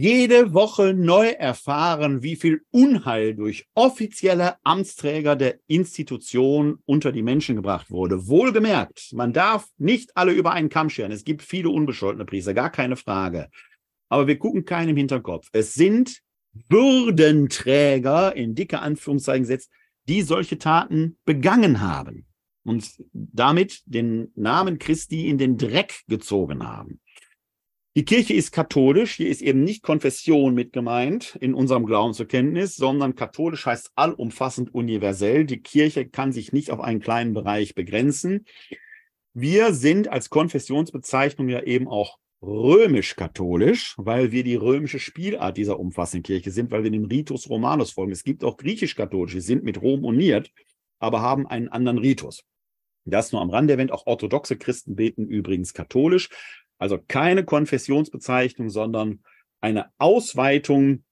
jede 0.00 0.54
Woche 0.54 0.94
neu 0.94 1.26
erfahren, 1.26 2.22
wie 2.22 2.36
viel 2.36 2.60
Unheil 2.70 3.34
durch 3.34 3.66
offizielle 3.74 4.54
Amtsträger 4.62 5.34
der 5.34 5.58
Institution 5.66 6.78
unter 6.84 7.10
die 7.10 7.22
Menschen 7.22 7.56
gebracht 7.56 7.90
wurde. 7.90 8.28
Wohlgemerkt, 8.28 9.10
man 9.12 9.32
darf 9.32 9.66
nicht 9.76 10.16
alle 10.16 10.30
über 10.30 10.52
einen 10.52 10.68
Kamm 10.68 10.88
scheren. 10.88 11.10
Es 11.10 11.24
gibt 11.24 11.42
viele 11.42 11.70
unbescholtene 11.70 12.24
Priester, 12.24 12.54
gar 12.54 12.70
keine 12.70 12.94
Frage. 12.94 13.48
Aber 14.08 14.28
wir 14.28 14.38
gucken 14.38 14.64
keinem 14.64 14.96
Hinterkopf. 14.96 15.48
Es 15.50 15.74
sind 15.74 16.20
Würdenträger, 16.68 18.36
in 18.36 18.54
dicke 18.54 18.78
Anführungszeichen 18.78 19.42
gesetzt, 19.42 19.68
die 20.06 20.22
solche 20.22 20.58
Taten 20.58 21.18
begangen 21.24 21.80
haben 21.80 22.24
und 22.62 23.02
damit 23.12 23.82
den 23.86 24.30
Namen 24.36 24.78
Christi 24.78 25.28
in 25.28 25.38
den 25.38 25.58
Dreck 25.58 26.02
gezogen 26.06 26.64
haben. 26.64 27.00
Die 27.98 28.04
Kirche 28.04 28.32
ist 28.32 28.52
katholisch. 28.52 29.14
Hier 29.16 29.28
ist 29.28 29.42
eben 29.42 29.64
nicht 29.64 29.82
Konfession 29.82 30.54
mit 30.54 30.72
gemeint 30.72 31.36
in 31.40 31.52
unserem 31.52 31.84
Glaubensbekenntnis, 31.84 32.76
sondern 32.76 33.16
katholisch 33.16 33.66
heißt 33.66 33.90
allumfassend 33.96 34.72
universell. 34.72 35.44
Die 35.44 35.58
Kirche 35.58 36.08
kann 36.08 36.30
sich 36.30 36.52
nicht 36.52 36.70
auf 36.70 36.78
einen 36.78 37.00
kleinen 37.00 37.34
Bereich 37.34 37.74
begrenzen. 37.74 38.44
Wir 39.34 39.74
sind 39.74 40.06
als 40.06 40.30
Konfessionsbezeichnung 40.30 41.48
ja 41.48 41.64
eben 41.64 41.88
auch 41.88 42.18
römisch-katholisch, 42.40 43.96
weil 43.96 44.30
wir 44.30 44.44
die 44.44 44.54
römische 44.54 45.00
Spielart 45.00 45.56
dieser 45.56 45.80
umfassenden 45.80 46.22
Kirche 46.22 46.52
sind, 46.52 46.70
weil 46.70 46.84
wir 46.84 46.92
dem 46.92 47.06
Ritus 47.06 47.50
Romanus 47.50 47.90
folgen. 47.90 48.12
Es 48.12 48.22
gibt 48.22 48.44
auch 48.44 48.58
griechisch-katholische, 48.58 49.40
sind 49.40 49.64
mit 49.64 49.82
Rom 49.82 50.04
uniert, 50.04 50.52
aber 51.00 51.20
haben 51.20 51.48
einen 51.48 51.66
anderen 51.66 51.98
Ritus. 51.98 52.44
Das 53.04 53.32
nur 53.32 53.40
am 53.40 53.50
Rande 53.50 53.72
erwähnt. 53.72 53.90
Auch 53.90 54.06
orthodoxe 54.06 54.56
Christen 54.56 54.94
beten 54.94 55.26
übrigens 55.26 55.74
katholisch. 55.74 56.28
Also 56.78 56.98
keine 57.06 57.44
Konfessionsbezeichnung, 57.44 58.70
sondern 58.70 59.20
eine 59.60 59.86
Ausweitung, 59.98 61.04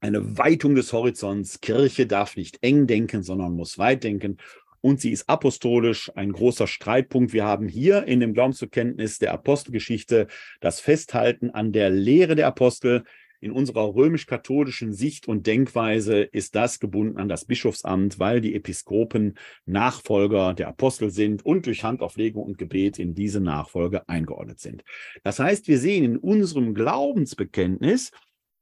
eine 0.00 0.38
Weitung 0.38 0.74
des 0.74 0.92
Horizonts. 0.92 1.60
Kirche 1.60 2.06
darf 2.06 2.36
nicht 2.36 2.58
eng 2.62 2.86
denken, 2.86 3.22
sondern 3.22 3.52
muss 3.52 3.78
weit 3.78 4.04
denken. 4.04 4.38
Und 4.80 5.00
sie 5.00 5.12
ist 5.12 5.28
apostolisch, 5.28 6.10
ein 6.14 6.32
großer 6.32 6.66
Streitpunkt. 6.66 7.34
Wir 7.34 7.44
haben 7.44 7.68
hier 7.68 8.04
in 8.04 8.20
dem 8.20 8.32
Glaubensbekenntnis 8.32 9.18
der 9.18 9.32
Apostelgeschichte 9.32 10.26
das 10.60 10.80
Festhalten 10.80 11.50
an 11.50 11.72
der 11.72 11.90
Lehre 11.90 12.34
der 12.34 12.46
Apostel, 12.46 13.04
in 13.40 13.52
unserer 13.52 13.94
römisch-katholischen 13.94 14.92
Sicht 14.92 15.28
und 15.28 15.46
Denkweise 15.46 16.20
ist 16.22 16.54
das 16.54 16.78
gebunden 16.80 17.18
an 17.18 17.28
das 17.28 17.44
Bischofsamt, 17.44 18.18
weil 18.18 18.40
die 18.40 18.54
Episkopen 18.54 19.38
Nachfolger 19.66 20.54
der 20.54 20.68
Apostel 20.68 21.10
sind 21.10 21.44
und 21.44 21.66
durch 21.66 21.82
Handauflegung 21.82 22.44
und 22.44 22.58
Gebet 22.58 22.98
in 22.98 23.14
diese 23.14 23.40
Nachfolge 23.40 24.08
eingeordnet 24.08 24.60
sind. 24.60 24.84
Das 25.22 25.38
heißt, 25.38 25.68
wir 25.68 25.78
sehen 25.78 26.04
in 26.04 26.16
unserem 26.16 26.74
Glaubensbekenntnis, 26.74 28.10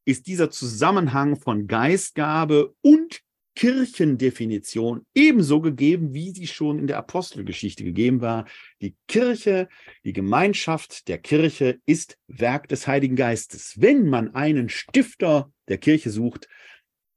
ist 0.04 0.26
dieser 0.26 0.50
Zusammenhang 0.50 1.36
von 1.36 1.66
Geistgabe 1.66 2.74
und 2.80 3.22
Kirchendefinition 3.58 5.04
ebenso 5.16 5.60
gegeben, 5.60 6.14
wie 6.14 6.30
sie 6.30 6.46
schon 6.46 6.78
in 6.78 6.86
der 6.86 6.96
Apostelgeschichte 6.96 7.82
gegeben 7.82 8.20
war. 8.20 8.46
Die 8.80 8.94
Kirche, 9.08 9.68
die 10.04 10.12
Gemeinschaft 10.12 11.08
der 11.08 11.18
Kirche 11.18 11.80
ist 11.84 12.18
Werk 12.28 12.68
des 12.68 12.86
Heiligen 12.86 13.16
Geistes. 13.16 13.74
Wenn 13.76 14.08
man 14.08 14.32
einen 14.32 14.68
Stifter 14.68 15.50
der 15.66 15.78
Kirche 15.78 16.10
sucht, 16.10 16.48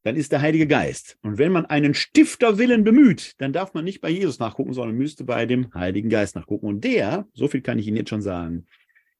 dann 0.01 0.15
ist 0.15 0.31
der 0.31 0.41
Heilige 0.41 0.65
Geist. 0.65 1.19
Und 1.21 1.37
wenn 1.37 1.51
man 1.51 1.67
einen 1.67 1.93
Stifterwillen 1.93 2.83
bemüht, 2.83 3.35
dann 3.37 3.53
darf 3.53 3.75
man 3.75 3.85
nicht 3.85 4.01
bei 4.01 4.09
Jesus 4.09 4.39
nachgucken, 4.39 4.73
sondern 4.73 4.97
müsste 4.97 5.23
bei 5.23 5.45
dem 5.45 5.71
Heiligen 5.75 6.09
Geist 6.09 6.35
nachgucken. 6.35 6.65
Und 6.65 6.83
der, 6.83 7.27
so 7.33 7.49
viel 7.49 7.61
kann 7.61 7.77
ich 7.77 7.85
Ihnen 7.85 7.97
jetzt 7.97 8.09
schon 8.09 8.23
sagen, 8.23 8.65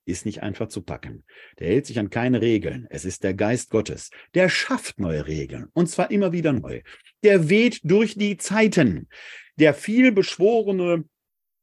ist 0.04 0.26
nicht 0.26 0.42
einfach 0.42 0.68
zu 0.68 0.82
packen. 0.82 1.24
Der 1.58 1.68
hält 1.68 1.86
sich 1.86 1.98
an 1.98 2.10
keine 2.10 2.40
Regeln. 2.40 2.86
Es 2.90 3.04
ist 3.04 3.24
der 3.24 3.34
Geist 3.34 3.70
Gottes. 3.70 4.10
Der 4.34 4.48
schafft 4.48 4.98
neue 4.98 5.26
Regeln. 5.26 5.68
Und 5.72 5.88
zwar 5.88 6.10
immer 6.10 6.32
wieder 6.32 6.52
neu. 6.52 6.82
Der 7.22 7.48
weht 7.48 7.80
durch 7.84 8.14
die 8.14 8.36
Zeiten. 8.36 9.08
Der 9.56 9.74
vielbeschworene 9.74 11.04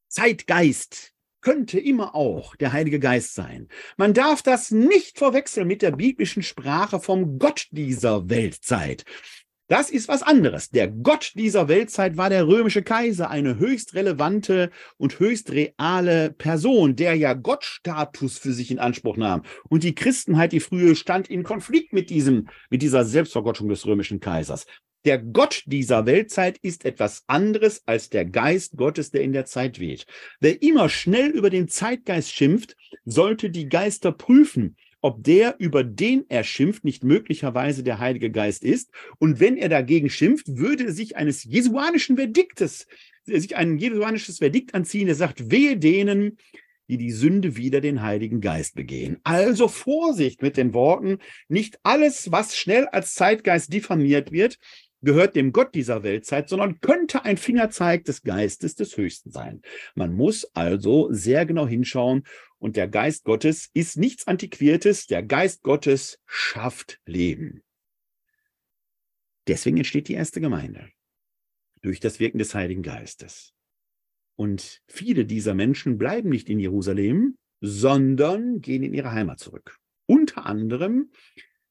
Zeitgeist 0.08 1.12
könnte 1.40 1.80
immer 1.80 2.14
auch 2.14 2.54
der 2.56 2.72
Heilige 2.72 3.00
Geist 3.00 3.34
sein. 3.34 3.68
Man 3.96 4.12
darf 4.12 4.42
das 4.42 4.70
nicht 4.70 5.18
verwechseln 5.18 5.66
mit 5.66 5.82
der 5.82 5.92
biblischen 5.92 6.42
Sprache 6.42 7.00
vom 7.00 7.38
Gott 7.38 7.66
dieser 7.70 8.28
Weltzeit. 8.28 9.04
Das 9.70 9.88
ist 9.88 10.08
was 10.08 10.24
anderes. 10.24 10.70
Der 10.70 10.88
Gott 10.88 11.30
dieser 11.36 11.68
Weltzeit 11.68 12.16
war 12.16 12.28
der 12.28 12.48
römische 12.48 12.82
Kaiser, 12.82 13.30
eine 13.30 13.60
höchst 13.60 13.94
relevante 13.94 14.72
und 14.96 15.20
höchst 15.20 15.52
reale 15.52 16.32
Person, 16.32 16.96
der 16.96 17.14
ja 17.14 17.34
Gottstatus 17.34 18.36
für 18.36 18.52
sich 18.52 18.72
in 18.72 18.80
Anspruch 18.80 19.16
nahm. 19.16 19.42
Und 19.68 19.84
die 19.84 19.94
Christenheit, 19.94 20.50
die 20.50 20.58
frühe, 20.58 20.96
stand 20.96 21.30
in 21.30 21.44
Konflikt 21.44 21.92
mit 21.92 22.10
diesem, 22.10 22.48
mit 22.68 22.82
dieser 22.82 23.04
Selbstvergottung 23.04 23.68
des 23.68 23.86
römischen 23.86 24.18
Kaisers. 24.18 24.66
Der 25.04 25.18
Gott 25.18 25.62
dieser 25.66 26.04
Weltzeit 26.04 26.58
ist 26.62 26.84
etwas 26.84 27.22
anderes 27.28 27.82
als 27.86 28.10
der 28.10 28.24
Geist 28.24 28.76
Gottes, 28.76 29.12
der 29.12 29.22
in 29.22 29.32
der 29.32 29.44
Zeit 29.44 29.78
weht. 29.78 30.04
Wer 30.40 30.60
immer 30.62 30.88
schnell 30.88 31.30
über 31.30 31.48
den 31.48 31.68
Zeitgeist 31.68 32.34
schimpft, 32.34 32.74
sollte 33.04 33.50
die 33.50 33.68
Geister 33.68 34.10
prüfen 34.10 34.76
ob 35.00 35.22
der, 35.24 35.56
über 35.58 35.84
den 35.84 36.24
er 36.28 36.44
schimpft, 36.44 36.84
nicht 36.84 37.04
möglicherweise 37.04 37.82
der 37.82 37.98
Heilige 37.98 38.30
Geist 38.30 38.64
ist. 38.64 38.90
Und 39.18 39.40
wenn 39.40 39.56
er 39.56 39.68
dagegen 39.68 40.10
schimpft, 40.10 40.46
würde 40.48 40.92
sich 40.92 41.16
eines 41.16 41.44
jesuanischen 41.44 42.16
Verdiktes, 42.16 42.86
sich 43.24 43.56
ein 43.56 43.78
jesuanisches 43.78 44.38
Verdikt 44.38 44.74
anziehen, 44.74 45.06
der 45.06 45.14
sagt, 45.14 45.50
wehe 45.50 45.76
denen, 45.76 46.38
die 46.88 46.98
die 46.98 47.12
Sünde 47.12 47.56
wider 47.56 47.80
den 47.80 48.02
Heiligen 48.02 48.40
Geist 48.40 48.74
begehen. 48.74 49.18
Also 49.22 49.68
Vorsicht 49.68 50.42
mit 50.42 50.56
den 50.56 50.74
Worten, 50.74 51.18
nicht 51.48 51.78
alles, 51.84 52.32
was 52.32 52.56
schnell 52.56 52.86
als 52.88 53.14
Zeitgeist 53.14 53.72
diffamiert 53.72 54.32
wird, 54.32 54.58
gehört 55.02 55.36
dem 55.36 55.52
Gott 55.52 55.74
dieser 55.74 56.02
Weltzeit, 56.02 56.48
sondern 56.48 56.80
könnte 56.80 57.24
ein 57.24 57.36
Fingerzeig 57.36 58.04
des 58.04 58.22
Geistes 58.22 58.74
des 58.74 58.96
Höchsten 58.96 59.30
sein. 59.30 59.62
Man 59.94 60.12
muss 60.12 60.44
also 60.54 61.12
sehr 61.12 61.46
genau 61.46 61.66
hinschauen 61.66 62.24
und 62.58 62.76
der 62.76 62.88
Geist 62.88 63.24
Gottes 63.24 63.70
ist 63.72 63.96
nichts 63.96 64.26
Antiquiertes. 64.26 65.06
Der 65.06 65.22
Geist 65.22 65.62
Gottes 65.62 66.20
schafft 66.26 67.00
Leben. 67.06 67.62
Deswegen 69.46 69.78
entsteht 69.78 70.08
die 70.08 70.14
erste 70.14 70.40
Gemeinde. 70.40 70.90
Durch 71.82 72.00
das 72.00 72.20
Wirken 72.20 72.38
des 72.38 72.54
Heiligen 72.54 72.82
Geistes. 72.82 73.54
Und 74.36 74.82
viele 74.86 75.24
dieser 75.24 75.54
Menschen 75.54 75.96
bleiben 75.96 76.28
nicht 76.28 76.48
in 76.48 76.60
Jerusalem, 76.60 77.36
sondern 77.60 78.60
gehen 78.60 78.82
in 78.82 78.94
ihre 78.94 79.12
Heimat 79.12 79.38
zurück. 79.38 79.78
Unter 80.06 80.46
anderem 80.46 81.10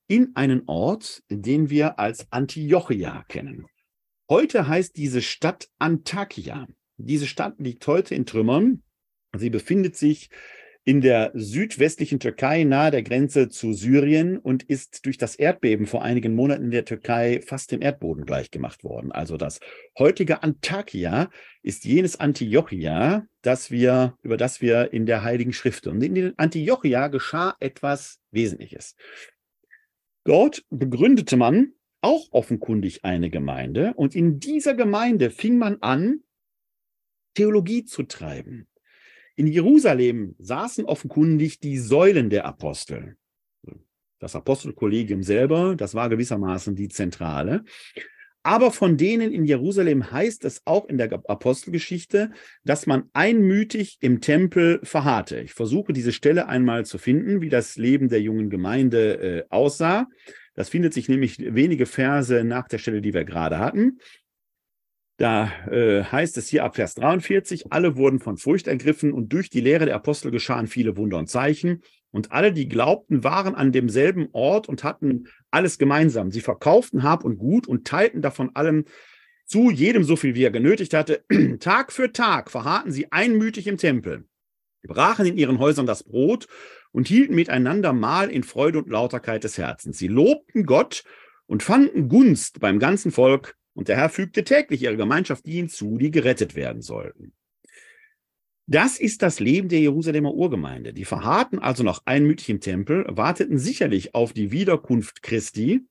in 0.10 0.36
einen 0.36 0.64
Ort, 0.66 1.24
den 1.30 1.70
wir 1.70 2.00
als 2.00 2.32
Antiochia 2.32 3.24
kennen. 3.30 3.68
Heute 4.28 4.68
heißt 4.68 4.98
diese 4.98 5.22
Stadt 5.22 5.70
Antakia. 5.78 6.68
Diese 6.98 7.28
Stadt 7.28 7.60
liegt 7.60 7.86
heute 7.88 8.16
in 8.16 8.26
Trümmern. 8.26 8.82
Sie 9.38 9.52
befindet 9.52 9.96
sich 9.96 10.30
in 10.84 11.02
der 11.02 11.32
südwestlichen 11.36 12.20
Türkei 12.20 12.64
nahe 12.64 12.90
der 12.90 13.04
Grenze 13.04 13.50
zu 13.50 13.74
Syrien 13.74 14.40
und 14.40 14.64
ist 14.64 15.06
durch 15.06 15.20
das 15.20 15.36
Erdbeben 15.36 15.86
vor 15.86 16.02
einigen 16.04 16.34
Monaten 16.34 16.66
in 16.66 16.72
der 16.72 16.86
Türkei 16.86 17.42
fast 17.46 17.72
dem 17.72 17.84
Erdboden 17.84 18.26
gleichgemacht 18.26 18.84
worden. 18.84 19.12
Also 19.12 19.38
das 19.38 19.60
heutige 20.00 20.42
Antakya 20.42 21.30
ist 21.62 21.86
jenes 21.86 22.20
Antiochia, 22.20 23.28
das 23.44 23.70
wir, 23.70 24.16
über 24.24 24.38
das 24.38 24.62
wir 24.62 24.92
in 24.92 25.06
der 25.06 25.24
Heiligen 25.24 25.54
Schrift 25.54 25.86
und 25.86 26.02
in 26.02 26.16
den 26.16 26.40
Antiochia 26.40 27.10
geschah 27.10 27.56
etwas 27.60 28.20
Wesentliches. 28.32 28.96
Dort 30.30 30.64
begründete 30.70 31.38
man 31.38 31.74
auch 32.02 32.28
offenkundig 32.30 33.04
eine 33.04 33.32
Gemeinde 33.32 33.96
und 33.96 34.14
in 34.14 34.40
dieser 34.40 34.76
Gemeinde 34.76 35.32
fing 35.32 35.58
man 35.58 35.82
an, 35.82 36.20
Theologie 37.34 37.84
zu 37.84 38.04
treiben. 38.04 38.68
In 39.36 39.48
Jerusalem 39.48 40.36
saßen 40.38 40.86
offenkundig 40.86 41.60
die 41.62 41.80
Säulen 41.80 42.30
der 42.30 42.46
Apostel. 42.46 43.18
Das 44.20 44.36
Apostelkollegium 44.36 45.24
selber, 45.24 45.76
das 45.76 45.96
war 45.96 46.10
gewissermaßen 46.10 46.76
die 46.76 46.90
Zentrale. 46.90 47.64
Aber 48.44 48.72
von 48.72 48.96
denen 48.96 49.32
in 49.32 49.44
Jerusalem 49.44 50.12
heißt 50.12 50.46
es 50.46 50.62
auch 50.66 50.88
in 50.88 50.98
der 50.98 51.12
Apostelgeschichte, 51.28 52.32
dass 52.64 52.88
man 52.88 53.10
einmütig 53.14 53.98
im 54.00 54.22
Tempel 54.22 54.80
verharrte. 54.84 55.42
Ich 55.42 55.54
versuche 55.54 55.92
diese 55.92 56.14
Stelle 56.14 56.48
einmal 56.48 56.86
zu 56.86 56.98
finden, 56.98 57.42
wie 57.42 57.50
das 57.50 57.76
Leben 57.76 58.08
der 58.08 58.22
jungen 58.22 58.50
Gemeinde 58.50 59.14
äh, 59.16 59.44
aussah. 59.50 60.08
Das 60.54 60.70
findet 60.70 60.94
sich 60.94 61.10
nämlich 61.10 61.38
wenige 61.54 61.86
Verse 61.86 62.44
nach 62.44 62.68
der 62.68 62.78
Stelle, 62.78 63.02
die 63.02 63.14
wir 63.14 63.26
gerade 63.26 63.60
hatten. 63.60 64.00
Da 65.18 65.52
äh, 65.68 66.04
heißt 66.06 66.38
es 66.38 66.48
hier 66.48 66.64
ab 66.64 66.78
Vers 66.78 66.96
43, 66.96 67.74
alle 67.74 67.98
wurden 67.98 68.20
von 68.20 68.38
Furcht 68.38 68.68
ergriffen 68.68 69.12
und 69.12 69.34
durch 69.34 69.50
die 69.50 69.60
Lehre 69.60 69.86
der 69.86 69.96
Apostel 69.96 70.32
geschahen 70.32 70.68
viele 70.68 70.96
Wunder 70.96 71.18
und 71.18 71.28
Zeichen. 71.28 71.82
Und 72.12 72.32
alle, 72.32 72.52
die 72.52 72.68
glaubten, 72.68 73.24
waren 73.24 73.56
an 73.56 73.72
demselben 73.72 74.30
Ort 74.32 74.68
und 74.68 74.84
hatten 74.84 75.28
alles 75.52 75.78
gemeinsam. 75.78 76.32
Sie 76.32 76.42
verkauften 76.42 77.04
Hab 77.04 77.24
und 77.24 77.38
Gut 77.38 77.68
und 77.68 77.86
teilten 77.86 78.22
davon 78.22 78.56
allem 78.56 78.86
zu, 79.46 79.70
jedem 79.70 80.04
so 80.04 80.16
viel, 80.16 80.36
wie 80.36 80.44
er 80.44 80.52
genötigt 80.52 80.94
hatte. 80.94 81.24
Tag 81.60 81.92
für 81.92 82.12
Tag 82.12 82.52
verharrten 82.52 82.92
sie 82.92 83.12
einmütig 83.12 83.68
im 83.68 83.78
Tempel, 83.78 84.26
brachen 84.84 85.26
in 85.26 85.38
ihren 85.38 85.60
Häusern 85.60 85.86
das 85.86 86.04
Brot 86.04 86.48
und 86.92 87.08
hielten 87.08 87.36
miteinander 87.36 87.94
Mahl 87.94 88.30
in 88.30 88.44
Freude 88.44 88.80
und 88.80 88.90
Lauterkeit 88.90 89.44
des 89.44 89.58
Herzens. 89.58 89.98
Sie 89.98 90.08
lobten 90.08 90.66
Gott 90.66 91.04
und 91.46 91.64
fanden 91.64 92.10
Gunst 92.10 92.60
beim 92.60 92.80
ganzen 92.80 93.12
Volk. 93.12 93.56
Und 93.74 93.88
der 93.88 93.98
Herr 93.98 94.10
fügte 94.10 94.44
täglich 94.44 94.84
ihre 94.84 94.98
Gemeinschaft 94.98 95.46
die 95.46 95.54
hinzu, 95.54 95.98
die 95.98 96.12
gerettet 96.12 96.56
werden 96.56 96.82
sollten. 96.82 97.34
Das 98.72 99.00
ist 99.00 99.24
das 99.24 99.40
Leben 99.40 99.68
der 99.68 99.80
Jerusalemer 99.80 100.32
Urgemeinde. 100.32 100.94
Die 100.94 101.04
verharrten 101.04 101.58
also 101.58 101.82
noch 101.82 102.04
einmütig 102.06 102.50
im 102.50 102.60
Tempel, 102.60 103.04
warteten 103.10 103.58
sicherlich 103.58 104.14
auf 104.14 104.32
die 104.32 104.52
Wiederkunft 104.52 105.24
Christi, 105.24 105.88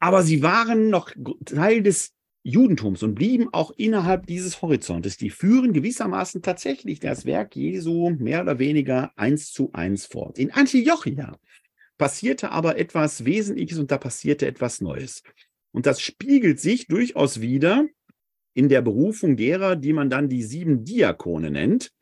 aber 0.00 0.22
sie 0.22 0.42
waren 0.42 0.90
noch 0.90 1.10
Teil 1.46 1.82
des 1.82 2.12
Judentums 2.42 3.02
und 3.02 3.14
blieben 3.14 3.48
auch 3.52 3.70
innerhalb 3.70 4.26
dieses 4.26 4.60
Horizontes. 4.60 5.16
Die 5.16 5.30
führen 5.30 5.72
gewissermaßen 5.72 6.42
tatsächlich 6.42 7.00
das 7.00 7.24
Werk 7.24 7.56
Jesu 7.56 8.10
mehr 8.10 8.42
oder 8.42 8.58
weniger 8.58 9.10
eins 9.16 9.50
zu 9.50 9.72
eins 9.72 10.04
fort. 10.04 10.38
In 10.38 10.50
Antiochia 10.50 11.38
passierte 11.96 12.50
aber 12.50 12.76
etwas 12.76 13.24
Wesentliches 13.24 13.78
und 13.78 13.90
da 13.90 13.96
passierte 13.96 14.46
etwas 14.46 14.82
Neues. 14.82 15.22
Und 15.72 15.86
das 15.86 16.02
spiegelt 16.02 16.60
sich 16.60 16.86
durchaus 16.86 17.40
wieder 17.40 17.86
in 18.58 18.68
der 18.68 18.82
Berufung 18.82 19.36
derer, 19.36 19.76
die 19.76 19.92
man 19.92 20.10
dann 20.10 20.28
die 20.28 20.42
sieben 20.42 20.82
Diakone 20.82 21.52
nennt. 21.52 21.92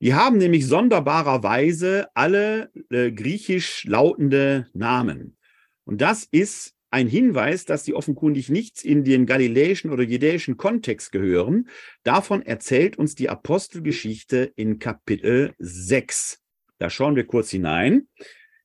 Die 0.00 0.12
haben 0.12 0.38
nämlich 0.38 0.66
sonderbarerweise 0.66 2.08
alle 2.14 2.72
äh, 2.90 3.12
griechisch 3.12 3.84
lautende 3.84 4.66
Namen. 4.72 5.36
Und 5.84 6.00
das 6.00 6.24
ist 6.24 6.74
ein 6.90 7.06
Hinweis, 7.06 7.64
dass 7.64 7.84
sie 7.84 7.94
offenkundig 7.94 8.48
nichts 8.48 8.82
in 8.82 9.04
den 9.04 9.24
galiläischen 9.24 9.92
oder 9.92 10.02
judäischen 10.02 10.56
Kontext 10.56 11.12
gehören. 11.12 11.68
Davon 12.02 12.42
erzählt 12.42 12.98
uns 12.98 13.14
die 13.14 13.28
Apostelgeschichte 13.28 14.52
in 14.56 14.80
Kapitel 14.80 15.54
6. 15.60 16.40
Da 16.78 16.90
schauen 16.90 17.14
wir 17.14 17.24
kurz 17.24 17.50
hinein. 17.50 18.08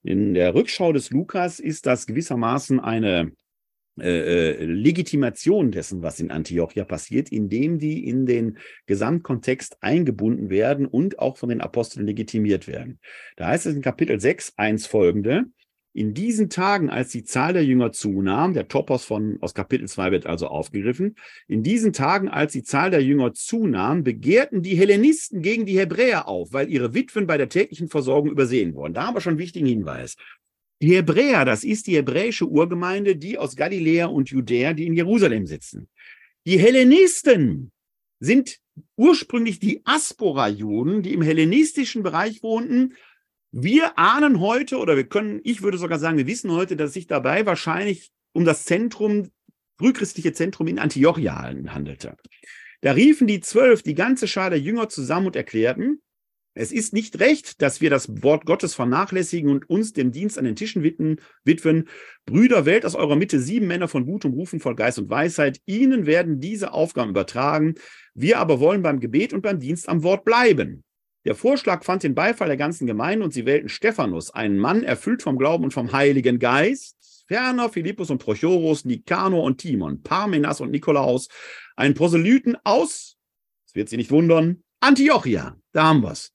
In 0.02 0.34
der 0.34 0.56
Rückschau 0.56 0.94
des 0.94 1.12
Lukas 1.12 1.60
ist 1.60 1.86
das 1.86 2.08
gewissermaßen 2.08 2.80
eine 2.80 3.34
äh, 4.00 4.54
äh, 4.54 4.66
Legitimation 4.66 5.72
dessen, 5.72 6.02
was 6.02 6.20
in 6.20 6.32
Antiochia 6.32 6.84
passiert, 6.84 7.32
indem 7.32 7.78
die 7.78 8.08
in 8.08 8.26
den 8.26 8.58
Gesamtkontext 8.88 9.78
eingebunden 9.82 10.50
werden 10.50 10.88
und 10.88 11.20
auch 11.20 11.38
von 11.38 11.50
den 11.50 11.62
Aposteln 11.62 12.08
legitimiert 12.08 12.68
werden. 12.68 13.00
Da 13.36 13.48
heißt 13.48 13.68
es 13.68 13.76
in 13.76 13.82
Kapitel 13.82 14.20
6, 14.20 14.54
1 14.58 14.88
folgende, 14.88 15.46
in 15.96 16.16
diesen 16.16 16.50
Tagen, 16.50 16.90
als 16.90 17.12
die 17.12 17.24
Zahl 17.24 17.54
der 17.54 17.64
Jünger 17.64 17.92
zunahm, 17.92 18.56
der 18.56 18.68
Topos 18.68 19.06
von, 19.06 19.38
aus 19.42 19.54
Kapitel 19.54 19.88
2 19.88 20.12
wird 20.12 20.26
also 20.26 20.48
aufgegriffen, 20.48 21.16
in 21.48 21.62
diesen 21.62 21.94
Tagen, 21.94 22.30
als 22.30 22.52
die 22.52 22.64
Zahl 22.64 22.90
der 22.90 23.04
Jünger 23.04 23.34
zunahm, 23.34 24.04
begehrten 24.04 24.64
die 24.64 24.76
Hellenisten 24.76 25.44
gegen 25.44 25.68
die 25.68 25.78
Hebräer 25.78 26.28
auf, 26.28 26.52
weil 26.52 26.70
ihre 26.70 26.96
Witwen 26.96 27.28
bei 27.28 27.38
der 27.38 27.50
täglichen 27.50 27.90
Versorgung 27.90 28.32
übersehen 28.32 28.74
wurden. 28.74 28.96
Da 28.96 29.06
haben 29.06 29.16
wir 29.16 29.22
schon 29.22 29.34
einen 29.34 29.40
wichtigen 29.40 29.68
Hinweis. 29.68 30.16
Die 30.84 30.98
Hebräer, 30.98 31.46
das 31.46 31.64
ist 31.64 31.88
die 31.88 31.96
hebräische 31.96 32.46
Urgemeinde, 32.46 33.16
die 33.16 33.38
aus 33.38 33.56
Galiläa 33.56 34.08
und 34.08 34.30
Judäa, 34.30 34.74
die 34.74 34.86
in 34.86 34.94
Jerusalem 34.94 35.48
sitzen. 35.48 35.88
Die 36.46 36.60
Hellenisten 36.60 37.72
sind 38.20 38.60
ursprünglich 38.98 39.60
die 39.60 39.80
Aspora-Juden, 39.86 41.02
die 41.02 41.14
im 41.14 41.22
hellenistischen 41.22 42.04
Bereich 42.04 42.44
wohnten. 42.44 42.96
Wir 43.54 43.98
ahnen 43.98 44.42
heute, 44.42 44.78
oder 44.78 44.98
wir 44.98 45.06
können, 45.06 45.40
ich 45.46 45.62
würde 45.62 45.78
sogar 45.78 46.00
sagen, 46.00 46.18
wir 46.18 46.28
wissen 46.28 46.52
heute, 46.52 46.76
dass 46.76 46.92
sich 46.92 47.08
dabei 47.08 47.46
wahrscheinlich 47.46 48.12
um 48.34 48.44
das 48.44 48.66
Zentrum, 48.66 49.30
frühchristliche 49.78 50.34
Zentrum 50.34 50.68
in 50.68 50.80
Antiochia 50.80 51.44
handelte. 51.44 52.18
Da 52.82 52.92
riefen 52.92 53.26
die 53.26 53.40
zwölf 53.40 53.84
die 53.84 53.96
ganze 53.96 54.28
Schar 54.28 54.50
der 54.50 54.60
Jünger 54.60 54.90
zusammen 54.90 55.28
und 55.28 55.38
erklärten, 55.38 56.02
es 56.56 56.72
ist 56.72 56.94
nicht 56.94 57.20
recht, 57.20 57.62
dass 57.62 57.82
wir 57.82 57.90
das 57.90 58.22
Wort 58.22 58.46
Gottes 58.46 58.76
vernachlässigen 58.76 59.50
und 59.50 59.70
uns 59.70 59.94
dem 59.94 60.12
Dienst 60.12 60.38
an 60.38 60.46
den 60.46 60.56
Tischen 60.56 60.84
witwen. 60.84 61.90
Brüder, 62.26 62.66
wählt 62.66 62.86
aus 62.86 62.96
eurer 62.96 63.16
Mitte 63.16 63.40
sieben 63.40 63.68
Männer 63.68 63.88
von 63.88 64.06
gutem 64.06 64.34
Rufen, 64.34 64.60
voll 64.60 64.76
Geist 64.76 65.00
und 65.00 65.10
Weisheit. 65.10 65.60
Ihnen 65.66 66.06
werden 66.06 66.40
diese 66.40 66.72
Aufgaben 66.72 67.10
übertragen. 67.10 67.76
Wir 68.14 68.38
aber 68.38 68.60
wollen 68.60 68.84
beim 68.84 69.00
Gebet 69.00 69.34
und 69.34 69.42
beim 69.42 69.60
Dienst 69.60 69.90
am 69.90 70.04
Wort 70.04 70.26
bleiben. 70.26 70.84
Der 71.26 71.36
Vorschlag 71.36 71.84
fand 71.84 72.04
den 72.04 72.16
Beifall 72.16 72.48
der 72.50 72.58
ganzen 72.58 72.86
Gemeinde 72.86 73.24
und 73.24 73.34
sie 73.34 73.46
wählten 73.46 73.70
Stephanus, 73.70 74.30
einen 74.32 74.60
Mann 74.60 74.84
erfüllt 74.84 75.24
vom 75.24 75.38
Glauben 75.38 75.64
und 75.64 75.72
vom 75.72 75.94
Heiligen 75.94 76.38
Geist, 76.38 77.24
ferner 77.28 77.70
Philippus 77.70 78.10
und 78.10 78.20
Prochorus, 78.20 78.84
Nikanor 78.84 79.44
und 79.44 79.60
Timon, 79.60 80.04
Parmenas 80.04 80.60
und 80.60 80.72
Nikolaus, 80.72 81.30
einen 81.78 81.94
Proselyten 81.94 82.58
aus, 82.66 83.16
das 83.66 83.74
wird 83.74 83.90
Sie 83.90 83.98
nicht 83.98 84.12
wundern, 84.12 84.64
Antiochia. 84.82 85.56
Da 85.72 85.86
haben 85.86 86.04
wir's. 86.04 86.33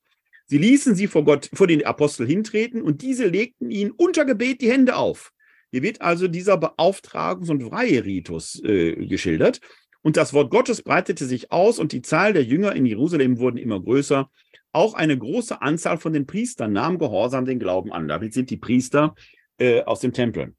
Sie 0.49 0.59
ließen 0.59 0.95
sie 0.95 1.07
vor 1.07 1.25
Gott, 1.25 1.51
vor 1.53 1.67
den 1.67 1.85
Apostel 1.85 2.27
hintreten 2.27 2.83
und 2.83 3.03
diese 3.03 3.27
legten 3.27 3.71
ihnen 3.71 3.91
unter 3.91 4.25
Gebet 4.25 4.63
die 4.63 4.71
Hände 4.71 4.97
auf. 4.97 5.33
Hier 5.71 5.83
wird 5.83 6.01
also 6.01 6.27
dieser 6.27 6.55
Beauftragungs- 6.55 7.51
und 7.51 7.71
Weiheritus 7.71 8.63
äh, 8.65 8.95
geschildert. 9.07 9.61
Und 10.01 10.17
das 10.17 10.33
Wort 10.33 10.51
Gottes 10.51 10.83
breitete 10.83 11.27
sich 11.27 11.53
aus 11.53 11.79
und 11.79 11.93
die 11.93 12.01
Zahl 12.01 12.33
der 12.33 12.45
Jünger 12.45 12.75
in 12.75 12.87
Jerusalem 12.87 13.39
wurden 13.39 13.59
immer 13.59 13.79
größer. 13.79 14.31
Auch 14.73 14.95
eine 14.95 15.19
große 15.19 15.61
Anzahl 15.61 15.99
von 15.99 16.15
den 16.15 16.27
Priestern 16.27 16.73
nahm 16.73 16.99
gehorsam 16.99 17.45
den 17.45 17.59
Glauben 17.59 17.93
an. 17.93 18.09
Damit 18.09 18.33
sind 18.33 18.49
die 18.49 18.57
Priester 18.57 19.15
äh, 19.59 19.83
aus 19.83 20.01
dem 20.01 20.15
Tempel 20.15 20.55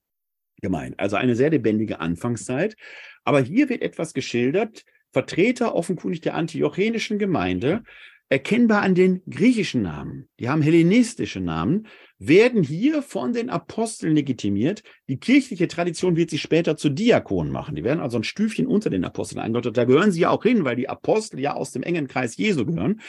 gemeint. 0.62 1.00
Also 1.00 1.16
eine 1.16 1.36
sehr 1.36 1.50
lebendige 1.50 2.00
Anfangszeit. 2.00 2.76
Aber 3.24 3.40
hier 3.42 3.70
wird 3.70 3.82
etwas 3.82 4.14
geschildert. 4.14 4.84
Vertreter 5.12 5.74
offenkundig 5.74 6.22
der 6.22 6.36
antiochenischen 6.36 7.18
Gemeinde 7.18 7.84
erkennbar 8.30 8.84
an 8.84 8.94
den 8.94 9.22
griechischen 9.30 9.82
Namen, 9.82 10.30
die 10.40 10.50
haben 10.50 10.62
hellenistische 10.62 11.40
Namen, 11.40 11.88
werden 12.20 12.64
hier 12.64 13.02
von 13.02 13.34
den 13.34 13.50
Aposteln 13.50 14.16
legitimiert. 14.16 14.84
Die 15.08 15.18
kirchliche 15.18 15.68
Tradition 15.68 16.16
wird 16.16 16.30
sie 16.30 16.38
später 16.38 16.78
zu 16.78 16.90
Diakonen 16.90 17.52
machen. 17.52 17.76
Die 17.76 17.84
werden 17.84 18.02
also 18.02 18.18
ein 18.18 18.24
Stüfchen 18.24 18.68
unter 18.68 18.90
den 18.90 19.06
Aposteln 19.06 19.40
eingeordnet. 19.40 19.78
Da 19.78 19.86
gehören 19.86 20.12
sie 20.12 20.22
ja 20.22 20.30
auch 20.30 20.44
hin, 20.44 20.64
weil 20.64 20.76
die 20.76 20.90
Apostel 20.90 21.40
ja 21.40 21.54
aus 21.54 21.72
dem 21.72 21.82
engen 21.82 22.08
Kreis 22.08 22.38
Jesu 22.38 22.66
gehören. 22.66 23.02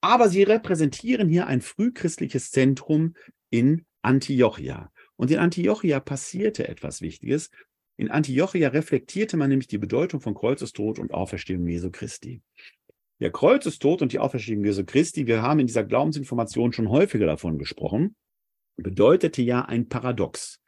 Aber 0.00 0.28
sie 0.28 0.42
repräsentieren 0.42 1.28
hier 1.28 1.46
ein 1.48 1.60
frühchristliches 1.60 2.50
Zentrum 2.50 3.14
in 3.50 3.84
Antiochia. 4.00 4.90
Und 5.16 5.30
in 5.30 5.38
Antiochia 5.38 6.00
passierte 6.00 6.66
etwas 6.68 7.02
Wichtiges. 7.02 7.50
In 7.96 8.10
Antiochia 8.10 8.68
reflektierte 8.68 9.36
man 9.36 9.50
nämlich 9.50 9.68
die 9.68 9.78
Bedeutung 9.78 10.20
von 10.20 10.34
Kreuzestod 10.34 10.98
und 10.98 11.12
Auferstehung 11.12 11.66
Jesu 11.66 11.90
Christi. 11.90 12.42
Der 13.22 13.30
Kreuzestod 13.30 14.02
und 14.02 14.12
die 14.12 14.18
Auferstehung 14.18 14.64
Jesu 14.64 14.84
Christi, 14.84 15.28
wir 15.28 15.42
haben 15.42 15.60
in 15.60 15.68
dieser 15.68 15.84
Glaubensinformation 15.84 16.72
schon 16.72 16.88
häufiger 16.88 17.26
davon 17.26 17.56
gesprochen, 17.56 18.16
bedeutete 18.74 19.42
ja 19.42 19.64
ein 19.64 19.88
Paradox. 19.88 20.60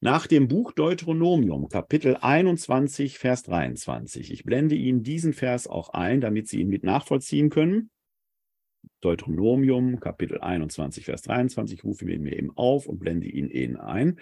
Nach 0.00 0.26
dem 0.26 0.48
Buch 0.48 0.72
Deuteronomium, 0.72 1.68
Kapitel 1.68 2.16
21, 2.18 3.18
Vers 3.18 3.42
23. 3.42 4.32
Ich 4.32 4.44
blende 4.44 4.74
Ihnen 4.74 5.02
diesen 5.02 5.34
Vers 5.34 5.66
auch 5.66 5.90
ein, 5.90 6.22
damit 6.22 6.48
Sie 6.48 6.62
ihn 6.62 6.68
mit 6.68 6.82
nachvollziehen 6.82 7.50
können. 7.50 7.90
Deuteronomium, 9.02 10.00
Kapitel 10.00 10.40
21, 10.40 11.04
Vers 11.04 11.20
23, 11.20 11.84
rufe 11.84 12.10
ihn 12.10 12.22
mir 12.22 12.38
eben 12.38 12.56
auf 12.56 12.86
und 12.86 13.00
blende 13.00 13.28
ihn 13.28 13.50
Ihnen 13.50 13.76
ein. 13.76 14.18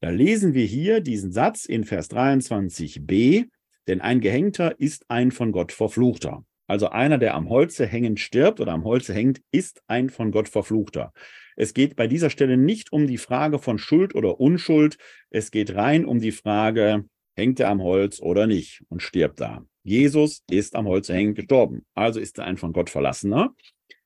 Da 0.00 0.10
lesen 0.10 0.54
wir 0.54 0.64
hier 0.64 1.00
diesen 1.00 1.32
Satz 1.32 1.64
in 1.64 1.82
Vers 1.82 2.08
23b, 2.08 3.48
denn 3.88 4.00
ein 4.00 4.20
Gehängter 4.20 4.78
ist 4.78 5.10
ein 5.10 5.32
von 5.32 5.50
Gott 5.50 5.72
verfluchter. 5.72 6.44
Also 6.70 6.90
einer, 6.90 7.18
der 7.18 7.34
am 7.34 7.48
Holze 7.48 7.84
hängend 7.84 8.20
stirbt 8.20 8.60
oder 8.60 8.70
am 8.70 8.84
Holze 8.84 9.12
hängt, 9.12 9.42
ist 9.50 9.82
ein 9.88 10.08
von 10.08 10.30
Gott 10.30 10.48
verfluchter. 10.48 11.12
Es 11.56 11.74
geht 11.74 11.96
bei 11.96 12.06
dieser 12.06 12.30
Stelle 12.30 12.56
nicht 12.56 12.92
um 12.92 13.08
die 13.08 13.18
Frage 13.18 13.58
von 13.58 13.76
Schuld 13.76 14.14
oder 14.14 14.38
Unschuld. 14.38 14.96
Es 15.30 15.50
geht 15.50 15.74
rein 15.74 16.04
um 16.04 16.20
die 16.20 16.30
Frage, 16.30 17.06
hängt 17.34 17.58
er 17.58 17.70
am 17.70 17.82
Holz 17.82 18.20
oder 18.20 18.46
nicht 18.46 18.84
und 18.88 19.02
stirbt 19.02 19.40
da. 19.40 19.64
Jesus 19.82 20.44
ist 20.48 20.76
am 20.76 20.86
Holze 20.86 21.12
hängend 21.12 21.38
gestorben. 21.38 21.84
Also 21.94 22.20
ist 22.20 22.38
er 22.38 22.44
ein 22.44 22.56
von 22.56 22.72
Gott 22.72 22.88
verlassener. 22.88 23.52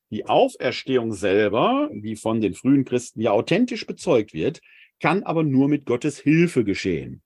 Die 0.09 0.25
Auferstehung 0.25 1.13
selber, 1.13 1.91
die 1.93 2.17
von 2.17 2.41
den 2.41 2.55
frühen 2.55 2.87
Christen 2.87 3.21
ja 3.21 3.33
authentisch 3.33 3.87
bezeugt 3.87 4.33
wird, 4.33 4.63
kann 5.01 5.23
aber 5.23 5.43
nur 5.43 5.69
mit 5.69 5.85
Gottes 5.85 6.19
Hilfe 6.19 6.65
geschehen. 6.65 7.21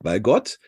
Weil 0.00 0.20
Gott 0.20 0.58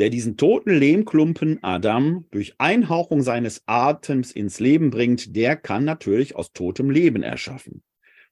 der 0.00 0.08
diesen 0.08 0.38
toten 0.38 0.70
Lehmklumpen 0.70 1.62
Adam 1.62 2.24
durch 2.30 2.54
Einhauchung 2.56 3.20
seines 3.20 3.62
Atems 3.66 4.32
ins 4.32 4.58
Leben 4.58 4.90
bringt, 4.90 5.36
der 5.36 5.56
kann 5.56 5.84
natürlich 5.84 6.34
aus 6.34 6.52
totem 6.54 6.88
Leben 6.88 7.22
erschaffen. 7.22 7.82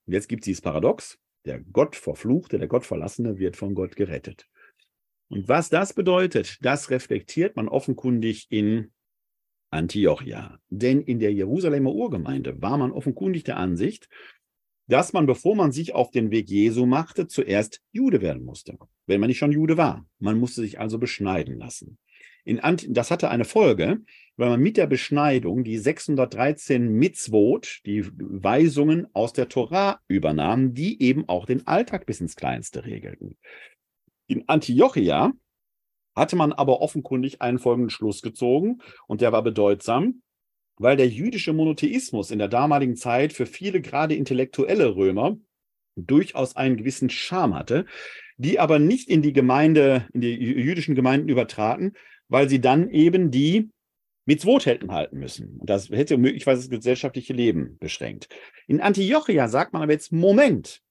Und 0.06 0.14
jetzt 0.14 0.28
gibt 0.28 0.44
es 0.44 0.46
dieses 0.46 0.62
Paradox, 0.62 1.18
der 1.44 1.60
Gott 1.60 1.94
verfluchte, 1.94 2.58
der 2.58 2.68
Gott 2.68 2.86
verlassene 2.86 3.38
wird 3.38 3.56
von 3.56 3.74
Gott 3.74 3.96
gerettet. 3.96 4.48
Und 5.28 5.46
was 5.48 5.68
das 5.68 5.92
bedeutet, 5.92 6.56
das 6.62 6.88
reflektiert 6.88 7.54
man 7.54 7.68
offenkundig 7.68 8.46
in 8.48 8.90
Antiochia. 9.70 10.58
Denn 10.70 11.02
in 11.02 11.18
der 11.18 11.34
Jerusalemer 11.34 11.92
Urgemeinde 11.92 12.62
war 12.62 12.78
man 12.78 12.92
offenkundig 12.92 13.44
der 13.44 13.58
Ansicht, 13.58 14.08
dass 14.88 15.12
man, 15.12 15.26
bevor 15.26 15.54
man 15.54 15.70
sich 15.70 15.94
auf 15.94 16.10
den 16.10 16.30
Weg 16.30 16.50
Jesu 16.50 16.86
machte, 16.86 17.28
zuerst 17.28 17.82
Jude 17.92 18.20
werden 18.20 18.44
musste, 18.44 18.78
wenn 19.06 19.20
man 19.20 19.28
nicht 19.28 19.38
schon 19.38 19.52
Jude 19.52 19.76
war. 19.76 20.06
Man 20.18 20.38
musste 20.38 20.62
sich 20.62 20.80
also 20.80 20.98
beschneiden 20.98 21.58
lassen. 21.58 21.98
das 22.44 23.10
hatte 23.10 23.28
eine 23.28 23.44
Folge, 23.44 23.98
weil 24.36 24.48
man 24.48 24.60
mit 24.60 24.76
der 24.78 24.86
Beschneidung 24.86 25.62
die 25.62 25.78
613 25.78 26.88
Mitzvot, 26.88 27.80
die 27.84 28.06
Weisungen 28.16 29.06
aus 29.12 29.34
der 29.34 29.48
Torah 29.48 30.00
übernahm, 30.08 30.72
die 30.72 31.02
eben 31.02 31.28
auch 31.28 31.44
den 31.44 31.66
Alltag 31.66 32.06
bis 32.06 32.20
ins 32.20 32.36
Kleinste 32.36 32.86
regelten. 32.86 33.36
In 34.26 34.48
Antiochia 34.48 35.32
hatte 36.16 36.36
man 36.36 36.52
aber 36.52 36.80
offenkundig 36.80 37.42
einen 37.42 37.58
folgenden 37.58 37.90
Schluss 37.90 38.22
gezogen 38.22 38.78
und 39.06 39.20
der 39.20 39.32
war 39.32 39.42
bedeutsam 39.42 40.22
weil 40.78 40.96
der 40.96 41.08
jüdische 41.08 41.52
Monotheismus 41.52 42.30
in 42.30 42.38
der 42.38 42.48
damaligen 42.48 42.96
Zeit 42.96 43.32
für 43.32 43.46
viele 43.46 43.80
gerade 43.80 44.14
intellektuelle 44.14 44.96
Römer 44.96 45.36
durchaus 45.96 46.56
einen 46.56 46.76
gewissen 46.76 47.10
Charme 47.10 47.54
hatte, 47.54 47.86
die 48.36 48.60
aber 48.60 48.78
nicht 48.78 49.08
in 49.08 49.22
die 49.22 49.32
Gemeinde, 49.32 50.06
in 50.12 50.20
die 50.20 50.34
jüdischen 50.34 50.94
Gemeinden 50.94 51.28
übertraten, 51.28 51.94
weil 52.28 52.48
sie 52.48 52.60
dann 52.60 52.90
eben 52.90 53.30
die 53.30 53.70
Mitzvot 54.26 54.66
hätten 54.66 54.92
halten 54.92 55.18
müssen. 55.18 55.56
Und 55.58 55.70
das 55.70 55.88
hätte 55.88 56.18
möglicherweise 56.18 56.68
das 56.68 56.70
gesellschaftliche 56.70 57.32
Leben 57.32 57.78
beschränkt. 57.78 58.28
In 58.66 58.80
Antiochia 58.80 59.48
sagt 59.48 59.72
man 59.72 59.82
aber 59.82 59.92
jetzt, 59.92 60.12
Moment, 60.12 60.82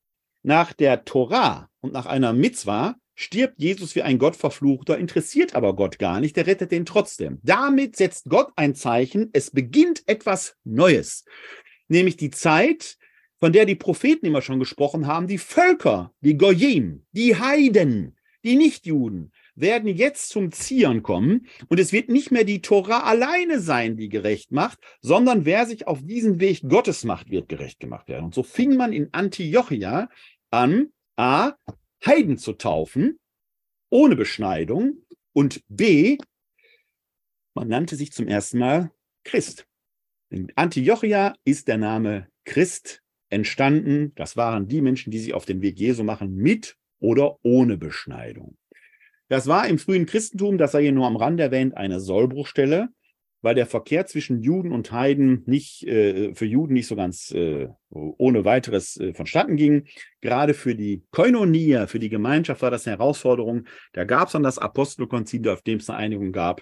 nach 0.42 0.74
der 0.74 1.06
Torah 1.06 1.70
und 1.80 1.94
nach 1.94 2.08
einer 2.08 2.34
Mitzvah 2.34 2.96
stirbt 3.18 3.60
Jesus 3.60 3.96
wie 3.96 4.04
ein 4.04 4.20
Gottverfluchter, 4.20 4.98
interessiert 4.98 5.56
aber 5.56 5.76
Gott 5.76 5.98
gar 5.98 6.22
nicht, 6.22 6.38
der 6.38 6.46
rettet 6.46 6.72
den 6.72 6.86
trotzdem. 6.86 7.40
Damit 7.42 7.96
setzt 7.98 8.30
Gott 8.30 8.52
ein 8.56 8.76
Zeichen, 8.76 9.32
es 9.34 9.50
beginnt 9.50 10.04
etwas 10.06 10.56
Neues, 10.64 11.26
nämlich 11.88 12.16
die 12.16 12.30
Zeit, 12.30 12.98
von 13.40 13.52
der 13.52 13.66
die 13.66 13.76
Propheten 13.76 14.28
immer 14.28 14.42
schon 14.42 14.60
gesprochen 14.60 15.08
haben, 15.08 15.28
die 15.28 15.40
Völker, 15.40 16.14
die 16.22 16.38
Goyim, 16.38 17.06
die 17.12 17.36
Heiden, 17.36 18.16
die 18.44 18.56
Nichtjuden, 18.56 19.32
werden 19.56 19.88
jetzt 19.90 20.30
zum 20.30 20.52
Zieren 20.52 21.02
kommen 21.02 21.48
und 21.70 21.80
es 21.80 21.92
wird 21.92 22.10
nicht 22.10 22.30
mehr 22.30 22.44
die 22.44 22.62
Tora 22.62 23.00
alleine 23.00 23.60
sein, 23.60 23.98
die 23.98 24.10
gerecht 24.10 24.52
macht, 24.52 24.78
sondern 25.02 25.46
wer 25.46 25.66
sich 25.66 25.88
auf 25.88 26.04
diesen 26.04 26.40
Weg 26.40 26.62
Gottes 26.70 27.04
macht, 27.04 27.32
wird 27.32 27.50
gerecht 27.50 27.80
gemacht 27.80 28.08
werden. 28.08 28.26
Und 28.26 28.36
so 28.36 28.44
fing 28.44 28.78
man 28.78 28.94
in 28.94 29.10
Antiochia 29.12 30.10
an, 30.52 30.90
A, 31.16 31.54
Heiden 32.06 32.38
zu 32.38 32.54
taufen, 32.54 33.20
ohne 33.90 34.16
Beschneidung. 34.16 35.04
Und 35.34 35.64
B, 35.68 36.18
man 37.54 37.68
nannte 37.68 37.96
sich 37.96 38.12
zum 38.12 38.28
ersten 38.28 38.60
Mal 38.60 38.92
Christ. 39.24 39.68
In 40.30 40.52
Antiochia 40.56 41.36
ist 41.44 41.68
der 41.68 41.78
Name 41.78 42.28
Christ 42.46 43.04
entstanden. 43.30 44.14
Das 44.16 44.38
waren 44.38 44.68
die 44.68 44.82
Menschen, 44.82 45.12
die 45.12 45.20
sich 45.20 45.34
auf 45.34 45.46
den 45.46 45.62
Weg 45.62 45.80
Jesu 45.80 46.04
machen, 46.04 46.36
mit 46.36 46.78
oder 47.00 47.38
ohne 47.44 47.78
Beschneidung. 47.78 48.58
Das 49.30 49.48
war 49.48 49.68
im 49.68 49.78
frühen 49.78 50.06
Christentum, 50.06 50.58
das 50.58 50.72
sei 50.72 50.84
hier 50.84 50.92
nur 50.92 51.06
am 51.06 51.18
Rand 51.18 51.40
erwähnt, 51.40 51.76
eine 51.76 52.00
Sollbruchstelle. 52.00 52.90
Weil 53.42 53.56
der 53.56 53.66
Verkehr 53.66 54.06
zwischen 54.06 54.42
Juden 54.42 54.72
und 54.72 54.92
Heiden 54.92 55.44
nicht 55.46 55.86
äh, 55.88 56.34
für 56.34 56.46
Juden 56.46 56.74
nicht 56.74 56.88
so 56.88 56.96
ganz 56.96 57.32
äh, 57.32 57.68
ohne 57.90 58.46
weiteres 58.46 58.98
äh, 58.98 59.14
vonstatten 59.14 59.56
ging. 59.56 59.88
Gerade 60.22 60.54
für 60.54 60.76
die 60.76 61.04
Koinonia, 61.12 61.88
für 61.88 62.00
die 62.00 62.10
Gemeinschaft 62.10 62.62
war 62.62 62.72
das 62.72 62.88
eine 62.88 62.98
Herausforderung. 62.98 63.66
Da 63.94 64.04
gab 64.04 64.28
es 64.28 64.34
dann 64.34 64.44
das 64.44 64.58
Apostelkonzil, 64.58 65.48
auf 65.50 65.62
dem 65.62 65.80
es 65.80 65.90
eine 65.90 66.00
Einigung 66.00 66.32
gab, 66.32 66.62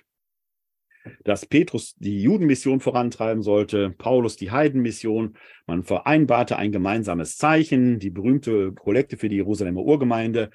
dass 1.23 1.45
Petrus 1.45 1.95
die 1.97 2.21
Judenmission 2.21 2.79
vorantreiben 2.79 3.43
sollte, 3.43 3.91
Paulus 3.91 4.35
die 4.37 4.51
Heidenmission. 4.51 5.37
Man 5.67 5.83
vereinbarte 5.83 6.57
ein 6.57 6.71
gemeinsames 6.71 7.37
Zeichen, 7.37 7.99
die 7.99 8.09
berühmte 8.09 8.73
Kollekte 8.73 9.17
für 9.17 9.29
die 9.29 9.37
Jerusalemer 9.37 9.81
Urgemeinde. 9.81 10.51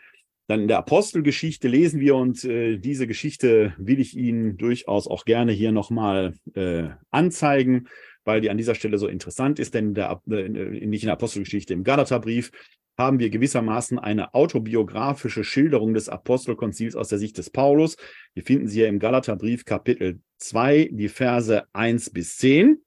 Dann 0.51 0.63
in 0.63 0.67
der 0.67 0.79
Apostelgeschichte 0.79 1.69
lesen 1.69 2.01
wir 2.01 2.17
und 2.17 2.45
äh, 2.45 2.77
diese 2.77 3.07
Geschichte 3.07 3.73
will 3.79 4.01
ich 4.01 4.17
Ihnen 4.17 4.57
durchaus 4.57 5.07
auch 5.07 5.25
gerne 5.25 5.53
hier 5.53 5.71
nochmal 5.71 6.35
äh, 6.55 6.89
anzeigen, 7.13 7.87
weil 8.25 8.41
die 8.41 8.51
an 8.51 8.57
dieser 8.57 8.75
Stelle 8.75 8.99
so 8.99 9.07
interessant 9.07 9.61
ist, 9.61 9.75
denn 9.75 9.95
der, 9.95 10.21
äh, 10.29 10.49
nicht 10.49 11.05
in 11.05 11.07
der 11.07 11.13
Apostelgeschichte, 11.13 11.73
im 11.73 11.85
Galaterbrief 11.85 12.51
haben 12.99 13.21
wir 13.21 13.31
gewissermaßen 13.31 14.01
eine 14.01 14.35
autobiografische 14.35 15.45
Schilderung 15.45 15.95
des 15.95 16.09
Apostelkonzils 16.09 16.97
aus 16.97 17.07
der 17.07 17.21
Sicht 17.21 17.39
des 17.39 17.51
Paulus. 17.51 17.97
Wir 18.35 18.43
finden 18.43 18.67
sie 18.67 18.81
hier 18.81 18.89
im 18.89 18.99
Galaterbrief 18.99 19.65
Kapitel 19.65 20.19
2, 20.39 20.91
die 20.91 21.09
Verse 21.09 21.63
1 21.75 22.11
bis 22.11 22.39
10. 22.39 22.83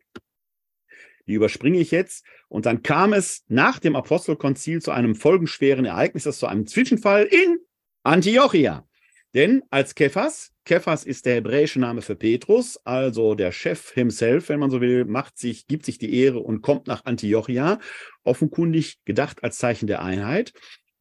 Die 1.27 1.33
überspringe 1.33 1.79
ich 1.79 1.91
jetzt. 1.91 2.25
Und 2.47 2.65
dann 2.65 2.83
kam 2.83 3.13
es 3.13 3.43
nach 3.47 3.79
dem 3.79 3.95
Apostelkonzil 3.95 4.81
zu 4.81 4.91
einem 4.91 5.15
folgenschweren 5.15 5.85
Ereignis, 5.85 6.23
das 6.23 6.39
zu 6.39 6.47
einem 6.47 6.67
Zwischenfall 6.67 7.23
in 7.23 7.59
Antiochia. 8.03 8.87
Denn 9.33 9.63
als 9.69 9.95
Kephas, 9.95 10.51
Kephas 10.63 11.03
ist 11.05 11.25
der 11.25 11.35
hebräische 11.35 11.79
Name 11.79 12.01
für 12.01 12.15
Petrus, 12.15 12.77
also 12.85 13.33
der 13.33 13.51
Chef 13.51 13.91
himself, 13.91 14.49
wenn 14.49 14.59
man 14.59 14.69
so 14.69 14.79
will, 14.79 15.05
macht 15.05 15.37
sich, 15.39 15.65
gibt 15.67 15.85
sich 15.85 15.97
die 15.97 16.15
Ehre 16.15 16.39
und 16.39 16.61
kommt 16.61 16.87
nach 16.87 17.05
Antiochia, 17.05 17.79
offenkundig 18.23 18.99
gedacht 19.05 19.43
als 19.43 19.57
Zeichen 19.57 19.87
der 19.87 20.03
Einheit. 20.03 20.53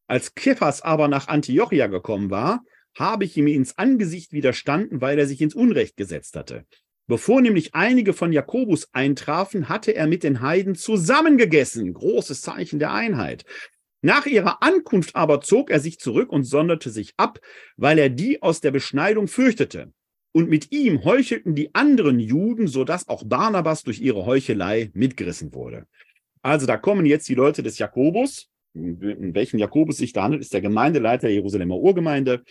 Als 0.07 0.33
Kephas 0.33 0.81
aber 0.81 1.07
nach 1.07 1.27
Antiochia 1.27 1.87
gekommen 1.87 2.31
war, 2.31 2.63
habe 2.95 3.25
ich 3.25 3.37
ihm 3.37 3.47
ins 3.47 3.77
Angesicht 3.77 4.31
widerstanden, 4.31 5.01
weil 5.01 5.17
er 5.17 5.27
sich 5.27 5.41
ins 5.41 5.55
Unrecht 5.55 5.95
gesetzt 5.95 6.35
hatte. 6.35 6.65
Bevor 7.07 7.41
nämlich 7.41 7.75
einige 7.75 8.13
von 8.13 8.31
Jakobus 8.31 8.87
eintrafen, 8.93 9.67
hatte 9.67 9.93
er 9.93 10.07
mit 10.07 10.23
den 10.23 10.41
Heiden 10.41 10.75
zusammengegessen. 10.75 11.93
Großes 11.93 12.41
Zeichen 12.41 12.79
der 12.79 12.93
Einheit. 12.93 13.45
Nach 14.01 14.25
ihrer 14.25 14.61
Ankunft 14.61 15.15
aber 15.15 15.41
zog 15.41 15.69
er 15.69 15.79
sich 15.79 15.99
zurück 15.99 16.31
und 16.31 16.43
sonderte 16.43 16.89
sich 16.89 17.13
ab, 17.17 17.39
weil 17.77 17.97
er 17.99 18.09
die 18.09 18.41
aus 18.41 18.61
der 18.61 18.71
Beschneidung 18.71 19.27
fürchtete. 19.27 19.93
Und 20.33 20.49
mit 20.49 20.71
ihm 20.71 21.03
heuchelten 21.03 21.55
die 21.55 21.73
anderen 21.75 22.19
Juden, 22.19 22.67
sodass 22.67 23.07
auch 23.07 23.23
Barnabas 23.23 23.83
durch 23.83 24.01
ihre 24.01 24.25
Heuchelei 24.25 24.89
mitgerissen 24.93 25.53
wurde. 25.53 25.85
Also 26.41 26.65
da 26.65 26.77
kommen 26.77 27.05
jetzt 27.05 27.29
die 27.29 27.35
Leute 27.35 27.63
des 27.63 27.77
Jakobus. 27.77 28.49
In 28.73 29.35
welchen 29.35 29.59
Jakobus 29.59 29.97
sich 29.97 30.13
da 30.13 30.23
handelt, 30.23 30.41
ist 30.41 30.53
der 30.53 30.61
Gemeindeleiter 30.61 31.27
der 31.27 31.35
Jerusalemer 31.35 31.77
Urgemeinde. 31.77 32.43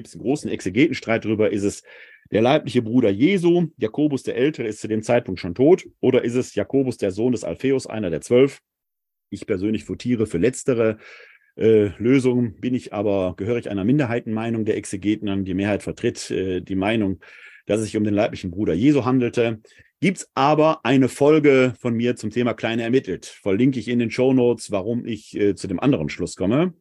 Gibt 0.00 0.08
es 0.08 0.14
einen 0.14 0.22
großen 0.22 0.50
Exegetenstreit 0.50 1.26
darüber, 1.26 1.52
ist 1.52 1.62
es 1.62 1.82
der 2.30 2.40
leibliche 2.40 2.80
Bruder 2.80 3.10
Jesu, 3.10 3.66
Jakobus 3.76 4.22
der 4.22 4.34
Ältere, 4.34 4.66
ist 4.66 4.80
zu 4.80 4.88
dem 4.88 5.02
Zeitpunkt 5.02 5.40
schon 5.40 5.54
tot, 5.54 5.86
oder 6.00 6.24
ist 6.24 6.36
es 6.36 6.54
Jakobus 6.54 6.96
der 6.96 7.10
Sohn 7.10 7.32
des 7.32 7.44
Alpheus, 7.44 7.86
einer 7.86 8.08
der 8.08 8.22
zwölf? 8.22 8.62
Ich 9.28 9.46
persönlich 9.46 9.86
votiere 9.86 10.26
für 10.26 10.38
letztere 10.38 10.96
äh, 11.56 11.88
Lösung, 11.98 12.58
bin 12.62 12.74
ich 12.74 12.94
aber, 12.94 13.34
gehöre 13.36 13.58
ich 13.58 13.68
einer 13.68 13.84
Minderheitenmeinung 13.84 14.64
der 14.64 14.78
Exegeten 14.78 15.28
an. 15.28 15.44
Die 15.44 15.52
Mehrheit 15.52 15.82
vertritt 15.82 16.30
äh, 16.30 16.62
die 16.62 16.76
Meinung, 16.76 17.20
dass 17.66 17.80
es 17.80 17.84
sich 17.84 17.98
um 17.98 18.04
den 18.04 18.14
leiblichen 18.14 18.50
Bruder 18.50 18.72
Jesu 18.72 19.04
handelte. 19.04 19.60
Gibt 20.00 20.16
es 20.16 20.30
aber 20.32 20.82
eine 20.82 21.10
Folge 21.10 21.74
von 21.78 21.92
mir 21.92 22.16
zum 22.16 22.30
Thema 22.30 22.54
Kleine 22.54 22.84
ermittelt. 22.84 23.26
Verlinke 23.26 23.78
ich 23.78 23.88
in 23.88 23.98
den 23.98 24.10
Show 24.10 24.32
Notes, 24.32 24.70
warum 24.70 25.04
ich 25.04 25.36
äh, 25.36 25.54
zu 25.54 25.68
dem 25.68 25.78
anderen 25.78 26.08
Schluss 26.08 26.36
komme. 26.36 26.72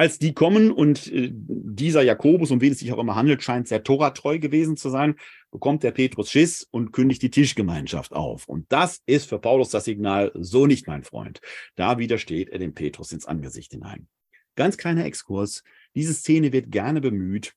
Als 0.00 0.18
die 0.18 0.32
kommen 0.32 0.70
und 0.72 1.12
äh, 1.12 1.28
dieser 1.30 2.00
Jakobus, 2.00 2.50
um 2.50 2.62
wen 2.62 2.72
es 2.72 2.78
sich 2.78 2.90
auch 2.90 2.98
immer 2.98 3.16
handelt, 3.16 3.42
scheint 3.42 3.68
sehr 3.68 3.82
toratreu 3.82 4.38
gewesen 4.38 4.78
zu 4.78 4.88
sein, 4.88 5.16
bekommt 5.50 5.82
der 5.82 5.90
Petrus 5.90 6.30
Schiss 6.30 6.66
und 6.70 6.92
kündigt 6.92 7.20
die 7.20 7.28
Tischgemeinschaft 7.28 8.14
auf. 8.14 8.48
Und 8.48 8.64
das 8.72 9.02
ist 9.04 9.28
für 9.28 9.38
Paulus 9.38 9.68
das 9.68 9.84
Signal, 9.84 10.32
so 10.34 10.66
nicht, 10.66 10.86
mein 10.86 11.02
Freund. 11.02 11.42
Da 11.76 11.98
widersteht 11.98 12.48
er 12.48 12.58
dem 12.58 12.72
Petrus 12.72 13.12
ins 13.12 13.26
Angesicht 13.26 13.72
hinein. 13.72 14.08
Ganz 14.56 14.78
kleiner 14.78 15.04
Exkurs. 15.04 15.64
Diese 15.94 16.14
Szene 16.14 16.50
wird 16.54 16.70
gerne 16.70 17.02
bemüht, 17.02 17.52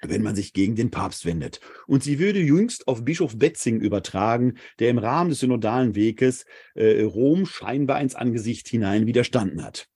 wenn 0.00 0.22
man 0.22 0.34
sich 0.34 0.54
gegen 0.54 0.76
den 0.76 0.90
Papst 0.90 1.26
wendet. 1.26 1.60
Und 1.86 2.02
sie 2.02 2.18
würde 2.18 2.40
jüngst 2.40 2.88
auf 2.88 3.04
Bischof 3.04 3.36
Betzing 3.36 3.80
übertragen, 3.80 4.54
der 4.78 4.88
im 4.88 4.96
Rahmen 4.96 5.28
des 5.28 5.40
synodalen 5.40 5.94
Weges 5.94 6.46
äh, 6.74 7.02
Rom 7.02 7.44
scheinbar 7.44 8.00
ins 8.00 8.14
Angesicht 8.14 8.66
hinein 8.66 9.06
widerstanden 9.06 9.62
hat. 9.62 9.90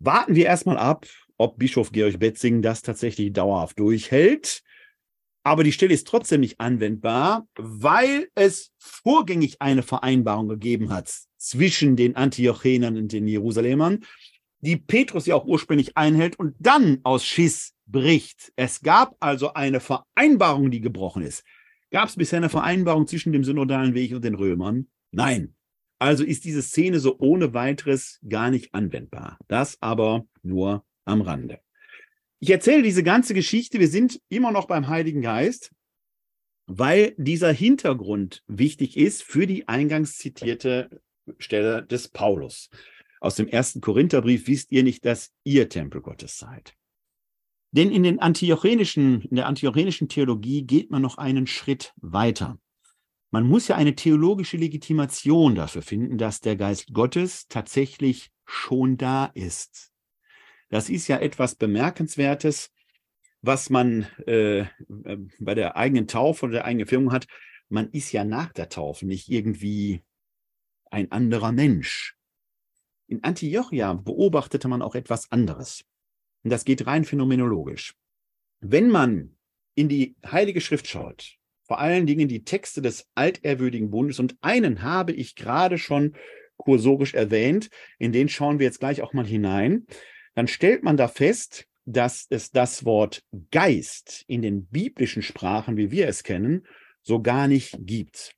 Warten 0.00 0.34
wir 0.34 0.46
erstmal 0.46 0.78
ab, 0.78 1.06
ob 1.36 1.58
Bischof 1.58 1.92
Georg 1.92 2.18
Betzing 2.18 2.62
das 2.62 2.82
tatsächlich 2.82 3.32
dauerhaft 3.32 3.78
durchhält. 3.78 4.62
Aber 5.42 5.64
die 5.64 5.72
Stelle 5.72 5.94
ist 5.94 6.06
trotzdem 6.06 6.40
nicht 6.40 6.60
anwendbar, 6.60 7.46
weil 7.56 8.28
es 8.34 8.72
vorgängig 8.78 9.60
eine 9.60 9.82
Vereinbarung 9.82 10.48
gegeben 10.48 10.90
hat 10.90 11.10
zwischen 11.38 11.96
den 11.96 12.16
Antiochenern 12.16 12.96
und 12.96 13.12
den 13.12 13.26
Jerusalemern, 13.26 14.04
die 14.60 14.76
Petrus 14.76 15.26
ja 15.26 15.36
auch 15.36 15.46
ursprünglich 15.46 15.96
einhält 15.96 16.38
und 16.38 16.54
dann 16.58 17.00
aus 17.04 17.24
Schiss 17.24 17.74
bricht. 17.86 18.52
Es 18.56 18.82
gab 18.82 19.16
also 19.20 19.54
eine 19.54 19.80
Vereinbarung, 19.80 20.70
die 20.70 20.80
gebrochen 20.80 21.22
ist. 21.22 21.44
Gab 21.90 22.08
es 22.08 22.16
bisher 22.16 22.38
eine 22.38 22.50
Vereinbarung 22.50 23.06
zwischen 23.06 23.32
dem 23.32 23.44
synodalen 23.44 23.94
Weg 23.94 24.12
und 24.12 24.24
den 24.24 24.34
Römern? 24.34 24.88
Nein. 25.12 25.54
Also 25.98 26.24
ist 26.24 26.44
diese 26.44 26.62
Szene 26.62 27.00
so 27.00 27.18
ohne 27.18 27.54
weiteres 27.54 28.20
gar 28.28 28.50
nicht 28.50 28.74
anwendbar. 28.74 29.38
Das 29.48 29.78
aber 29.80 30.26
nur 30.42 30.84
am 31.04 31.22
Rande. 31.22 31.60
Ich 32.40 32.50
erzähle 32.50 32.82
diese 32.82 33.02
ganze 33.02 33.34
Geschichte. 33.34 33.80
Wir 33.80 33.88
sind 33.88 34.20
immer 34.28 34.52
noch 34.52 34.66
beim 34.66 34.86
Heiligen 34.88 35.22
Geist, 35.22 35.72
weil 36.66 37.14
dieser 37.16 37.52
Hintergrund 37.52 38.44
wichtig 38.46 38.96
ist 38.96 39.24
für 39.24 39.46
die 39.46 39.66
eingangs 39.66 40.18
zitierte 40.18 41.02
Stelle 41.38 41.82
des 41.82 42.08
Paulus. 42.08 42.70
Aus 43.20 43.34
dem 43.34 43.48
ersten 43.48 43.80
Korintherbrief 43.80 44.46
wisst 44.46 44.70
ihr 44.70 44.84
nicht, 44.84 45.04
dass 45.04 45.32
ihr 45.42 45.68
Tempel 45.68 46.00
Gottes 46.00 46.38
seid. 46.38 46.74
Denn 47.72 47.90
in, 47.90 48.04
den 48.04 48.20
antiochenischen, 48.20 49.22
in 49.22 49.36
der 49.36 49.46
antiochenischen 49.46 50.08
Theologie 50.08 50.62
geht 50.62 50.90
man 50.90 51.02
noch 51.02 51.18
einen 51.18 51.46
Schritt 51.46 51.92
weiter. 51.96 52.58
Man 53.30 53.46
muss 53.46 53.68
ja 53.68 53.76
eine 53.76 53.94
theologische 53.94 54.56
Legitimation 54.56 55.54
dafür 55.54 55.82
finden, 55.82 56.16
dass 56.16 56.40
der 56.40 56.56
Geist 56.56 56.94
Gottes 56.94 57.46
tatsächlich 57.48 58.30
schon 58.46 58.96
da 58.96 59.26
ist. 59.34 59.92
Das 60.70 60.88
ist 60.88 61.08
ja 61.08 61.18
etwas 61.18 61.54
Bemerkenswertes, 61.54 62.70
was 63.42 63.70
man 63.70 64.04
äh, 64.26 64.64
bei 65.38 65.54
der 65.54 65.76
eigenen 65.76 66.08
Taufe 66.08 66.46
oder 66.46 66.54
der 66.54 66.64
eigenen 66.64 66.86
Firmung 66.86 67.12
hat. 67.12 67.26
Man 67.68 67.90
ist 67.90 68.12
ja 68.12 68.24
nach 68.24 68.52
der 68.52 68.68
Taufe 68.68 69.06
nicht 69.06 69.28
irgendwie 69.28 70.02
ein 70.90 71.12
anderer 71.12 71.52
Mensch. 71.52 72.16
In 73.06 73.24
Antiochia 73.24 73.94
beobachtete 73.94 74.68
man 74.68 74.82
auch 74.82 74.94
etwas 74.94 75.30
anderes. 75.30 75.84
Und 76.44 76.50
das 76.50 76.64
geht 76.64 76.86
rein 76.86 77.04
phänomenologisch. 77.04 77.94
Wenn 78.60 78.90
man 78.90 79.36
in 79.74 79.88
die 79.88 80.16
Heilige 80.26 80.60
Schrift 80.60 80.86
schaut, 80.86 81.37
vor 81.68 81.78
allen 81.78 82.06
Dingen 82.06 82.28
die 82.28 82.44
Texte 82.44 82.82
des 82.82 83.06
altehrwürdigen 83.14 83.90
Bundes. 83.90 84.18
Und 84.18 84.36
einen 84.40 84.82
habe 84.82 85.12
ich 85.12 85.36
gerade 85.36 85.78
schon 85.78 86.16
kursorisch 86.56 87.14
erwähnt, 87.14 87.68
in 87.98 88.10
den 88.10 88.28
schauen 88.28 88.58
wir 88.58 88.66
jetzt 88.66 88.80
gleich 88.80 89.02
auch 89.02 89.12
mal 89.12 89.26
hinein. 89.26 89.86
Dann 90.34 90.48
stellt 90.48 90.82
man 90.82 90.96
da 90.96 91.06
fest, 91.06 91.66
dass 91.84 92.26
es 92.30 92.50
das 92.50 92.84
Wort 92.84 93.22
Geist 93.50 94.24
in 94.26 94.42
den 94.42 94.66
biblischen 94.66 95.22
Sprachen, 95.22 95.76
wie 95.76 95.90
wir 95.90 96.08
es 96.08 96.24
kennen, 96.24 96.66
so 97.02 97.22
gar 97.22 97.48
nicht 97.48 97.76
gibt. 97.80 98.34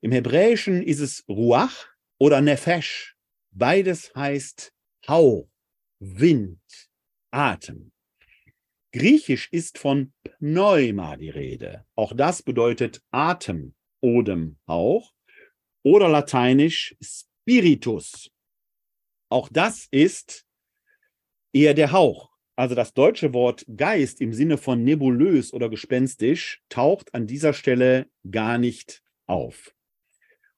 Im 0.00 0.12
Hebräischen 0.12 0.82
ist 0.82 1.00
es 1.00 1.24
Ruach 1.28 1.86
oder 2.18 2.40
Nefesh. 2.40 3.16
Beides 3.50 4.12
heißt 4.14 4.72
Hauch, 5.08 5.48
Wind, 6.00 6.60
Atem. 7.30 7.92
Griechisch 8.96 9.48
ist 9.52 9.76
von 9.76 10.14
Pneuma 10.24 11.18
die 11.18 11.28
Rede. 11.28 11.84
Auch 11.96 12.14
das 12.16 12.42
bedeutet 12.42 13.02
Atem, 13.10 13.74
Odem, 14.00 14.56
Hauch. 14.66 15.12
Oder 15.82 16.08
lateinisch 16.08 16.96
Spiritus. 17.02 18.30
Auch 19.28 19.50
das 19.52 19.86
ist 19.90 20.46
eher 21.52 21.74
der 21.74 21.92
Hauch. 21.92 22.30
Also 22.56 22.74
das 22.74 22.94
deutsche 22.94 23.34
Wort 23.34 23.66
Geist 23.76 24.22
im 24.22 24.32
Sinne 24.32 24.56
von 24.56 24.82
nebulös 24.82 25.52
oder 25.52 25.68
gespenstisch 25.68 26.62
taucht 26.70 27.14
an 27.14 27.26
dieser 27.26 27.52
Stelle 27.52 28.08
gar 28.30 28.56
nicht 28.56 29.02
auf. 29.26 29.75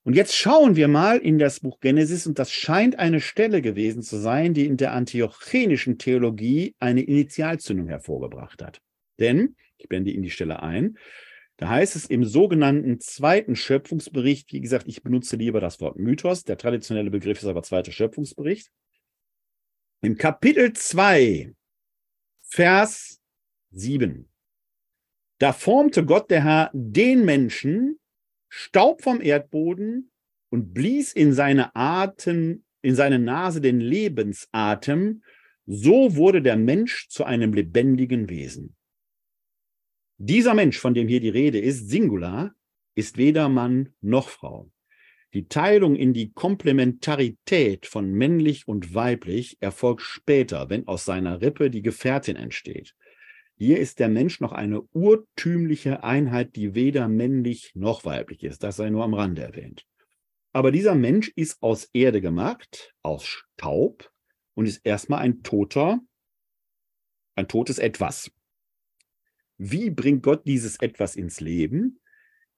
Und 0.09 0.15
jetzt 0.15 0.35
schauen 0.35 0.75
wir 0.75 0.89
mal 0.89 1.19
in 1.19 1.39
das 1.39 1.61
Buch 1.61 1.81
Genesis 1.81 2.27
und 2.27 2.39
das 2.39 2.51
scheint 2.51 2.99
eine 2.99 3.21
Stelle 3.21 3.61
gewesen 3.61 4.01
zu 4.01 4.17
sein, 4.17 4.55
die 4.55 4.65
in 4.65 4.79
der 4.79 4.95
antiochenischen 4.95 5.99
Theologie 5.99 6.75
eine 6.79 7.03
Initialzündung 7.03 7.89
hervorgebracht 7.89 8.63
hat. 8.63 8.81
Denn, 9.19 9.55
ich 9.77 9.87
blende 9.87 10.11
Ihnen 10.11 10.23
die 10.23 10.31
Stelle 10.31 10.63
ein, 10.63 10.97
Da 11.59 11.69
heißt 11.69 11.95
es 11.95 12.07
im 12.07 12.25
sogenannten 12.25 13.01
zweiten 13.01 13.55
Schöpfungsbericht, 13.55 14.51
wie 14.55 14.63
gesagt, 14.63 14.89
ich 14.89 15.03
benutze 15.03 15.37
lieber 15.37 15.61
das 15.61 15.79
Wort 15.79 15.99
Mythos, 15.99 16.43
der 16.43 16.57
traditionelle 16.57 17.11
Begriff 17.11 17.43
ist 17.43 17.45
aber 17.45 17.63
zweiter 17.63 17.93
Schöpfungsbericht. 17.93 18.71
Im 20.01 20.17
Kapitel 20.17 20.73
2, 20.73 21.53
Vers 22.45 23.21
7. 23.73 24.27
Da 25.37 25.53
formte 25.53 26.07
Gott 26.07 26.31
der 26.31 26.45
Herr 26.45 26.71
den 26.73 27.27
Menschen, 27.27 27.99
Staub 28.49 29.03
vom 29.03 29.21
Erdboden 29.21 30.11
und 30.51 30.73
blies 30.75 31.13
in 31.13 31.33
seine 31.33 31.75
Atem, 31.77 32.65
in 32.83 32.95
seine 32.95 33.19
Nase 33.19 33.61
den 33.61 33.81
Lebensatem. 33.81 35.23
So 35.67 36.17
wurde 36.17 36.43
der 36.43 36.57
Mensch 36.57 37.09
zu 37.09 37.25
einem 37.25 37.53
lebendigen 37.53 38.29
Wesen. 38.31 38.75
Dieser 40.17 40.55
Mensch, 40.55 40.79
von 40.79 40.95
dem 40.95 41.07
hier 41.07 41.21
die 41.21 41.29
Rede 41.29 41.59
ist, 41.59 41.89
Singular, 41.89 42.55
ist 42.95 43.19
weder 43.19 43.49
Mann 43.49 43.95
noch 44.01 44.29
Frau. 44.29 44.71
Die 45.35 45.47
Teilung 45.47 45.95
in 45.95 46.15
die 46.15 46.33
Komplementarität 46.33 47.87
von 47.87 48.11
männlich 48.11 48.67
und 48.67 48.95
weiblich 48.95 49.59
erfolgt 49.61 50.01
später, 50.01 50.71
wenn 50.71 50.89
aus 50.89 51.05
seiner 51.05 51.43
Rippe 51.43 51.71
die 51.71 51.83
Gefährtin 51.83 52.37
entsteht. 52.37 52.95
Hier 53.61 53.81
ist 53.81 53.99
der 53.99 54.09
Mensch 54.09 54.41
noch 54.41 54.53
eine 54.53 54.83
urtümliche 54.93 56.05
Einheit, 56.05 56.55
die 56.55 56.77
weder 56.77 57.09
männlich 57.09 57.73
noch 57.75 58.05
weiblich 58.05 58.45
ist. 58.45 58.63
Das 58.63 58.77
sei 58.77 58.89
nur 58.89 59.03
am 59.03 59.15
Rande 59.15 59.43
erwähnt. 59.43 59.85
Aber 60.53 60.71
dieser 60.71 60.95
Mensch 60.95 61.29
ist 61.35 61.61
aus 61.61 61.91
Erde 61.93 62.21
gemacht, 62.21 62.95
aus 63.03 63.27
Staub 63.27 64.13
und 64.55 64.67
ist 64.67 64.87
erstmal 64.87 65.21
ein 65.21 65.43
toter, 65.43 66.01
ein 67.35 67.49
totes 67.49 67.81
Etwas. 67.81 68.31
Wie 69.57 69.91
bringt 69.91 70.23
Gott 70.23 70.47
dieses 70.47 70.77
etwas 70.77 71.17
ins 71.17 71.41
Leben? 71.41 72.01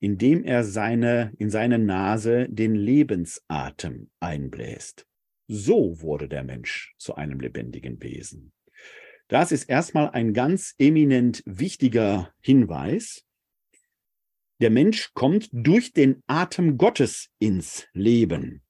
Indem 0.01 0.45
er 0.45 0.65
seine, 0.65 1.33
in 1.39 1.49
seine 1.49 1.79
Nase 1.79 2.47
den 2.51 2.75
Lebensatem 2.75 4.11
einbläst. 4.21 5.07
So 5.47 6.01
wurde 6.03 6.29
der 6.29 6.45
Mensch 6.45 6.95
zu 6.99 7.15
einem 7.15 7.41
lebendigen 7.41 8.03
Wesen. 8.03 8.53
Das 9.31 9.53
ist 9.53 9.71
erstmal 9.71 10.11
ein 10.11 10.35
ganz 10.35 10.75
eminent 10.77 11.45
wichtiger 11.47 12.33
Hinweis. 12.41 13.25
Der 14.61 14.71
Mensch 14.71 15.15
kommt 15.15 15.49
durch 15.53 15.93
den 15.93 16.21
Atem 16.27 16.77
Gottes 16.77 17.29
ins 17.39 17.87
Leben. 17.93 18.63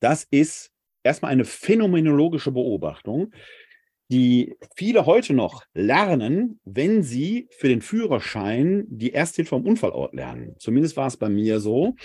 Das 0.00 0.26
ist 0.30 0.70
erstmal 1.02 1.30
eine 1.30 1.44
phänomenologische 1.44 2.52
Beobachtung, 2.52 3.34
die 4.10 4.56
viele 4.76 5.04
heute 5.04 5.34
noch 5.34 5.62
lernen, 5.74 6.58
wenn 6.64 7.02
sie 7.02 7.46
für 7.50 7.68
den 7.68 7.82
Führerschein 7.82 8.86
die 8.88 9.12
Ersthilfe 9.12 9.56
am 9.56 9.66
Unfallort 9.66 10.14
lernen. 10.14 10.54
Zumindest 10.58 10.96
war 10.96 11.08
es 11.08 11.18
bei 11.18 11.28
mir 11.28 11.60
so, 11.60 11.96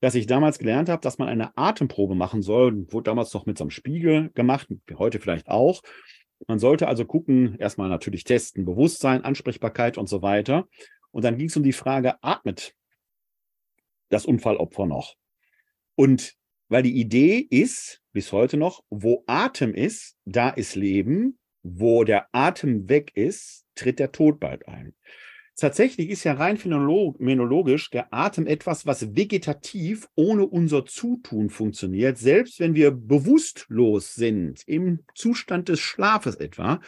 dass 0.00 0.16
ich 0.16 0.26
damals 0.26 0.58
gelernt 0.58 0.88
habe, 0.88 1.00
dass 1.00 1.18
man 1.18 1.28
eine 1.28 1.56
Atemprobe 1.56 2.16
machen 2.16 2.42
soll. 2.42 2.92
Wurde 2.92 3.04
damals 3.04 3.32
noch 3.32 3.46
mit 3.46 3.56
so 3.56 3.62
einem 3.62 3.70
Spiegel 3.70 4.30
gemacht, 4.34 4.66
heute 4.98 5.20
vielleicht 5.20 5.46
auch. 5.48 5.80
Man 6.46 6.58
sollte 6.58 6.88
also 6.88 7.04
gucken, 7.04 7.56
erstmal 7.58 7.88
natürlich 7.88 8.24
testen, 8.24 8.64
Bewusstsein, 8.64 9.22
Ansprechbarkeit 9.22 9.98
und 9.98 10.08
so 10.08 10.22
weiter. 10.22 10.68
Und 11.10 11.24
dann 11.24 11.38
ging 11.38 11.48
es 11.48 11.56
um 11.56 11.62
die 11.62 11.72
Frage, 11.72 12.22
atmet 12.22 12.74
das 14.08 14.26
Unfallopfer 14.26 14.86
noch? 14.86 15.14
Und 15.94 16.34
weil 16.68 16.82
die 16.82 16.98
Idee 16.98 17.38
ist, 17.38 18.02
bis 18.12 18.32
heute 18.32 18.56
noch, 18.56 18.82
wo 18.90 19.22
Atem 19.26 19.74
ist, 19.74 20.16
da 20.24 20.50
ist 20.50 20.74
Leben. 20.74 21.38
Wo 21.62 22.04
der 22.04 22.28
Atem 22.32 22.90
weg 22.90 23.12
ist, 23.14 23.64
tritt 23.74 23.98
der 23.98 24.12
Tod 24.12 24.38
bald 24.38 24.68
ein. 24.68 24.94
Tatsächlich 25.56 26.10
ist 26.10 26.24
ja 26.24 26.32
rein 26.32 26.56
phänomenologisch 26.56 27.90
der 27.90 28.12
Atem 28.12 28.46
etwas, 28.48 28.86
was 28.86 29.14
vegetativ 29.14 30.08
ohne 30.16 30.46
unser 30.46 30.84
Zutun 30.84 31.48
funktioniert. 31.48 32.18
Selbst 32.18 32.58
wenn 32.58 32.74
wir 32.74 32.90
bewusstlos 32.90 34.14
sind, 34.14 34.62
im 34.66 35.00
Zustand 35.14 35.68
des 35.68 35.78
Schlafes 35.78 36.34
etwa, 36.34 36.80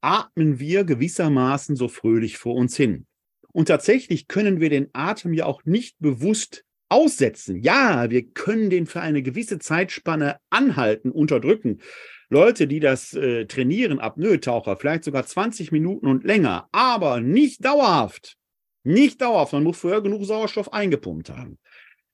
atmen 0.00 0.60
wir 0.60 0.84
gewissermaßen 0.84 1.74
so 1.74 1.88
fröhlich 1.88 2.38
vor 2.38 2.54
uns 2.54 2.76
hin. 2.76 3.06
Und 3.52 3.66
tatsächlich 3.66 4.28
können 4.28 4.60
wir 4.60 4.70
den 4.70 4.88
Atem 4.92 5.32
ja 5.32 5.46
auch 5.46 5.64
nicht 5.64 5.96
bewusst 5.98 6.64
aussetzen. 6.88 7.60
Ja, 7.60 8.08
wir 8.10 8.28
können 8.30 8.70
den 8.70 8.86
für 8.86 9.00
eine 9.00 9.22
gewisse 9.22 9.58
Zeitspanne 9.58 10.36
anhalten, 10.50 11.10
unterdrücken. 11.10 11.80
Leute, 12.28 12.66
die 12.66 12.80
das 12.80 13.14
äh, 13.14 13.46
trainieren, 13.46 14.00
Apnoe-Taucher, 14.00 14.76
vielleicht 14.76 15.04
sogar 15.04 15.26
20 15.26 15.70
Minuten 15.70 16.06
und 16.06 16.24
länger, 16.24 16.68
aber 16.72 17.20
nicht 17.20 17.64
dauerhaft. 17.64 18.36
Nicht 18.82 19.20
dauerhaft, 19.20 19.52
man 19.52 19.64
muss 19.64 19.78
vorher 19.78 20.00
genug 20.00 20.24
Sauerstoff 20.24 20.72
eingepumpt 20.72 21.30
haben. 21.30 21.58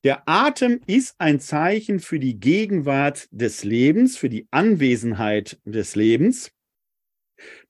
Der 0.05 0.23
Atem 0.27 0.81
ist 0.87 1.15
ein 1.19 1.39
Zeichen 1.39 2.01
für 2.01 2.19
die 2.19 2.41
Gegenwart 2.41 3.29
des 3.31 3.63
Lebens, 3.63 4.17
für 4.17 4.29
die 4.29 4.49
Anwesenheit 4.51 5.61
des 5.65 5.95
Lebens. 5.95 6.51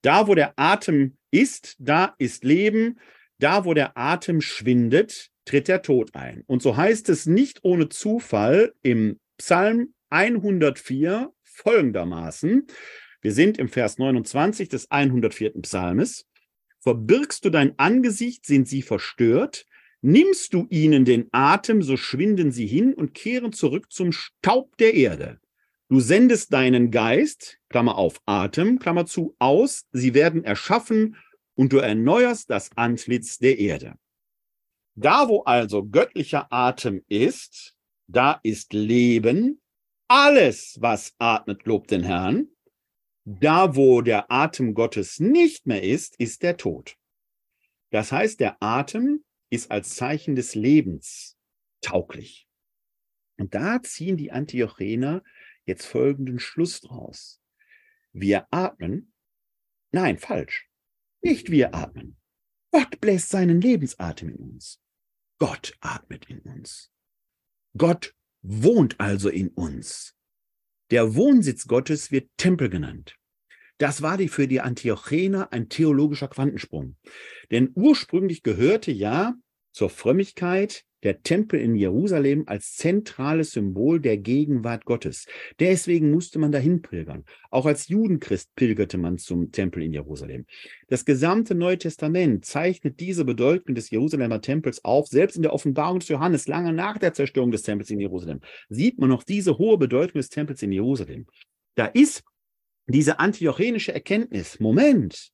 Da, 0.01 0.29
wo 0.29 0.35
der 0.35 0.55
Atem 0.57 1.17
ist, 1.31 1.77
da 1.79 2.15
ist 2.19 2.45
Leben. 2.45 2.99
Da, 3.39 3.65
wo 3.65 3.75
der 3.75 3.97
Atem 3.99 4.41
schwindet, 4.41 5.31
tritt 5.45 5.69
der 5.69 5.83
Tod 5.83 6.15
ein. 6.15 6.43
Und 6.47 6.63
so 6.63 6.77
heißt 6.77 7.09
es 7.09 7.27
nicht 7.27 7.65
ohne 7.65 7.89
Zufall 7.89 8.73
im 8.83 9.19
Psalm 9.37 9.93
104 10.11 11.33
folgendermaßen. 11.55 12.67
Wir 13.21 13.33
sind 13.33 13.59
im 13.59 13.69
Vers 13.69 13.99
29 13.99 14.69
des 14.69 14.91
104. 14.91 15.53
Psalmes. 15.63 16.27
Verbirgst 16.81 17.45
du 17.45 17.51
dein 17.51 17.79
Angesicht, 17.79 18.45
sind 18.45 18.69
sie 18.69 18.83
verstört. 18.83 19.67
Nimmst 20.01 20.53
du 20.53 20.67
ihnen 20.69 21.05
den 21.05 21.29
Atem, 21.31 21.83
so 21.83 21.97
schwinden 21.97 22.51
sie 22.51 22.67
hin 22.67 22.93
und 22.93 23.15
kehren 23.15 23.53
zurück 23.53 23.93
zum 23.93 24.11
Staub 24.11 24.77
der 24.79 24.95
Erde. 24.95 25.39
Du 25.89 26.01
sendest 26.01 26.53
deinen 26.53 26.91
Geist, 26.91 27.59
Klammer 27.69 27.97
auf 27.97 28.21
Atem, 28.27 28.81
Klammer 28.81 29.07
zu, 29.07 29.37
aus, 29.39 29.85
sie 29.93 30.15
werden 30.15 30.43
erschaffen 30.43 31.17
und 31.55 31.73
du 31.73 31.79
erneuerst 31.79 32.51
das 32.51 32.71
Antlitz 32.77 33.39
der 33.39 33.59
Erde. 33.59 33.95
Da, 34.95 35.29
wo 35.29 35.43
also 35.45 35.85
göttlicher 35.85 36.49
Atem 36.51 37.03
ist, 37.09 37.77
da 38.09 38.41
ist 38.43 38.73
Leben. 38.73 39.62
Alles, 40.15 40.77
was 40.79 41.15
atmet, 41.19 41.65
lobt 41.65 41.91
den 41.91 42.03
Herrn. 42.03 42.49
Da, 43.25 43.77
wo 43.77 44.03
der 44.03 44.31
Atem 44.31 44.75
Gottes 44.75 45.21
nicht 45.21 45.67
mehr 45.67 45.83
ist, 45.83 46.17
ist 46.21 46.43
der 46.43 46.59
Tod. 46.59 46.99
Das 47.89 48.13
heißt, 48.13 48.39
der 48.39 48.63
Atem 48.63 49.25
ist 49.49 49.71
als 49.71 49.95
Zeichen 49.95 50.35
des 50.35 50.55
Lebens 50.55 51.39
tauglich. 51.81 52.47
Und 53.39 53.55
da 53.55 53.83
ziehen 53.83 54.19
die 54.19 54.33
Antiochener 54.33 55.23
jetzt 55.65 55.87
folgenden 55.87 56.39
Schluss 56.39 56.83
draus. 56.83 57.41
Wir 58.13 58.47
atmen, 58.51 59.15
nein, 59.93 60.19
falsch, 60.19 60.69
nicht 61.23 61.51
wir 61.51 61.75
atmen. 61.75 62.19
Gott 62.71 63.01
bläst 63.01 63.31
seinen 63.31 63.63
Lebensatem 63.63 64.29
in 64.29 64.37
uns. 64.37 64.79
Gott 65.39 65.73
atmet 65.81 66.29
in 66.29 66.41
uns. 66.41 66.93
Gott 67.79 68.15
wohnt 68.43 69.01
also 69.01 69.29
in 69.29 69.49
uns. 69.49 70.15
Der 70.91 71.15
Wohnsitz 71.15 71.67
Gottes 71.67 72.11
wird 72.11 72.29
Tempel 72.37 72.69
genannt. 72.69 73.17
Das 73.79 74.03
war 74.03 74.17
die 74.17 74.29
für 74.29 74.47
die 74.47 74.61
Antiochener 74.61 75.53
ein 75.53 75.69
theologischer 75.69 76.29
Quantensprung. 76.29 76.97
Denn 77.51 77.73
ursprünglich 77.75 78.43
gehörte 78.43 78.93
ja 78.93 79.35
zur 79.73 79.91
Frömmigkeit 79.91 80.85
der 81.03 81.23
Tempel 81.23 81.61
in 81.61 81.75
Jerusalem 81.75 82.45
als 82.47 82.77
zentrales 82.77 83.53
Symbol 83.53 84.01
der 84.01 84.17
Gegenwart 84.19 84.85
Gottes. 84.85 85.27
Deswegen 85.59 86.11
musste 86.11 86.39
man 86.39 86.53
dahin 86.53 86.83
pilgern. 86.83 87.25
Auch 87.51 87.67
als 87.67 87.89
Judenchrist 87.89 88.55
pilgerte 88.55 88.99
man 88.99 89.19
zum 89.19 89.53
Tempel 89.53 89.83
in 89.83 89.93
Jerusalem. 89.93 90.47
Das 90.89 91.05
gesamte 91.05 91.55
Neue 91.55 91.79
Testament 91.79 92.45
zeichnet 92.45 93.01
diese 93.01 93.25
Bedeutung 93.25 93.75
des 93.75 93.91
Jerusalemer 93.91 94.41
Tempels 94.41 94.85
auf. 94.85 95.09
Selbst 95.09 95.37
in 95.37 95.43
der 95.43 95.53
Offenbarung 95.53 95.99
des 95.99 96.09
Johannes, 96.09 96.49
lange 96.49 96.73
nach 96.73 96.99
der 96.99 97.15
Zerstörung 97.15 97.51
des 97.51 97.63
Tempels 97.63 97.91
in 97.91 98.01
Jerusalem, 98.01 98.41
sieht 98.69 98.99
man 98.99 99.09
noch 99.09 99.25
diese 99.25 99.59
hohe 99.59 99.79
Bedeutung 99.79 100.19
des 100.21 100.29
Tempels 100.29 100.63
in 100.63 100.73
Jerusalem. 100.73 101.27
Da 101.75 101.87
ist 101.87 102.23
diese 102.87 103.19
antiochenische 103.19 103.93
Erkenntnis, 103.93 104.61
Moment, 104.61 105.31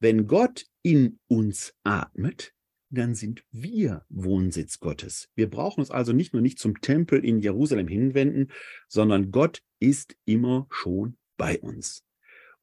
wenn 0.00 0.26
Gott 0.26 0.66
in 0.82 1.18
uns 1.28 1.74
atmet, 1.82 2.53
dann 2.94 3.14
sind 3.14 3.44
wir 3.50 4.04
Wohnsitz 4.08 4.78
Gottes. 4.78 5.28
Wir 5.34 5.50
brauchen 5.50 5.80
uns 5.80 5.90
also 5.90 6.12
nicht 6.12 6.32
nur 6.32 6.42
nicht 6.42 6.58
zum 6.58 6.80
Tempel 6.80 7.24
in 7.24 7.40
Jerusalem 7.40 7.88
hinwenden, 7.88 8.50
sondern 8.88 9.30
Gott 9.30 9.62
ist 9.80 10.16
immer 10.24 10.66
schon 10.70 11.16
bei 11.36 11.58
uns. 11.60 12.04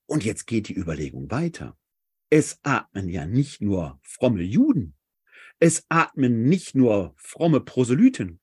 Und 0.06 0.26
jetzt 0.26 0.48
geht 0.48 0.68
die 0.68 0.78
Überlegung 0.78 1.30
weiter. 1.32 1.78
Es 2.30 2.60
atmen 2.64 3.10
ja 3.10 3.26
nicht 3.26 3.62
nur 3.62 4.00
fromme 4.04 4.42
Juden, 4.42 4.96
es 5.60 5.86
atmen 5.90 6.44
nicht 6.44 6.76
nur 6.76 7.14
fromme 7.18 7.60
Proselyten, 7.60 8.40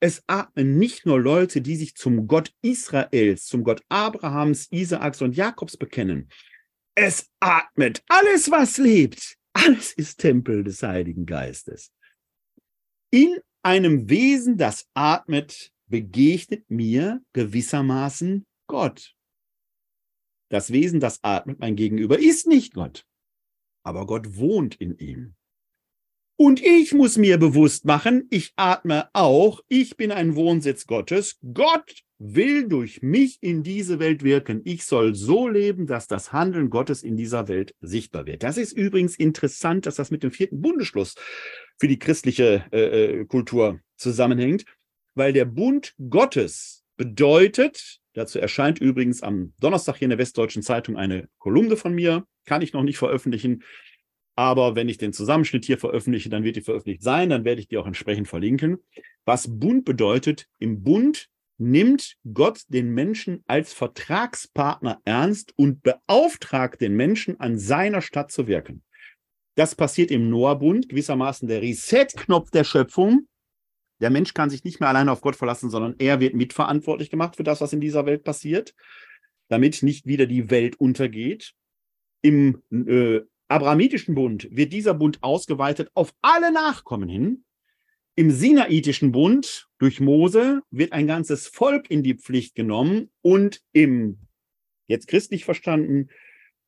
es 0.00 0.22
atmen 0.26 0.78
nicht 0.78 1.06
nur 1.06 1.20
Leute, 1.20 1.60
die 1.60 1.76
sich 1.76 1.96
zum 1.96 2.26
Gott 2.26 2.52
Israels, 2.62 3.46
zum 3.46 3.64
Gott 3.64 3.82
Abrahams, 3.88 4.68
Isaaks 4.70 5.22
und 5.22 5.36
Jakobs 5.36 5.76
bekennen. 5.76 6.28
Es 6.94 7.30
atmet 7.40 8.02
alles, 8.08 8.50
was 8.50 8.78
lebt 8.78 9.38
Alles 9.64 9.92
ist 9.92 10.18
Tempel 10.18 10.64
des 10.64 10.82
Heiligen 10.82 11.24
Geistes. 11.24 11.92
In 13.10 13.38
einem 13.62 14.08
Wesen, 14.08 14.56
das 14.56 14.88
atmet, 14.94 15.72
begegnet 15.86 16.68
mir 16.70 17.22
gewissermaßen 17.32 18.46
Gott. 18.66 19.14
Das 20.50 20.72
Wesen, 20.72 20.98
das 21.00 21.22
atmet, 21.22 21.60
mein 21.60 21.76
Gegenüber, 21.76 22.18
ist 22.18 22.46
nicht 22.46 22.74
Gott, 22.74 23.06
aber 23.84 24.06
Gott 24.06 24.36
wohnt 24.36 24.74
in 24.74 24.98
ihm. 24.98 25.36
Und 26.44 26.60
ich 26.60 26.92
muss 26.92 27.18
mir 27.18 27.38
bewusst 27.38 27.84
machen, 27.84 28.26
ich 28.28 28.52
atme 28.56 29.08
auch, 29.12 29.60
ich 29.68 29.96
bin 29.96 30.10
ein 30.10 30.34
Wohnsitz 30.34 30.88
Gottes. 30.88 31.38
Gott 31.54 32.02
will 32.18 32.66
durch 32.66 33.00
mich 33.00 33.38
in 33.42 33.62
diese 33.62 34.00
Welt 34.00 34.24
wirken. 34.24 34.60
Ich 34.64 34.84
soll 34.84 35.14
so 35.14 35.46
leben, 35.46 35.86
dass 35.86 36.08
das 36.08 36.32
Handeln 36.32 36.68
Gottes 36.68 37.04
in 37.04 37.16
dieser 37.16 37.46
Welt 37.46 37.76
sichtbar 37.80 38.26
wird. 38.26 38.42
Das 38.42 38.56
ist 38.56 38.72
übrigens 38.72 39.14
interessant, 39.14 39.86
dass 39.86 39.94
das 39.94 40.10
mit 40.10 40.24
dem 40.24 40.32
vierten 40.32 40.60
Bundesschluss 40.60 41.14
für 41.78 41.86
die 41.86 42.00
christliche 42.00 42.64
äh, 42.72 43.20
äh 43.20 43.24
Kultur 43.26 43.78
zusammenhängt, 43.96 44.64
weil 45.14 45.32
der 45.32 45.44
Bund 45.44 45.94
Gottes 46.10 46.82
bedeutet, 46.96 48.00
dazu 48.14 48.40
erscheint 48.40 48.80
übrigens 48.80 49.22
am 49.22 49.52
Donnerstag 49.60 49.98
hier 49.98 50.06
in 50.06 50.10
der 50.10 50.18
Westdeutschen 50.18 50.64
Zeitung 50.64 50.96
eine 50.96 51.28
Kolumne 51.38 51.76
von 51.76 51.94
mir, 51.94 52.26
kann 52.46 52.62
ich 52.62 52.72
noch 52.72 52.82
nicht 52.82 52.98
veröffentlichen, 52.98 53.62
aber 54.34 54.74
wenn 54.76 54.88
ich 54.88 54.98
den 54.98 55.12
Zusammenschnitt 55.12 55.64
hier 55.64 55.78
veröffentliche, 55.78 56.30
dann 56.30 56.44
wird 56.44 56.56
die 56.56 56.62
veröffentlicht 56.62 57.02
sein, 57.02 57.30
dann 57.30 57.44
werde 57.44 57.60
ich 57.60 57.68
die 57.68 57.78
auch 57.78 57.86
entsprechend 57.86 58.28
verlinken. 58.28 58.78
Was 59.24 59.58
Bund 59.58 59.84
bedeutet, 59.84 60.48
im 60.58 60.82
Bund 60.82 61.28
nimmt 61.58 62.16
Gott 62.32 62.62
den 62.68 62.90
Menschen 62.92 63.44
als 63.46 63.72
Vertragspartner 63.72 65.00
ernst 65.04 65.52
und 65.56 65.82
beauftragt 65.82 66.80
den 66.80 66.94
Menschen, 66.94 67.38
an 67.40 67.58
seiner 67.58 68.00
Stadt 68.00 68.32
zu 68.32 68.46
wirken. 68.46 68.82
Das 69.54 69.74
passiert 69.74 70.10
im 70.10 70.30
Noah-Bund, 70.30 70.88
gewissermaßen 70.88 71.46
der 71.46 71.60
Reset-Knopf 71.60 72.50
der 72.50 72.64
Schöpfung. 72.64 73.28
Der 74.00 74.10
Mensch 74.10 74.34
kann 74.34 74.50
sich 74.50 74.64
nicht 74.64 74.80
mehr 74.80 74.88
alleine 74.88 75.12
auf 75.12 75.20
Gott 75.20 75.36
verlassen, 75.36 75.70
sondern 75.70 75.94
er 75.98 76.20
wird 76.20 76.34
mitverantwortlich 76.34 77.10
gemacht 77.10 77.36
für 77.36 77.44
das, 77.44 77.60
was 77.60 77.72
in 77.72 77.80
dieser 77.80 78.06
Welt 78.06 78.24
passiert, 78.24 78.74
damit 79.48 79.82
nicht 79.82 80.06
wieder 80.06 80.26
die 80.26 80.50
Welt 80.50 80.76
untergeht. 80.76 81.52
Im 82.22 82.62
äh, 82.70 83.20
Abrahamitischen 83.52 84.14
Bund 84.14 84.48
wird 84.50 84.72
dieser 84.72 84.94
Bund 84.94 85.18
ausgeweitet 85.22 85.90
auf 85.94 86.14
alle 86.22 86.50
Nachkommen 86.52 87.08
hin. 87.08 87.44
Im 88.14 88.30
Sinaitischen 88.30 89.12
Bund 89.12 89.68
durch 89.78 90.00
Mose 90.00 90.62
wird 90.70 90.92
ein 90.92 91.06
ganzes 91.06 91.48
Volk 91.48 91.90
in 91.90 92.02
die 92.02 92.14
Pflicht 92.14 92.54
genommen 92.54 93.10
und 93.20 93.60
im, 93.72 94.18
jetzt 94.86 95.06
christlich 95.06 95.44
verstanden, 95.44 96.08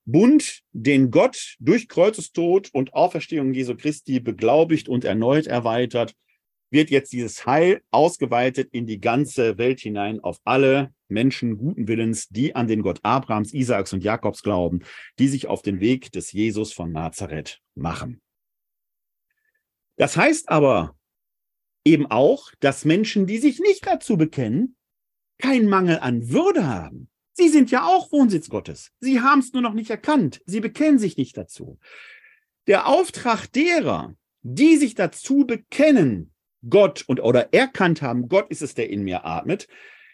Bund, 0.04 0.60
den 0.72 1.10
Gott 1.10 1.56
durch 1.58 1.88
Kreuzestod 1.88 2.68
und 2.74 2.92
Auferstehung 2.92 3.54
Jesu 3.54 3.74
Christi 3.74 4.20
beglaubigt 4.20 4.86
und 4.86 5.04
erneut 5.04 5.46
erweitert, 5.46 6.14
wird 6.70 6.90
jetzt 6.90 7.12
dieses 7.12 7.46
Heil 7.46 7.82
ausgeweitet 7.90 8.70
in 8.72 8.86
die 8.86 9.00
ganze 9.00 9.58
Welt 9.58 9.80
hinein 9.80 10.20
auf 10.20 10.38
alle 10.44 10.92
Menschen 11.08 11.56
guten 11.56 11.86
Willens, 11.86 12.28
die 12.28 12.54
an 12.56 12.66
den 12.66 12.82
Gott 12.82 13.00
Abrahams, 13.02 13.54
Isaaks 13.54 13.92
und 13.92 14.02
Jakobs 14.02 14.42
glauben, 14.42 14.80
die 15.18 15.28
sich 15.28 15.46
auf 15.46 15.62
den 15.62 15.80
Weg 15.80 16.12
des 16.12 16.32
Jesus 16.32 16.72
von 16.72 16.92
Nazareth 16.92 17.60
machen. 17.74 18.20
Das 19.96 20.16
heißt 20.16 20.48
aber 20.48 20.96
eben 21.84 22.06
auch, 22.06 22.50
dass 22.60 22.84
Menschen, 22.84 23.26
die 23.26 23.38
sich 23.38 23.60
nicht 23.60 23.86
dazu 23.86 24.16
bekennen, 24.16 24.76
keinen 25.38 25.68
Mangel 25.68 25.98
an 26.00 26.30
Würde 26.30 26.66
haben. 26.66 27.08
Sie 27.34 27.48
sind 27.48 27.70
ja 27.70 27.84
auch 27.84 28.12
Wohnsitz 28.12 28.48
Gottes. 28.48 28.92
Sie 29.00 29.20
haben 29.20 29.40
es 29.40 29.52
nur 29.52 29.62
noch 29.62 29.74
nicht 29.74 29.90
erkannt. 29.90 30.40
Sie 30.46 30.60
bekennen 30.60 30.98
sich 30.98 31.16
nicht 31.16 31.36
dazu. 31.36 31.78
Der 32.66 32.86
Auftrag 32.86 33.46
derer, 33.52 34.14
die 34.42 34.76
sich 34.76 34.94
dazu 34.94 35.44
bekennen, 35.46 36.33
Gott 36.68 37.04
und 37.06 37.20
oder 37.20 37.52
erkannt 37.52 38.02
haben, 38.02 38.28
Gott 38.28 38.50
ist 38.50 38.62
es, 38.62 38.74
der 38.74 38.90
in 38.90 39.02
mir 39.02 39.24
atmet, 39.24 39.68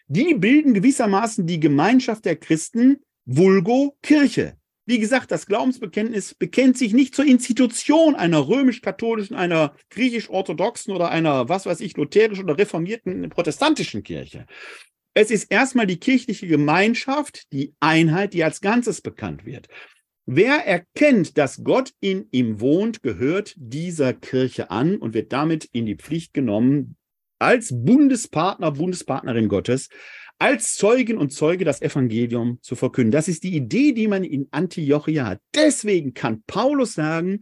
die 0.09 0.35
bilden 0.35 0.75
gewissermaßen 0.75 1.47
die 1.47 1.61
Gemeinschaft 1.61 2.25
der 2.25 2.37
Christen, 2.37 2.99
vulgo 3.25 3.97
Kirche. 4.03 4.57
Wie 4.87 4.99
gesagt, 4.99 5.31
das 5.31 5.47
Glaubensbekenntnis 5.47 6.35
bekennt 6.35 6.77
sich 6.77 6.93
nicht 6.93 7.15
zur 7.15 7.25
Institution 7.25 8.17
einer 8.17 8.49
römisch-katholischen, 8.49 9.37
einer 9.37 9.77
griechisch-orthodoxen 9.91 10.93
oder 10.93 11.11
einer, 11.11 11.49
was 11.49 11.65
weiß 11.67 11.81
ich, 11.81 11.97
lutherischen 11.97 12.45
oder 12.45 12.59
reformierten 12.59 13.29
protestantischen 13.29 14.03
Kirche. 14.03 14.47
Es 15.15 15.31
ist 15.31 15.51
erstmal 15.51 15.87
die 15.87 16.01
kirchliche 16.01 16.49
Gemeinschaft, 16.49 17.53
die 17.53 17.75
Einheit, 17.79 18.33
die 18.33 18.43
als 18.43 18.61
Ganzes 18.61 19.01
bekannt 19.01 19.45
wird. 19.45 19.69
Wer 20.27 20.67
erkennt, 20.67 21.39
dass 21.39 21.65
Gott 21.65 21.93
in 22.01 22.29
ihm 22.31 22.61
wohnt, 22.61 23.03
gehört 23.03 23.55
dieser 23.57 24.13
Kirche 24.13 24.71
an 24.71 24.97
und 24.97 25.15
wird 25.15 25.33
damit 25.33 25.65
in 25.73 25.87
die 25.87 25.97
Pflicht 25.97 26.35
genommen, 26.35 26.97
als 27.39 27.73
Bundespartner, 27.73 28.71
Bundespartnerin 28.73 29.49
Gottes, 29.49 29.89
als 30.39 30.75
Zeugin 30.75 31.19
und 31.19 31.33
Zeuge 31.33 31.65
das 31.65 31.83
Evangelium 31.83 32.59
zu 32.63 32.77
verkünden. 32.77 33.13
Das 33.13 33.29
ist 33.29 33.45
die 33.45 33.55
Idee, 33.55 33.93
die 33.93 34.09
man 34.09 34.25
in 34.25 34.49
Antiochia 34.51 35.27
hat. 35.27 35.41
Deswegen 35.55 36.15
kann 36.15 36.43
Paulus 36.47 36.95
sagen, 36.95 37.41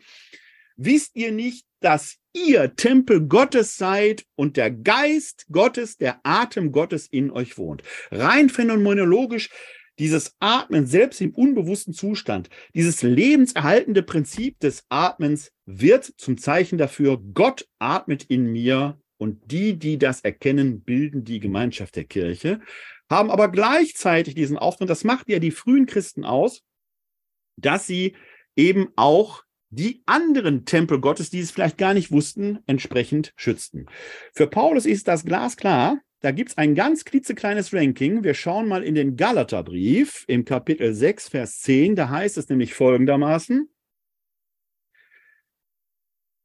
wisst 0.76 1.14
ihr 1.14 1.32
nicht, 1.32 1.66
dass 1.80 2.16
ihr 2.32 2.74
Tempel 2.74 3.26
Gottes 3.26 3.76
seid 3.76 4.24
und 4.34 4.56
der 4.56 4.70
Geist 4.70 5.46
Gottes, 5.50 5.96
der 5.96 6.20
Atem 6.24 6.72
Gottes 6.72 7.06
in 7.06 7.30
euch 7.30 7.56
wohnt. 7.56 7.82
Rein 8.10 8.48
phänomenologisch 8.48 9.50
dieses 9.98 10.36
Atmen 10.40 10.86
selbst 10.86 11.20
im 11.20 11.34
unbewussten 11.34 11.92
Zustand, 11.92 12.48
dieses 12.74 13.02
lebenserhaltende 13.02 14.02
Prinzip 14.02 14.58
des 14.60 14.84
Atmens 14.88 15.52
wird 15.66 16.04
zum 16.04 16.38
Zeichen 16.38 16.78
dafür, 16.78 17.20
Gott 17.34 17.68
atmet 17.78 18.24
in 18.24 18.46
mir 18.46 19.00
und 19.18 19.50
die, 19.50 19.78
die 19.78 19.98
das 19.98 20.20
erkennen, 20.20 20.82
bilden 20.82 21.24
die 21.24 21.40
Gemeinschaft 21.40 21.96
der 21.96 22.04
Kirche, 22.04 22.60
haben 23.10 23.30
aber 23.30 23.50
gleichzeitig 23.50 24.34
diesen 24.34 24.58
Auftritt, 24.58 24.90
das 24.90 25.04
macht 25.04 25.28
ja 25.28 25.38
die 25.38 25.50
frühen 25.50 25.86
Christen 25.86 26.24
aus, 26.24 26.62
dass 27.56 27.86
sie 27.86 28.14
eben 28.54 28.88
auch 28.96 29.42
die 29.70 30.02
anderen 30.06 30.64
Tempel 30.64 31.00
Gottes, 31.00 31.30
die 31.30 31.40
es 31.40 31.50
vielleicht 31.50 31.78
gar 31.78 31.94
nicht 31.94 32.10
wussten, 32.10 32.60
entsprechend 32.66 33.32
schützten. 33.36 33.86
Für 34.32 34.46
Paulus 34.46 34.86
ist 34.86 35.08
das 35.08 35.24
glasklar, 35.24 36.00
da 36.20 36.32
gibt 36.32 36.50
es 36.50 36.58
ein 36.58 36.74
ganz 36.74 37.04
klitzekleines 37.04 37.72
Ranking. 37.72 38.24
Wir 38.24 38.34
schauen 38.34 38.66
mal 38.66 38.82
in 38.82 38.94
den 38.94 39.16
Galaterbrief 39.16 40.24
im 40.26 40.44
Kapitel 40.44 40.92
6, 40.92 41.28
Vers 41.28 41.60
10. 41.60 41.94
Da 41.94 42.08
heißt 42.08 42.38
es 42.38 42.48
nämlich 42.48 42.74
folgendermaßen. 42.74 43.68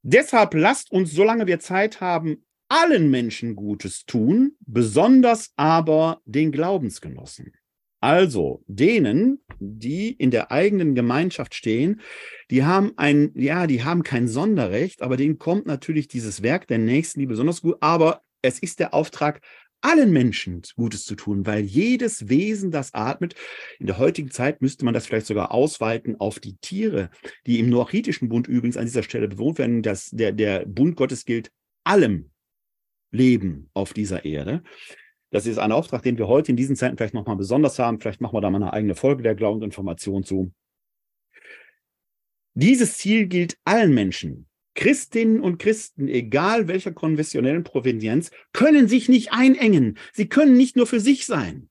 Deshalb 0.04 0.54
lasst 0.54 0.92
uns, 0.92 1.12
solange 1.12 1.48
wir 1.48 1.60
Zeit 1.60 2.02
haben, 2.02 2.46
allen 2.68 3.10
Menschen 3.10 3.56
Gutes 3.56 4.06
tun, 4.06 4.56
besonders 4.60 5.54
aber 5.56 6.22
den 6.26 6.52
Glaubensgenossen. 6.52 7.54
Also 8.00 8.64
denen, 8.68 9.40
die 9.60 10.12
in 10.12 10.30
der 10.30 10.52
eigenen 10.52 10.94
Gemeinschaft 10.94 11.56
stehen, 11.56 12.02
die 12.52 12.66
haben 12.66 12.92
ein, 12.98 13.32
ja, 13.36 13.66
die 13.66 13.84
haben 13.84 14.04
kein 14.04 14.28
Sonderrecht, 14.28 15.02
aber 15.02 15.16
denen 15.16 15.40
kommt 15.40 15.66
natürlich 15.66 16.10
dieses 16.10 16.44
Werk 16.44 16.68
der 16.68 16.80
Nächstenliebe 16.80 17.32
besonders 17.32 17.62
gut. 17.62 17.78
Aber 17.80 18.22
es 18.42 18.60
ist 18.60 18.80
der 18.80 18.94
Auftrag, 18.94 19.42
allen 19.84 20.12
Menschen 20.12 20.62
Gutes 20.76 21.06
zu 21.06 21.16
tun, 21.16 21.46
weil 21.46 21.64
jedes 21.64 22.30
Wesen, 22.30 22.72
das 22.72 22.94
atmet, 22.94 23.36
in 23.80 23.88
der 23.88 23.98
heutigen 23.98 24.32
Zeit 24.32 24.62
müsste 24.62 24.86
man 24.86 24.94
das 24.94 25.06
vielleicht 25.06 25.28
sogar 25.28 25.52
ausweiten 25.52 26.20
auf 26.20 26.40
die 26.40 26.56
Tiere, 26.58 27.10
die 27.46 27.60
im 27.60 27.70
noachitischen 27.70 28.30
Bund 28.30 28.48
übrigens 28.48 28.78
an 28.78 28.86
dieser 28.86 29.04
Stelle 29.04 29.28
bewohnt 29.28 29.58
werden. 29.58 29.82
dass 29.82 30.10
der, 30.10 30.32
der 30.32 30.66
Bund 30.66 30.96
Gottes 30.96 31.26
gilt 31.26 31.52
allem 31.84 32.32
Leben 33.12 33.70
auf 33.74 33.94
dieser 33.94 34.26
Erde. 34.26 34.64
Das 35.32 35.46
ist 35.46 35.58
ein 35.58 35.72
Auftrag, 35.72 36.04
den 36.04 36.18
wir 36.18 36.28
heute 36.28 36.52
in 36.52 36.56
diesen 36.56 36.76
Zeiten 36.76 36.96
vielleicht 36.96 37.14
nochmal 37.14 37.36
besonders 37.36 37.80
haben. 37.80 38.00
Vielleicht 38.00 38.22
machen 38.22 38.36
wir 38.36 38.42
da 38.42 38.50
mal 38.50 38.62
eine 38.62 38.74
eigene 38.74 38.96
Folge 38.96 39.24
der 39.24 39.36
Glaubensinformation 39.36 40.24
zu. 40.24 40.54
Dieses 42.54 42.98
Ziel 42.98 43.26
gilt 43.28 43.58
allen 43.64 43.94
Menschen, 43.94 44.48
Christinnen 44.76 45.40
und 45.40 45.60
Christen, 45.60 46.08
egal 46.08 46.68
welcher 46.68 46.92
konfessionellen 46.92 47.64
Provenienz, 47.64 48.32
können 48.54 48.88
sich 48.88 49.10
nicht 49.10 49.32
einengen. 49.32 49.98
Sie 50.14 50.28
können 50.28 50.58
nicht 50.58 50.76
nur 50.76 50.88
für 50.88 51.00
sich 51.00 51.26
sein. 51.26 51.70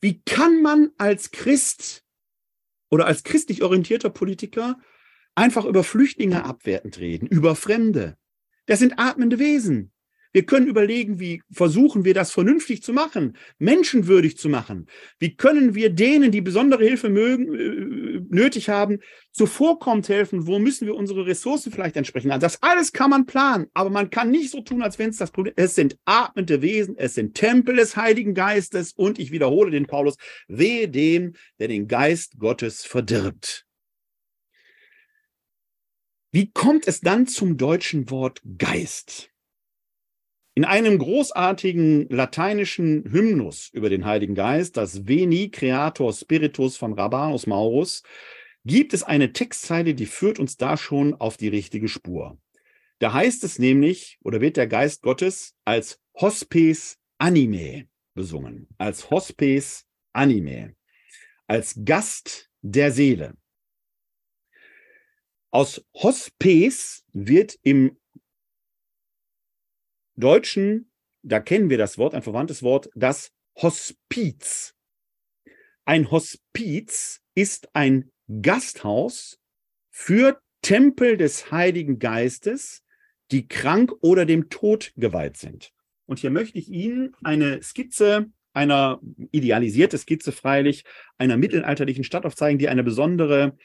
Wie 0.00 0.22
kann 0.22 0.62
man 0.62 0.90
als 0.98 1.30
Christ 1.30 2.04
oder 2.90 3.06
als 3.06 3.24
christlich 3.24 3.62
orientierter 3.62 4.10
Politiker 4.10 4.78
einfach 5.34 5.64
über 5.64 5.84
Flüchtlinge 5.84 6.44
abwertend 6.44 6.98
reden, 6.98 7.26
über 7.26 7.56
Fremde? 7.56 8.16
Das 8.66 8.78
sind 8.78 8.98
atmende 8.98 9.38
Wesen. 9.38 9.93
Wir 10.34 10.44
können 10.44 10.66
überlegen, 10.66 11.20
wie 11.20 11.42
versuchen 11.52 12.04
wir 12.04 12.12
das 12.12 12.32
vernünftig 12.32 12.82
zu 12.82 12.92
machen, 12.92 13.36
menschenwürdig 13.60 14.36
zu 14.36 14.48
machen. 14.48 14.88
Wie 15.20 15.36
können 15.36 15.76
wir 15.76 15.90
denen, 15.90 16.32
die 16.32 16.40
besondere 16.40 16.84
Hilfe 16.84 17.08
mögen, 17.08 17.54
äh, 17.54 18.20
nötig 18.34 18.68
haben, 18.68 18.98
zuvorkommend 19.30 20.08
helfen? 20.08 20.48
Wo 20.48 20.58
müssen 20.58 20.88
wir 20.88 20.96
unsere 20.96 21.24
Ressourcen 21.24 21.70
vielleicht 21.70 21.96
entsprechen? 21.96 22.32
Also 22.32 22.40
das 22.40 22.60
alles 22.64 22.92
kann 22.92 23.10
man 23.10 23.26
planen, 23.26 23.66
aber 23.74 23.90
man 23.90 24.10
kann 24.10 24.32
nicht 24.32 24.50
so 24.50 24.60
tun, 24.60 24.82
als 24.82 24.98
wenn 24.98 25.10
es 25.10 25.18
das 25.18 25.30
Problem 25.30 25.54
Es 25.56 25.76
sind 25.76 25.96
atmende 26.04 26.62
Wesen, 26.62 26.96
es 26.98 27.14
sind 27.14 27.36
Tempel 27.36 27.76
des 27.76 27.96
Heiligen 27.96 28.34
Geistes 28.34 28.92
und 28.92 29.20
ich 29.20 29.30
wiederhole 29.30 29.70
den 29.70 29.86
Paulus, 29.86 30.16
wehe 30.48 30.88
dem, 30.88 31.34
der 31.60 31.68
den 31.68 31.86
Geist 31.86 32.40
Gottes 32.40 32.84
verdirbt. 32.84 33.66
Wie 36.32 36.50
kommt 36.50 36.88
es 36.88 37.00
dann 37.00 37.28
zum 37.28 37.56
deutschen 37.56 38.10
Wort 38.10 38.42
Geist? 38.58 39.30
In 40.56 40.64
einem 40.64 40.98
großartigen 40.98 42.08
lateinischen 42.10 43.10
Hymnus 43.10 43.70
über 43.72 43.90
den 43.90 44.04
Heiligen 44.04 44.36
Geist, 44.36 44.76
das 44.76 45.08
Veni 45.08 45.50
Creator 45.50 46.12
Spiritus 46.12 46.76
von 46.76 46.92
Rabanus 46.92 47.48
Maurus, 47.48 48.04
gibt 48.64 48.94
es 48.94 49.02
eine 49.02 49.32
Textzeile, 49.32 49.94
die 49.94 50.06
führt 50.06 50.38
uns 50.38 50.56
da 50.56 50.76
schon 50.76 51.14
auf 51.14 51.36
die 51.36 51.48
richtige 51.48 51.88
Spur. 51.88 52.38
Da 53.00 53.12
heißt 53.12 53.42
es 53.42 53.58
nämlich, 53.58 54.18
oder 54.22 54.40
wird 54.40 54.56
der 54.56 54.68
Geist 54.68 55.02
Gottes 55.02 55.56
als 55.64 56.00
Hospes 56.14 56.98
Anime 57.18 57.88
besungen, 58.14 58.68
als 58.78 59.10
Hospes 59.10 59.86
Anime, 60.12 60.76
als 61.48 61.80
Gast 61.84 62.48
der 62.62 62.92
Seele. 62.92 63.34
Aus 65.50 65.84
Hospes 65.94 67.04
wird 67.12 67.58
im 67.62 67.96
Deutschen, 70.16 70.90
da 71.22 71.40
kennen 71.40 71.70
wir 71.70 71.78
das 71.78 71.98
Wort, 71.98 72.14
ein 72.14 72.22
verwandtes 72.22 72.62
Wort, 72.62 72.88
das 72.94 73.32
Hospiz. 73.56 74.74
Ein 75.84 76.10
Hospiz 76.10 77.20
ist 77.34 77.68
ein 77.74 78.10
Gasthaus 78.42 79.38
für 79.90 80.40
Tempel 80.62 81.16
des 81.16 81.50
Heiligen 81.50 81.98
Geistes, 81.98 82.82
die 83.30 83.48
krank 83.48 83.92
oder 84.00 84.24
dem 84.24 84.48
Tod 84.48 84.92
geweiht 84.96 85.36
sind. 85.36 85.72
Und 86.06 86.18
hier 86.18 86.30
möchte 86.30 86.58
ich 86.58 86.68
Ihnen 86.68 87.14
eine 87.22 87.62
Skizze 87.62 88.30
einer 88.54 89.00
idealisierte 89.32 89.98
Skizze 89.98 90.32
freilich 90.32 90.84
einer 91.18 91.36
mittelalterlichen 91.36 92.04
Stadt 92.04 92.24
aufzeigen, 92.24 92.58
die 92.58 92.68
eine 92.68 92.84
besondere 92.84 93.56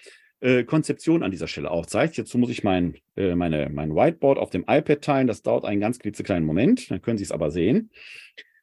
äh, 0.42 0.64
Konzeption 0.64 1.24
an 1.24 1.32
dieser 1.32 1.48
Stelle 1.48 1.72
aufzeigt. 1.72 2.18
Jetzt 2.18 2.34
muss 2.36 2.50
ich 2.50 2.64
mein, 2.64 2.98
äh, 3.16 3.36
meine, 3.36 3.70
mein 3.70 3.96
Whiteboard 3.96 4.38
auf 4.38 4.50
dem 4.50 4.66
iPad 4.68 5.02
teilen. 5.02 5.28
Das 5.28 5.42
dauert 5.42 5.66
einen 5.66 5.82
ganz 5.82 6.00
klitzekleinen 6.00 6.46
Moment. 6.46 6.90
Dann 6.90 7.02
können 7.02 7.18
Sie 7.18 7.24
es 7.24 7.32
aber 7.32 7.52
sehen. 7.52 7.92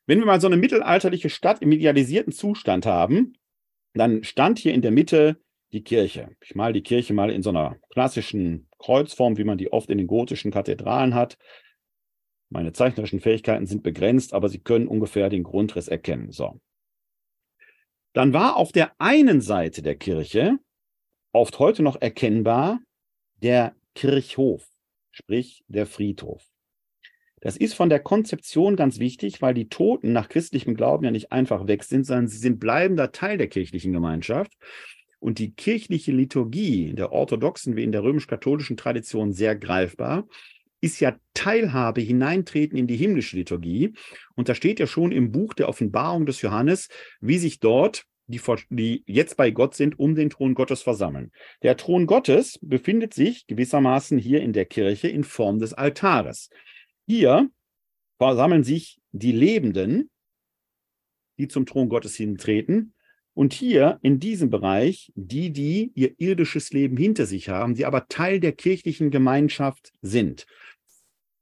Wenn 0.06 0.18
wir 0.18 0.26
mal 0.26 0.40
so 0.40 0.46
eine 0.46 0.56
mittelalterliche 0.56 1.30
Stadt 1.30 1.62
im 1.62 1.72
idealisierten 1.72 2.32
Zustand 2.32 2.86
haben, 2.86 3.34
dann 3.92 4.24
stand 4.24 4.58
hier 4.58 4.72
in 4.72 4.82
der 4.82 4.90
Mitte 4.90 5.38
die 5.72 5.82
Kirche. 5.82 6.30
Ich 6.40 6.54
male 6.54 6.72
die 6.72 6.82
Kirche 6.82 7.12
mal 7.12 7.30
in 7.30 7.42
so 7.42 7.50
einer 7.50 7.76
klassischen 7.90 8.68
Kreuzform, 8.78 9.36
wie 9.36 9.44
man 9.44 9.58
die 9.58 9.72
oft 9.72 9.90
in 9.90 9.98
den 9.98 10.06
gotischen 10.06 10.52
Kathedralen 10.52 11.14
hat. 11.14 11.36
Meine 12.48 12.72
zeichnerischen 12.72 13.20
Fähigkeiten 13.20 13.66
sind 13.66 13.82
begrenzt, 13.82 14.32
aber 14.32 14.48
Sie 14.48 14.60
können 14.60 14.86
ungefähr 14.86 15.28
den 15.28 15.42
Grundriss 15.42 15.88
erkennen. 15.88 16.30
So. 16.30 16.60
Dann 18.12 18.32
war 18.32 18.56
auf 18.56 18.70
der 18.70 18.92
einen 18.98 19.40
Seite 19.40 19.82
der 19.82 19.96
Kirche 19.96 20.58
oft 21.36 21.58
heute 21.58 21.82
noch 21.82 22.00
erkennbar 22.00 22.80
der 23.42 23.74
Kirchhof, 23.94 24.66
sprich 25.10 25.62
der 25.68 25.86
Friedhof. 25.86 26.44
Das 27.40 27.56
ist 27.56 27.74
von 27.74 27.90
der 27.90 28.00
Konzeption 28.00 28.76
ganz 28.76 28.98
wichtig, 28.98 29.42
weil 29.42 29.54
die 29.54 29.68
Toten 29.68 30.12
nach 30.12 30.28
christlichem 30.28 30.74
Glauben 30.74 31.04
ja 31.04 31.10
nicht 31.10 31.32
einfach 31.32 31.66
weg 31.66 31.84
sind, 31.84 32.04
sondern 32.04 32.28
sie 32.28 32.38
sind 32.38 32.58
bleibender 32.58 33.12
Teil 33.12 33.38
der 33.38 33.48
kirchlichen 33.48 33.92
Gemeinschaft. 33.92 34.52
Und 35.18 35.38
die 35.38 35.52
kirchliche 35.52 36.12
Liturgie 36.12 36.88
in 36.88 36.96
der 36.96 37.12
orthodoxen 37.12 37.76
wie 37.76 37.84
in 37.84 37.92
der 37.92 38.02
römisch-katholischen 38.02 38.76
Tradition 38.76 39.32
sehr 39.32 39.56
greifbar, 39.56 40.26
ist 40.80 41.00
ja 41.00 41.16
Teilhabe, 41.34 42.00
hineintreten 42.00 42.78
in 42.78 42.86
die 42.86 42.96
himmlische 42.96 43.36
Liturgie. 43.36 43.92
Und 44.34 44.48
da 44.48 44.54
steht 44.54 44.78
ja 44.78 44.86
schon 44.86 45.12
im 45.12 45.32
Buch 45.32 45.54
der 45.54 45.68
Offenbarung 45.68 46.26
des 46.26 46.42
Johannes, 46.42 46.88
wie 47.20 47.38
sich 47.38 47.60
dort 47.60 48.04
die, 48.26 48.40
die 48.70 49.04
jetzt 49.06 49.36
bei 49.36 49.50
Gott 49.50 49.74
sind, 49.74 49.98
um 49.98 50.14
den 50.14 50.30
Thron 50.30 50.54
Gottes 50.54 50.82
versammeln. 50.82 51.32
Der 51.62 51.76
Thron 51.76 52.06
Gottes 52.06 52.58
befindet 52.60 53.14
sich 53.14 53.46
gewissermaßen 53.46 54.18
hier 54.18 54.42
in 54.42 54.52
der 54.52 54.64
Kirche 54.64 55.08
in 55.08 55.24
Form 55.24 55.58
des 55.58 55.72
Altares. 55.72 56.50
Hier 57.06 57.48
versammeln 58.18 58.64
sich 58.64 58.98
die 59.12 59.32
Lebenden, 59.32 60.10
die 61.38 61.48
zum 61.48 61.66
Thron 61.66 61.88
Gottes 61.88 62.16
hintreten. 62.16 62.94
Und 63.34 63.52
hier 63.52 63.98
in 64.00 64.18
diesem 64.18 64.48
Bereich 64.48 65.12
die, 65.14 65.52
die 65.52 65.92
ihr 65.94 66.18
irdisches 66.18 66.72
Leben 66.72 66.96
hinter 66.96 67.26
sich 67.26 67.50
haben, 67.50 67.74
die 67.74 67.84
aber 67.84 68.08
Teil 68.08 68.40
der 68.40 68.52
kirchlichen 68.52 69.10
Gemeinschaft 69.10 69.92
sind. 70.00 70.46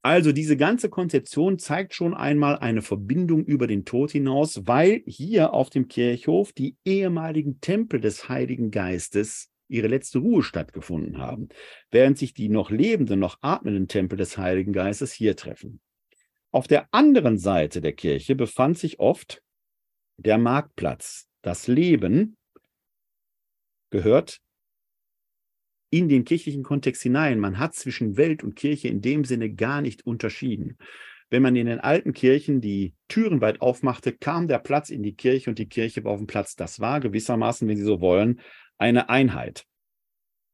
Also 0.04 0.32
diese 0.32 0.58
ganze 0.58 0.90
Konzeption 0.90 1.58
zeigt 1.58 1.94
schon 1.94 2.12
einmal 2.12 2.58
eine 2.58 2.82
Verbindung 2.82 3.42
über 3.42 3.66
den 3.66 3.86
Tod 3.86 4.10
hinaus, 4.10 4.66
weil 4.66 5.02
hier 5.06 5.54
auf 5.54 5.70
dem 5.70 5.88
Kirchhof 5.88 6.52
die 6.52 6.76
ehemaligen 6.84 7.58
Tempel 7.62 8.02
des 8.02 8.28
Heiligen 8.28 8.70
Geistes 8.70 9.50
ihre 9.66 9.88
letzte 9.88 10.18
Ruhe 10.18 10.42
stattgefunden 10.42 11.16
haben, 11.16 11.48
während 11.90 12.18
sich 12.18 12.34
die 12.34 12.50
noch 12.50 12.70
lebenden, 12.70 13.18
noch 13.18 13.38
atmenden 13.40 13.88
Tempel 13.88 14.18
des 14.18 14.36
Heiligen 14.36 14.74
Geistes 14.74 15.10
hier 15.10 15.36
treffen. 15.36 15.80
Auf 16.50 16.68
der 16.68 16.86
anderen 16.92 17.38
Seite 17.38 17.80
der 17.80 17.94
Kirche 17.94 18.34
befand 18.34 18.76
sich 18.76 19.00
oft 19.00 19.42
der 20.18 20.36
Marktplatz. 20.36 21.28
Das 21.40 21.66
Leben 21.66 22.36
gehört 23.88 24.42
in 25.94 26.08
den 26.08 26.24
kirchlichen 26.24 26.64
Kontext 26.64 27.02
hinein. 27.02 27.38
Man 27.38 27.60
hat 27.60 27.76
zwischen 27.76 28.16
Welt 28.16 28.42
und 28.42 28.56
Kirche 28.56 28.88
in 28.88 29.00
dem 29.00 29.24
Sinne 29.24 29.54
gar 29.54 29.80
nicht 29.80 30.04
unterschieden. 30.04 30.76
Wenn 31.30 31.40
man 31.40 31.54
in 31.54 31.66
den 31.66 31.78
alten 31.78 32.12
Kirchen 32.12 32.60
die 32.60 32.94
Türen 33.06 33.40
weit 33.40 33.60
aufmachte, 33.60 34.12
kam 34.12 34.48
der 34.48 34.58
Platz 34.58 34.90
in 34.90 35.04
die 35.04 35.14
Kirche 35.14 35.50
und 35.50 35.58
die 35.60 35.68
Kirche 35.68 36.02
war 36.02 36.10
auf 36.10 36.18
dem 36.18 36.26
Platz. 36.26 36.56
Das 36.56 36.80
war 36.80 36.98
gewissermaßen, 36.98 37.68
wenn 37.68 37.76
Sie 37.76 37.84
so 37.84 38.00
wollen, 38.00 38.40
eine 38.76 39.08
Einheit. 39.08 39.66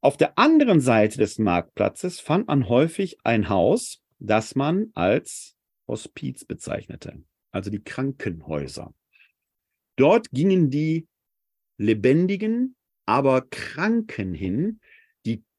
Auf 0.03 0.19
der 0.19 0.39
anderen 0.39 0.81
Seite 0.81 1.17
des 1.17 1.39
Marktplatzes 1.39 2.21
fand 2.21 2.49
man 2.49 2.69
häufig 2.69 3.17
ein 3.25 3.49
Haus, 3.49 4.03
das 4.19 4.55
man 4.55 4.91
als 4.93 5.57
Hospiz 5.89 6.45
bezeichnete, 6.45 7.23
also 7.51 7.71
die 7.71 7.83
Krankenhäuser. 7.83 8.93
Dort 9.97 10.31
gingen 10.33 10.69
die 10.69 11.09
lebendigen, 11.79 12.77
aber 13.07 13.41
Kranken 13.41 14.35
hin, 14.35 14.81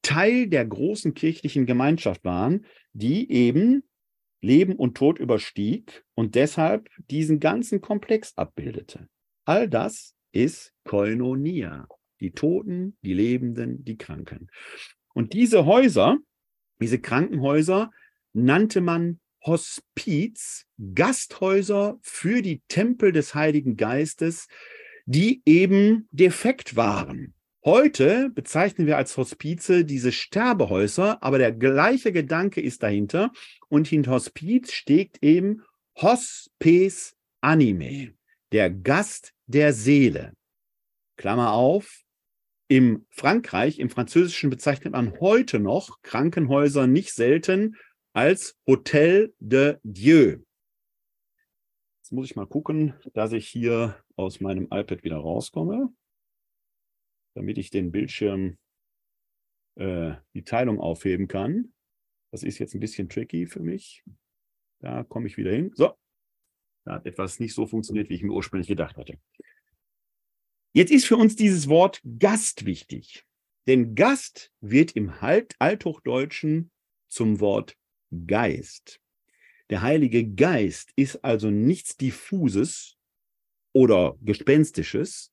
Teil 0.02 0.48
der 0.48 0.66
großen 0.66 1.14
kirchlichen 1.14 1.66
Gemeinschaft 1.66 2.24
waren, 2.24 2.66
die 2.94 3.32
eben 3.32 3.84
Leben 4.42 4.76
und 4.76 4.96
Tod 4.96 5.20
überstieg 5.20 6.04
und 6.16 6.36
deshalb 6.36 6.90
diesen 7.10 7.40
ganzen 7.40 7.82
Komplex 7.82 8.36
abbildete. 8.38 9.08
All 9.46 9.70
das 9.70 10.16
ist 10.32 10.74
Koinonia. 10.84 11.88
Die 12.20 12.32
Toten, 12.32 12.98
die 13.02 13.14
Lebenden, 13.14 13.84
die 13.84 13.98
Kranken. 13.98 14.50
Und 15.14 15.34
diese 15.34 15.66
Häuser, 15.66 16.18
diese 16.80 17.00
Krankenhäuser, 17.00 17.92
nannte 18.34 18.82
man 18.82 19.20
Hospiz, 19.44 20.68
Gasthäuser 20.94 22.00
für 22.02 22.42
die 22.42 22.62
Tempel 22.68 23.12
des 23.12 23.34
Heiligen 23.34 23.76
Geistes, 23.76 24.48
die 25.06 25.42
eben 25.46 26.08
defekt 26.12 26.76
waren. 26.76 27.34
Heute 27.64 28.32
bezeichnen 28.32 28.88
wir 28.88 28.98
als 28.98 29.16
Hospize 29.18 29.86
diese 29.86 30.12
Sterbehäuser, 30.12 31.22
aber 31.22 31.38
der 31.38 31.52
gleiche 31.52 32.12
Gedanke 32.12 32.60
ist 32.60 32.82
dahinter. 32.82 33.32
Und 33.70 33.88
hinter 33.88 34.14
Hospiz 34.14 34.72
steht 34.74 35.20
eben 35.22 35.62
Hospes 35.96 37.16
Anime, 37.40 38.16
der 38.52 38.72
Gast 38.72 39.36
der 39.46 39.74
Seele. 39.74 40.34
Klammer 41.18 41.54
auf. 41.54 42.02
Im 42.68 43.06
Frankreich, 43.12 43.78
im 43.78 43.92
Französischen 43.92 44.50
bezeichnet 44.50 44.94
man 44.94 45.20
heute 45.20 45.60
noch 45.60 46.02
Krankenhäuser 46.02 46.88
nicht 46.88 47.14
selten 47.14 47.76
als 48.14 48.58
Hotel 48.66 49.36
de 49.40 49.78
Dieu. 49.84 50.40
Jetzt 52.00 52.12
muss 52.12 52.26
ich 52.26 52.36
mal 52.36 52.48
gucken, 52.48 52.96
dass 53.14 53.34
ich 53.34 53.48
hier 53.48 53.98
aus 54.16 54.40
meinem 54.40 54.64
iPad 54.72 55.04
wieder 55.04 55.18
rauskomme 55.18 55.94
damit 57.34 57.58
ich 57.58 57.70
den 57.70 57.92
Bildschirm 57.92 58.58
äh, 59.76 60.14
die 60.34 60.44
Teilung 60.44 60.80
aufheben 60.80 61.28
kann. 61.28 61.74
Das 62.32 62.44
ist 62.44 62.60
jetzt 62.60 62.74
ein 62.74 62.80
bisschen 62.80 63.10
tricky 63.10 63.46
für 63.46 63.62
mich. 63.62 64.04
Da 64.80 65.04
komme 65.04 65.28
ich 65.28 65.38
wieder 65.38 65.52
hin. 65.52 65.72
So, 65.76 65.94
da 66.86 66.94
hat 66.94 67.06
etwas 67.06 67.40
nicht 67.40 67.54
so 67.54 67.66
funktioniert, 67.66 68.10
wie 68.10 68.16
ich 68.16 68.24
mir 68.24 68.34
ursprünglich 68.34 68.68
gedacht 68.68 68.98
hatte. 68.98 69.20
Jetzt 70.74 70.92
ist 70.92 71.06
für 71.06 71.18
uns 71.18 71.36
dieses 71.36 71.68
Wort 71.68 72.02
Gast 72.20 72.66
wichtig. 72.66 73.26
Denn 73.68 73.94
Gast 73.94 74.52
wird 74.62 74.94
im 74.94 75.12
Althochdeutschen 75.20 76.72
zum 77.10 77.40
Wort 77.40 77.78
Geist. 78.28 79.00
Der 79.70 79.82
Heilige 79.82 80.28
Geist 80.28 80.92
ist 80.96 81.24
also 81.24 81.50
nichts 81.50 81.96
Diffuses 81.96 82.98
oder 83.74 84.18
Gespenstisches, 84.22 85.31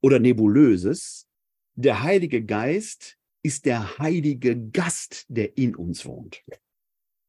oder 0.00 0.18
Nebulöses. 0.18 1.26
Der 1.74 2.02
Heilige 2.02 2.44
Geist 2.44 3.16
ist 3.42 3.66
der 3.66 3.98
heilige 3.98 4.56
Gast, 4.70 5.26
der 5.28 5.56
in 5.56 5.74
uns 5.76 6.04
wohnt. 6.04 6.42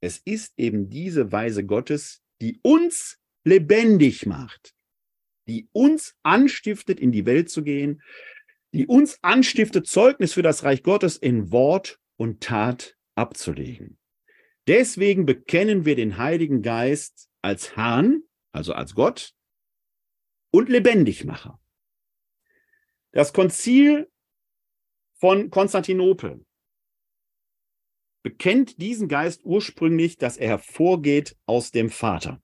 Es 0.01 0.19
ist 0.19 0.53
eben 0.57 0.89
diese 0.89 1.31
Weise 1.31 1.65
Gottes, 1.65 2.21
die 2.41 2.59
uns 2.63 3.19
lebendig 3.45 4.25
macht, 4.25 4.73
die 5.47 5.67
uns 5.71 6.15
anstiftet, 6.23 6.99
in 6.99 7.11
die 7.11 7.25
Welt 7.25 7.49
zu 7.49 7.63
gehen, 7.63 8.01
die 8.73 8.85
uns 8.87 9.17
anstiftet, 9.23 9.87
Zeugnis 9.87 10.33
für 10.33 10.41
das 10.41 10.63
Reich 10.63 10.83
Gottes 10.83 11.17
in 11.17 11.51
Wort 11.51 11.99
und 12.17 12.41
Tat 12.41 12.97
abzulegen. 13.15 13.97
Deswegen 14.67 15.25
bekennen 15.25 15.85
wir 15.85 15.95
den 15.95 16.17
Heiligen 16.17 16.61
Geist 16.61 17.29
als 17.41 17.75
Herrn, 17.75 18.21
also 18.51 18.73
als 18.73 18.93
Gott, 18.93 19.33
und 20.51 20.69
Lebendigmacher. 20.69 21.58
Das 23.11 23.33
Konzil 23.33 24.09
von 25.19 25.49
Konstantinopel 25.49 26.45
bekennt 28.23 28.81
diesen 28.81 29.07
Geist 29.07 29.41
ursprünglich, 29.43 30.17
dass 30.17 30.37
er 30.37 30.49
hervorgeht 30.49 31.35
aus 31.45 31.71
dem 31.71 31.89
Vater. 31.89 32.41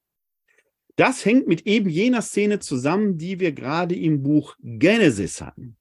Das 0.95 1.25
hängt 1.25 1.47
mit 1.47 1.67
eben 1.67 1.89
jener 1.89 2.21
Szene 2.21 2.59
zusammen, 2.59 3.17
die 3.17 3.39
wir 3.39 3.51
gerade 3.51 3.95
im 3.95 4.23
Buch 4.23 4.55
Genesis 4.61 5.41
hatten, 5.41 5.77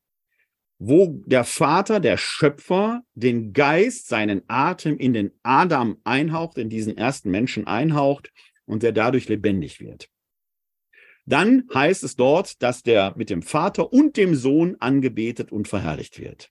wo 0.78 1.22
der 1.26 1.44
Vater, 1.44 2.00
der 2.00 2.16
Schöpfer, 2.16 3.02
den 3.14 3.52
Geist, 3.52 4.08
seinen 4.08 4.42
Atem 4.48 4.98
in 4.98 5.12
den 5.12 5.30
Adam 5.44 6.00
einhaucht, 6.02 6.58
in 6.58 6.68
diesen 6.68 6.96
ersten 6.96 7.30
Menschen 7.30 7.66
einhaucht 7.66 8.32
und 8.66 8.82
der 8.82 8.92
dadurch 8.92 9.28
lebendig 9.28 9.80
wird. 9.80 10.10
Dann 11.26 11.64
heißt 11.72 12.04
es 12.04 12.16
dort, 12.16 12.62
dass 12.62 12.82
der 12.82 13.14
mit 13.16 13.30
dem 13.30 13.42
Vater 13.42 13.92
und 13.92 14.16
dem 14.16 14.34
Sohn 14.34 14.76
angebetet 14.80 15.52
und 15.52 15.68
verherrlicht 15.68 16.20
wird. 16.20 16.50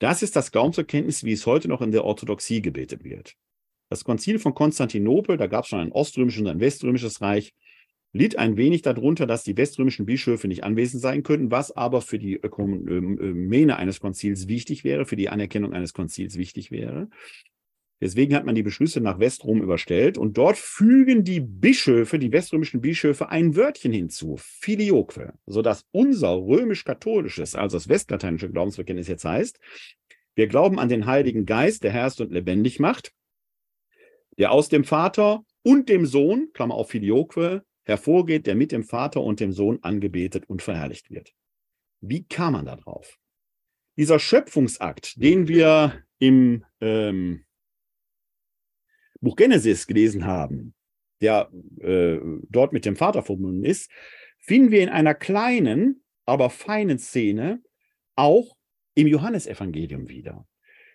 Das 0.00 0.22
ist 0.22 0.34
das 0.34 0.50
Glaubenserkenntnis, 0.50 1.24
wie 1.24 1.32
es 1.32 1.46
heute 1.46 1.68
noch 1.68 1.82
in 1.82 1.92
der 1.92 2.04
Orthodoxie 2.04 2.62
gebetet 2.62 3.04
wird. 3.04 3.34
Das 3.90 4.04
Konzil 4.04 4.38
von 4.38 4.54
Konstantinopel, 4.54 5.36
da 5.36 5.46
gab 5.46 5.64
es 5.64 5.68
schon 5.68 5.80
ein 5.80 5.92
oströmisches 5.92 6.40
und 6.40 6.48
ein 6.48 6.60
weströmisches 6.60 7.20
Reich, 7.20 7.52
litt 8.12 8.36
ein 8.36 8.56
wenig 8.56 8.82
darunter, 8.82 9.26
dass 9.26 9.44
die 9.44 9.56
weströmischen 9.56 10.06
Bischöfe 10.06 10.48
nicht 10.48 10.64
anwesend 10.64 11.02
sein 11.02 11.22
könnten, 11.22 11.50
was 11.50 11.70
aber 11.70 12.00
für 12.00 12.18
die 12.18 12.34
Ökumene 12.34 13.76
eines 13.76 14.00
Konzils 14.00 14.48
wichtig 14.48 14.84
wäre, 14.84 15.06
für 15.06 15.16
die 15.16 15.28
Anerkennung 15.28 15.72
eines 15.72 15.92
Konzils 15.92 16.36
wichtig 16.36 16.70
wäre. 16.70 17.08
Deswegen 18.00 18.34
hat 18.34 18.46
man 18.46 18.54
die 18.54 18.62
Beschlüsse 18.62 19.00
nach 19.00 19.18
Westrom 19.18 19.60
überstellt 19.60 20.16
und 20.16 20.38
dort 20.38 20.56
fügen 20.56 21.22
die 21.22 21.40
Bischöfe, 21.40 22.18
die 22.18 22.32
weströmischen 22.32 22.80
Bischöfe, 22.80 23.28
ein 23.28 23.56
Wörtchen 23.56 23.92
hinzu, 23.92 24.36
Filioque, 24.38 25.34
sodass 25.46 25.84
unser 25.92 26.34
römisch-katholisches, 26.34 27.54
also 27.54 27.76
das 27.76 27.88
westlateinische 27.88 28.50
Glaubensbekenntnis 28.50 29.08
jetzt 29.08 29.26
heißt, 29.26 29.60
wir 30.34 30.46
glauben 30.46 30.78
an 30.78 30.88
den 30.88 31.04
Heiligen 31.04 31.44
Geist, 31.44 31.84
der 31.84 31.92
herrscht 31.92 32.22
und 32.22 32.32
lebendig 32.32 32.80
macht, 32.80 33.12
der 34.38 34.52
aus 34.52 34.70
dem 34.70 34.84
Vater 34.84 35.44
und 35.62 35.90
dem 35.90 36.06
Sohn, 36.06 36.48
Klammer 36.54 36.76
auf 36.76 36.88
Filioque, 36.88 37.62
hervorgeht, 37.84 38.46
der 38.46 38.54
mit 38.54 38.72
dem 38.72 38.84
Vater 38.84 39.20
und 39.20 39.40
dem 39.40 39.52
Sohn 39.52 39.78
angebetet 39.82 40.48
und 40.48 40.62
verherrlicht 40.62 41.10
wird. 41.10 41.34
Wie 42.00 42.24
kam 42.24 42.54
man 42.54 42.64
da 42.64 42.76
drauf? 42.76 43.18
Dieser 43.98 44.18
Schöpfungsakt, 44.18 45.20
den 45.22 45.48
wir 45.48 46.02
im 46.18 46.64
ähm, 46.80 47.44
Buch 49.20 49.36
Genesis 49.36 49.86
gelesen 49.86 50.24
haben, 50.24 50.74
der 51.20 51.50
äh, 51.80 52.18
dort 52.48 52.72
mit 52.72 52.84
dem 52.84 52.96
Vater 52.96 53.22
verbunden 53.22 53.64
ist, 53.64 53.90
finden 54.38 54.70
wir 54.70 54.82
in 54.82 54.88
einer 54.88 55.14
kleinen, 55.14 56.02
aber 56.24 56.50
feinen 56.50 56.98
Szene 56.98 57.62
auch 58.16 58.56
im 58.94 59.06
Johannesevangelium 59.06 60.08
wieder. 60.08 60.46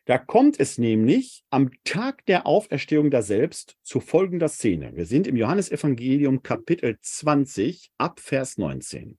Da 0.06 0.20
kommt 0.20 0.60
es 0.60 0.78
nämlich 0.78 1.44
am 1.50 1.72
Tag 1.84 2.26
der 2.28 2.46
Auferstehung 2.46 3.10
da 3.10 3.24
selbst 3.24 3.76
zu 3.82 4.00
folgender 4.00 4.50
Szene. 4.50 4.96
Wir 4.96 5.08
sind 5.08 5.26
im 5.26 5.36
Johannesevangelium 5.36 6.44
Kapitel 6.44 7.00
20 7.02 7.90
ab 7.98 8.20
Vers 8.20 8.60
19. 8.60 9.18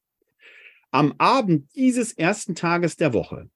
Am 0.92 1.14
Abend 1.18 1.74
dieses 1.74 2.12
ersten 2.12 2.54
Tages 2.54 2.96
der 2.96 3.12
Woche 3.12 3.50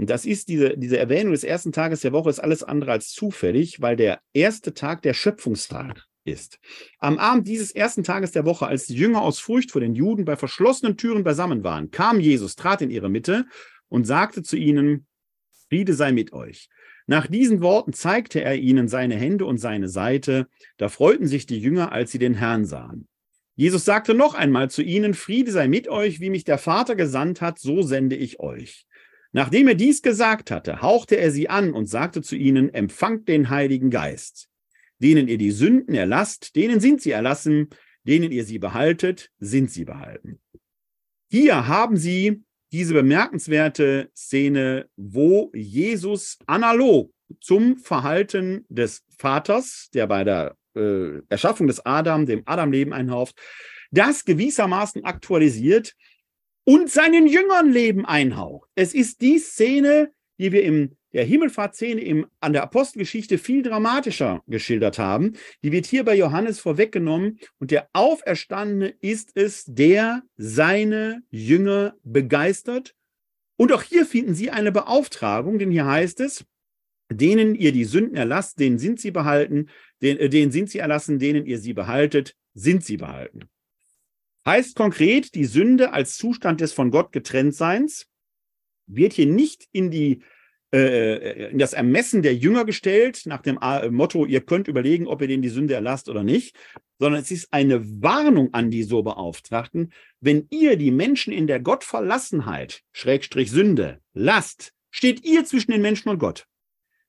und 0.00 0.08
das 0.08 0.24
ist 0.24 0.48
diese, 0.48 0.78
diese 0.78 0.96
Erwähnung 0.96 1.32
des 1.32 1.44
ersten 1.44 1.72
Tages 1.72 2.00
der 2.00 2.12
Woche 2.12 2.30
ist 2.30 2.38
alles 2.38 2.62
andere 2.62 2.92
als 2.92 3.10
zufällig, 3.10 3.82
weil 3.82 3.96
der 3.96 4.22
erste 4.32 4.72
Tag 4.72 5.02
der 5.02 5.12
Schöpfungstag 5.12 6.06
ist. 6.24 6.58
Am 7.00 7.18
Abend 7.18 7.46
dieses 7.46 7.70
ersten 7.70 8.02
Tages 8.02 8.32
der 8.32 8.46
Woche, 8.46 8.66
als 8.66 8.86
die 8.86 8.94
Jünger 8.94 9.20
aus 9.20 9.40
Furcht 9.40 9.72
vor 9.72 9.82
den 9.82 9.94
Juden 9.94 10.24
bei 10.24 10.36
verschlossenen 10.36 10.96
Türen 10.96 11.22
beisammen 11.22 11.64
waren, 11.64 11.90
kam 11.90 12.18
Jesus, 12.18 12.56
trat 12.56 12.80
in 12.80 12.88
ihre 12.88 13.10
Mitte 13.10 13.44
und 13.90 14.06
sagte 14.06 14.42
zu 14.42 14.56
ihnen, 14.56 15.06
Friede 15.68 15.92
sei 15.92 16.12
mit 16.12 16.32
euch. 16.32 16.70
Nach 17.06 17.26
diesen 17.26 17.60
Worten 17.60 17.92
zeigte 17.92 18.40
er 18.40 18.56
ihnen 18.56 18.88
seine 18.88 19.16
Hände 19.16 19.44
und 19.44 19.58
seine 19.58 19.90
Seite. 19.90 20.46
Da 20.78 20.88
freuten 20.88 21.26
sich 21.26 21.44
die 21.44 21.58
Jünger, 21.58 21.92
als 21.92 22.10
sie 22.10 22.18
den 22.18 22.32
Herrn 22.32 22.64
sahen. 22.64 23.06
Jesus 23.54 23.84
sagte 23.84 24.14
noch 24.14 24.32
einmal 24.32 24.70
zu 24.70 24.82
ihnen, 24.82 25.12
Friede 25.12 25.52
sei 25.52 25.68
mit 25.68 25.88
euch, 25.88 26.20
wie 26.20 26.30
mich 26.30 26.44
der 26.44 26.56
Vater 26.56 26.96
gesandt 26.96 27.42
hat, 27.42 27.58
so 27.58 27.82
sende 27.82 28.16
ich 28.16 28.40
euch. 28.40 28.86
Nachdem 29.32 29.68
er 29.68 29.74
dies 29.74 30.02
gesagt 30.02 30.50
hatte, 30.50 30.82
hauchte 30.82 31.16
er 31.16 31.30
sie 31.30 31.48
an 31.48 31.72
und 31.72 31.86
sagte 31.86 32.22
zu 32.22 32.36
ihnen, 32.36 32.72
empfangt 32.74 33.28
den 33.28 33.50
Heiligen 33.50 33.90
Geist. 33.90 34.48
Denen 34.98 35.28
ihr 35.28 35.38
die 35.38 35.52
Sünden 35.52 35.94
erlasst, 35.94 36.56
denen 36.56 36.80
sind 36.80 37.00
sie 37.00 37.12
erlassen, 37.12 37.68
denen 38.04 38.32
ihr 38.32 38.44
sie 38.44 38.58
behaltet, 38.58 39.30
sind 39.38 39.70
sie 39.70 39.84
behalten. 39.84 40.40
Hier 41.30 41.68
haben 41.68 41.96
Sie 41.96 42.42
diese 42.72 42.94
bemerkenswerte 42.94 44.10
Szene, 44.16 44.88
wo 44.96 45.50
Jesus 45.54 46.38
analog 46.46 47.12
zum 47.40 47.76
Verhalten 47.76 48.64
des 48.68 49.04
Vaters, 49.16 49.90
der 49.94 50.06
bei 50.06 50.24
der 50.24 50.56
äh, 50.74 51.20
Erschaffung 51.28 51.66
des 51.66 51.84
Adam, 51.86 52.26
dem 52.26 52.42
Adam-Leben 52.46 52.92
einhauft, 52.92 53.36
das 53.92 54.24
gewissermaßen 54.24 55.04
aktualisiert 55.04 55.94
und 56.70 56.88
seinen 56.88 57.26
Jüngern 57.26 57.72
Leben 57.72 58.06
einhaucht. 58.06 58.70
Es 58.76 58.94
ist 58.94 59.22
die 59.22 59.40
Szene, 59.40 60.12
die 60.38 60.52
wir 60.52 60.62
in 60.62 60.96
der 61.12 61.24
Himmelfahrtszene 61.24 62.00
im, 62.00 62.28
an 62.38 62.52
der 62.52 62.62
Apostelgeschichte 62.62 63.38
viel 63.38 63.64
dramatischer 63.64 64.44
geschildert 64.46 64.96
haben. 64.96 65.32
Die 65.64 65.72
wird 65.72 65.86
hier 65.86 66.04
bei 66.04 66.14
Johannes 66.14 66.60
vorweggenommen. 66.60 67.40
Und 67.58 67.72
der 67.72 67.88
Auferstandene 67.92 68.94
ist 69.00 69.32
es, 69.34 69.64
der 69.66 70.22
seine 70.36 71.24
Jünger 71.30 71.96
begeistert. 72.04 72.94
Und 73.56 73.72
auch 73.72 73.82
hier 73.82 74.06
finden 74.06 74.34
Sie 74.34 74.52
eine 74.52 74.70
Beauftragung, 74.70 75.58
denn 75.58 75.72
hier 75.72 75.86
heißt 75.86 76.20
es, 76.20 76.44
denen 77.10 77.56
ihr 77.56 77.72
die 77.72 77.84
Sünden 77.84 78.16
erlasst, 78.16 78.60
denen 78.60 78.78
sind 78.78 79.00
sie 79.00 79.10
behalten, 79.10 79.70
denen, 80.02 80.20
äh, 80.20 80.28
denen 80.28 80.52
sind 80.52 80.70
sie 80.70 80.78
erlassen, 80.78 81.18
denen 81.18 81.46
ihr 81.46 81.58
sie 81.58 81.72
behaltet, 81.72 82.36
sind 82.54 82.84
sie 82.84 82.96
behalten. 82.96 83.50
Heißt 84.46 84.74
konkret, 84.74 85.34
die 85.34 85.44
Sünde 85.44 85.92
als 85.92 86.16
Zustand 86.16 86.60
des 86.60 86.72
von 86.72 86.90
Gott 86.90 87.12
getrenntseins 87.12 88.06
wird 88.86 89.12
hier 89.12 89.26
nicht 89.26 89.68
in 89.72 89.90
die 89.90 90.22
äh, 90.72 91.50
in 91.50 91.58
das 91.58 91.72
Ermessen 91.72 92.22
der 92.22 92.34
Jünger 92.34 92.64
gestellt, 92.64 93.22
nach 93.26 93.42
dem 93.42 93.58
äh, 93.60 93.90
Motto, 93.90 94.24
ihr 94.24 94.40
könnt 94.40 94.68
überlegen, 94.68 95.08
ob 95.08 95.20
ihr 95.20 95.26
denen 95.26 95.42
die 95.42 95.48
Sünde 95.48 95.74
erlasst 95.74 96.08
oder 96.08 96.22
nicht, 96.22 96.56
sondern 97.00 97.20
es 97.20 97.30
ist 97.30 97.52
eine 97.52 97.84
Warnung 98.02 98.54
an 98.54 98.70
die 98.70 98.84
so 98.84 99.02
Beauftragten, 99.02 99.92
wenn 100.20 100.46
ihr 100.50 100.76
die 100.76 100.92
Menschen 100.92 101.32
in 101.32 101.48
der 101.48 101.58
Gottverlassenheit, 101.58 102.82
Schrägstrich 102.92 103.50
Sünde, 103.50 104.00
lasst, 104.12 104.72
steht 104.90 105.24
ihr 105.24 105.44
zwischen 105.44 105.72
den 105.72 105.82
Menschen 105.82 106.08
und 106.08 106.18
Gott. 106.18 106.46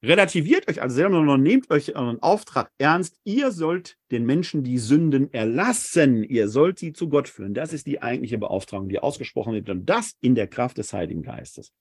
Relativiert 0.04 0.68
euch 0.68 0.82
also 0.82 0.96
selber, 0.96 1.18
sondern 1.18 1.44
nehmt 1.44 1.70
euch 1.70 1.96
euren 1.96 2.20
Auftrag 2.24 2.72
ernst. 2.80 3.20
Ihr 3.24 3.52
sollt 3.52 3.98
den 4.10 4.26
Menschen 4.26 4.64
die 4.64 4.80
Sünden 4.80 5.32
erlassen. 5.32 6.24
Ihr 6.24 6.48
sollt 6.48 6.80
sie 6.80 6.92
zu 6.92 7.08
Gott 7.08 7.30
führen. 7.30 7.54
Das 7.54 7.72
ist 7.72 7.86
die 7.86 8.02
eigentliche 8.02 8.40
Beauftragung, 8.40 8.90
die 8.90 8.98
ausgesprochen 8.98 9.54
wird. 9.54 9.70
Und 9.70 9.86
das 9.86 10.14
in 10.20 10.34
der 10.34 10.48
Kraft 10.48 10.80
des 10.80 10.92
Heiligen 10.92 11.22
Geistes. 11.22 11.72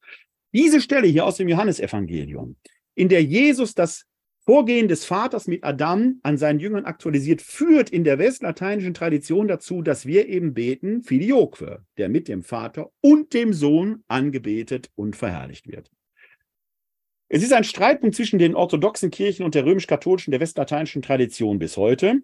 Diese 0.52 0.82
Stelle 0.82 1.06
hier 1.06 1.24
aus 1.24 1.36
dem 1.36 1.48
Johannesevangelium, 1.48 2.56
in 2.94 3.08
der 3.08 3.22
Jesus 3.22 3.74
das 3.74 4.04
Vorgehen 4.44 4.88
des 4.88 5.04
Vaters 5.04 5.46
mit 5.46 5.64
Adam 5.64 6.18
an 6.22 6.36
seinen 6.36 6.60
Jüngern 6.60 6.84
aktualisiert, 6.84 7.40
führt 7.40 7.88
in 7.88 8.04
der 8.04 8.18
westlateinischen 8.18 8.94
Tradition 8.94 9.48
dazu, 9.48 9.80
dass 9.80 10.06
wir 10.06 10.28
eben 10.28 10.52
beten, 10.52 11.02
Filioque, 11.02 11.84
der 11.96 12.08
mit 12.08 12.26
dem 12.26 12.42
Vater 12.42 12.90
und 13.00 13.32
dem 13.32 13.52
Sohn 13.52 14.02
angebetet 14.08 14.90
und 14.94 15.14
verherrlicht 15.14 15.68
wird. 15.68 15.90
Es 17.32 17.44
ist 17.44 17.52
ein 17.52 17.62
Streitpunkt 17.62 18.16
zwischen 18.16 18.40
den 18.40 18.56
orthodoxen 18.56 19.12
Kirchen 19.12 19.44
und 19.44 19.54
der 19.54 19.64
römisch-katholischen, 19.64 20.32
der 20.32 20.40
westlateinischen 20.40 21.00
Tradition 21.00 21.60
bis 21.60 21.76
heute. 21.76 22.22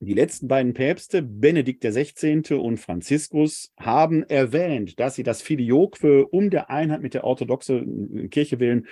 Die 0.00 0.14
letzten 0.14 0.48
beiden 0.48 0.74
Päpste, 0.74 1.22
Benedikt 1.22 1.84
XVI. 1.84 2.54
und 2.54 2.78
Franziskus, 2.78 3.72
haben 3.78 4.24
erwähnt, 4.24 4.98
dass 4.98 5.14
sie 5.14 5.22
das 5.22 5.42
Filioque 5.42 6.26
um 6.28 6.50
der 6.50 6.70
Einheit 6.70 7.02
mit 7.02 7.14
der 7.14 7.22
orthodoxen 7.22 8.30
Kirche 8.30 8.58
willen 8.58 8.88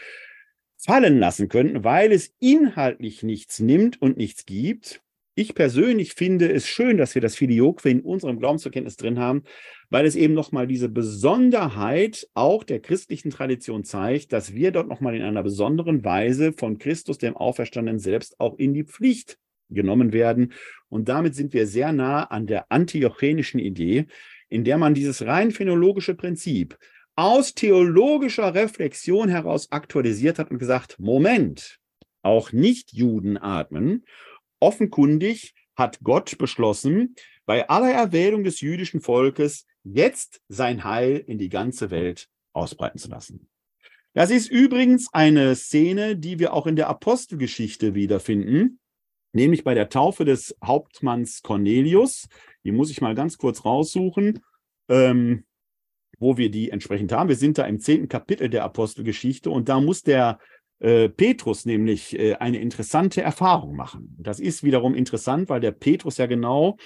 fallen 0.76 1.18
lassen 1.18 1.48
könnten, 1.48 1.82
weil 1.82 2.12
es 2.12 2.32
inhaltlich 2.38 3.24
nichts 3.24 3.58
nimmt 3.58 4.00
und 4.00 4.16
nichts 4.16 4.46
gibt. 4.46 5.02
Ich 5.34 5.54
persönlich 5.54 6.14
finde 6.14 6.52
es 6.52 6.66
schön, 6.66 6.96
dass 6.96 7.14
wir 7.14 7.22
das 7.22 7.36
Filioque 7.36 7.88
in 7.88 8.00
unserem 8.00 8.38
Glaubensverkenntnis 8.38 8.96
drin 8.96 9.18
haben, 9.18 9.44
weil 9.88 10.04
es 10.04 10.16
eben 10.16 10.34
nochmal 10.34 10.66
diese 10.66 10.88
Besonderheit 10.88 12.28
auch 12.34 12.64
der 12.64 12.80
christlichen 12.80 13.30
Tradition 13.30 13.84
zeigt, 13.84 14.32
dass 14.32 14.54
wir 14.54 14.72
dort 14.72 14.88
nochmal 14.88 15.14
in 15.14 15.22
einer 15.22 15.42
besonderen 15.42 16.04
Weise 16.04 16.52
von 16.52 16.78
Christus, 16.78 17.18
dem 17.18 17.36
Auferstandenen 17.36 18.00
selbst, 18.00 18.38
auch 18.40 18.58
in 18.58 18.74
die 18.74 18.84
Pflicht 18.84 19.38
genommen 19.68 20.12
werden. 20.12 20.52
Und 20.88 21.08
damit 21.08 21.36
sind 21.36 21.52
wir 21.54 21.66
sehr 21.66 21.92
nah 21.92 22.24
an 22.24 22.46
der 22.46 22.70
antiochenischen 22.70 23.60
Idee, 23.60 24.06
in 24.48 24.64
der 24.64 24.78
man 24.78 24.94
dieses 24.94 25.24
rein 25.24 25.52
phänologische 25.52 26.14
Prinzip 26.14 26.76
aus 27.14 27.54
theologischer 27.54 28.54
Reflexion 28.54 29.28
heraus 29.28 29.70
aktualisiert 29.70 30.38
hat 30.38 30.50
und 30.50 30.58
gesagt, 30.58 30.98
Moment, 30.98 31.78
auch 32.22 32.52
Nichtjuden 32.52 33.36
atmen. 33.38 34.04
Offenkundig 34.60 35.54
hat 35.74 35.98
Gott 36.02 36.38
beschlossen, 36.38 37.14
bei 37.46 37.68
aller 37.68 37.90
Erwählung 37.90 38.44
des 38.44 38.60
jüdischen 38.60 39.00
Volkes 39.00 39.66
jetzt 39.82 40.40
sein 40.48 40.84
Heil 40.84 41.16
in 41.26 41.38
die 41.38 41.48
ganze 41.48 41.90
Welt 41.90 42.28
ausbreiten 42.52 42.98
zu 42.98 43.08
lassen. 43.08 43.48
Das 44.12 44.30
ist 44.30 44.50
übrigens 44.50 45.08
eine 45.12 45.54
Szene, 45.54 46.16
die 46.16 46.38
wir 46.38 46.52
auch 46.52 46.66
in 46.66 46.76
der 46.76 46.88
Apostelgeschichte 46.88 47.94
wiederfinden, 47.94 48.80
nämlich 49.32 49.64
bei 49.64 49.74
der 49.74 49.88
Taufe 49.88 50.24
des 50.24 50.56
Hauptmanns 50.64 51.42
Cornelius. 51.42 52.28
Die 52.64 52.72
muss 52.72 52.90
ich 52.90 53.00
mal 53.00 53.14
ganz 53.14 53.38
kurz 53.38 53.64
raussuchen, 53.64 54.40
ähm, 54.88 55.44
wo 56.18 56.36
wir 56.36 56.50
die 56.50 56.70
entsprechend 56.70 57.12
haben. 57.12 57.28
Wir 57.28 57.36
sind 57.36 57.56
da 57.56 57.64
im 57.64 57.78
zehnten 57.78 58.08
Kapitel 58.08 58.50
der 58.50 58.64
Apostelgeschichte 58.64 59.50
und 59.50 59.68
da 59.68 59.80
muss 59.80 60.02
der 60.02 60.40
Petrus 61.08 61.66
nämlich 61.66 62.18
äh, 62.18 62.34
eine 62.34 62.58
interessante 62.58 63.22
Erfahrung 63.22 63.76
machen. 63.76 64.16
Das 64.18 64.40
ist 64.40 64.64
wiederum 64.64 64.94
interessant, 64.94 65.48
weil 65.48 65.60
der 65.60 65.72
Petrus 65.72 66.16
ja 66.16 66.26
genau 66.26 66.76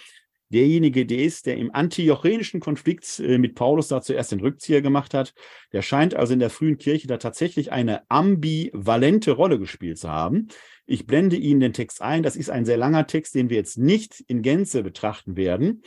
derjenige, 0.51 1.07
der 1.07 1.19
ist, 1.19 1.47
der 1.47 1.57
im 1.57 1.75
antijochenischen 1.75 2.61
Konflikt 2.61 3.21
äh, 3.21 3.39
mit 3.39 3.55
Paulus 3.55 3.89
da 3.89 4.01
zuerst 4.03 4.33
den 4.33 4.41
Rückzieher 4.41 4.83
gemacht 4.83 5.15
hat. 5.15 5.35
Der 5.73 5.83
scheint 5.83 6.15
also 6.15 6.33
in 6.33 6.41
der 6.41 6.51
frühen 6.51 6.79
Kirche 6.79 7.07
da 7.07 7.19
tatsächlich 7.19 7.73
eine 7.73 8.09
ambivalente 8.11 9.33
Rolle 9.33 9.59
gespielt 9.59 9.99
zu 9.99 10.11
haben. 10.11 10.49
Ich 10.87 11.07
blende 11.07 11.37
Ihnen 11.37 11.61
den 11.61 11.73
Text 11.73 12.03
ein. 12.03 12.23
Das 12.23 12.37
ist 12.37 12.51
ein 12.51 12.67
sehr 12.67 12.77
langer 12.77 13.07
Text, 13.07 13.35
den 13.35 13.49
wir 13.49 13.57
jetzt 13.57 13.79
nicht 13.79 14.21
in 14.27 14.43
Gänze 14.43 14.83
betrachten 14.83 15.37
werden. 15.37 15.83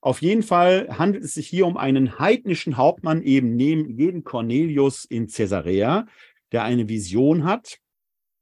Auf 0.00 0.20
jeden 0.20 0.42
Fall 0.42 0.88
handelt 0.98 1.24
es 1.24 1.32
sich 1.32 1.48
hier 1.48 1.66
um 1.66 1.78
einen 1.78 2.18
heidnischen 2.18 2.76
Hauptmann, 2.76 3.22
eben 3.22 3.56
neben 3.56 3.88
jeden 3.88 4.22
Cornelius 4.22 5.06
in 5.06 5.28
Caesarea, 5.28 6.06
der 6.54 6.64
eine 6.64 6.88
Vision 6.88 7.44
hat 7.44 7.78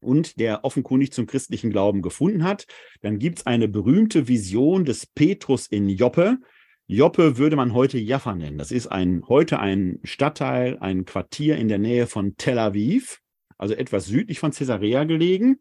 und 0.01 0.39
der 0.39 0.64
offenkundig 0.64 1.12
zum 1.12 1.26
christlichen 1.26 1.70
Glauben 1.70 2.02
gefunden 2.02 2.44
hat. 2.44 2.66
Dann 3.01 3.18
gibt 3.18 3.39
es 3.39 3.47
eine 3.47 3.68
berühmte 3.68 4.28
Vision 4.28 4.84
des 4.84 5.06
Petrus 5.06 5.66
in 5.66 5.89
Joppe. 5.89 6.39
Joppe 6.86 7.39
würde 7.39 7.56
man 7.56 7.72
heute 7.72 7.98
Jaffa 7.98 8.34
nennen. 8.34 8.59
Das 8.59 8.70
ist 8.70 8.89
ein, 8.89 9.22
heute 9.28 9.60
ein 9.60 9.98
Stadtteil, 10.02 10.76
ein 10.80 11.06
Quartier 11.06 11.56
in 11.56 11.68
der 11.68 11.78
Nähe 11.78 12.06
von 12.06 12.36
Tel 12.36 12.59
Aviv, 12.59 13.20
also 13.56 13.74
etwas 13.74 14.06
südlich 14.06 14.39
von 14.39 14.51
Caesarea 14.51 15.05
gelegen. 15.05 15.60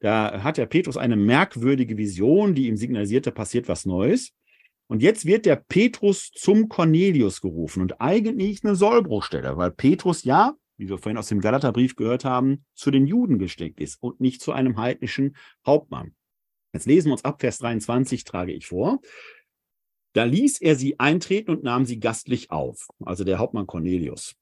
Da 0.00 0.42
hat 0.42 0.56
der 0.56 0.66
Petrus 0.66 0.96
eine 0.96 1.16
merkwürdige 1.16 1.98
Vision, 1.98 2.54
die 2.54 2.68
ihm 2.68 2.76
signalisierte, 2.76 3.30
passiert 3.30 3.68
was 3.68 3.84
Neues. 3.84 4.32
Und 4.86 5.02
jetzt 5.02 5.26
wird 5.26 5.44
der 5.44 5.56
Petrus 5.56 6.30
zum 6.34 6.68
Cornelius 6.68 7.42
gerufen 7.42 7.82
und 7.82 8.00
eigentlich 8.00 8.64
eine 8.64 8.74
Sollbruchstelle, 8.74 9.56
weil 9.56 9.70
Petrus 9.70 10.24
ja 10.24 10.54
wie 10.80 10.88
wir 10.88 10.98
vorhin 10.98 11.18
aus 11.18 11.28
dem 11.28 11.40
Galaterbrief 11.40 11.94
gehört 11.94 12.24
haben, 12.24 12.64
zu 12.74 12.90
den 12.90 13.06
Juden 13.06 13.38
gesteckt 13.38 13.80
ist 13.80 14.02
und 14.02 14.20
nicht 14.20 14.40
zu 14.40 14.52
einem 14.52 14.78
heidnischen 14.78 15.36
Hauptmann. 15.64 16.14
Jetzt 16.72 16.86
lesen 16.86 17.08
wir 17.08 17.12
uns 17.12 17.24
ab 17.24 17.40
Vers 17.40 17.58
23, 17.58 18.24
trage 18.24 18.52
ich 18.52 18.66
vor. 18.66 19.00
Da 20.14 20.24
ließ 20.24 20.60
er 20.60 20.74
sie 20.74 20.98
eintreten 20.98 21.50
und 21.50 21.62
nahm 21.62 21.84
sie 21.84 22.00
gastlich 22.00 22.50
auf. 22.50 22.88
Also 23.04 23.22
der 23.24 23.38
Hauptmann 23.38 23.66
Cornelius 23.66 24.34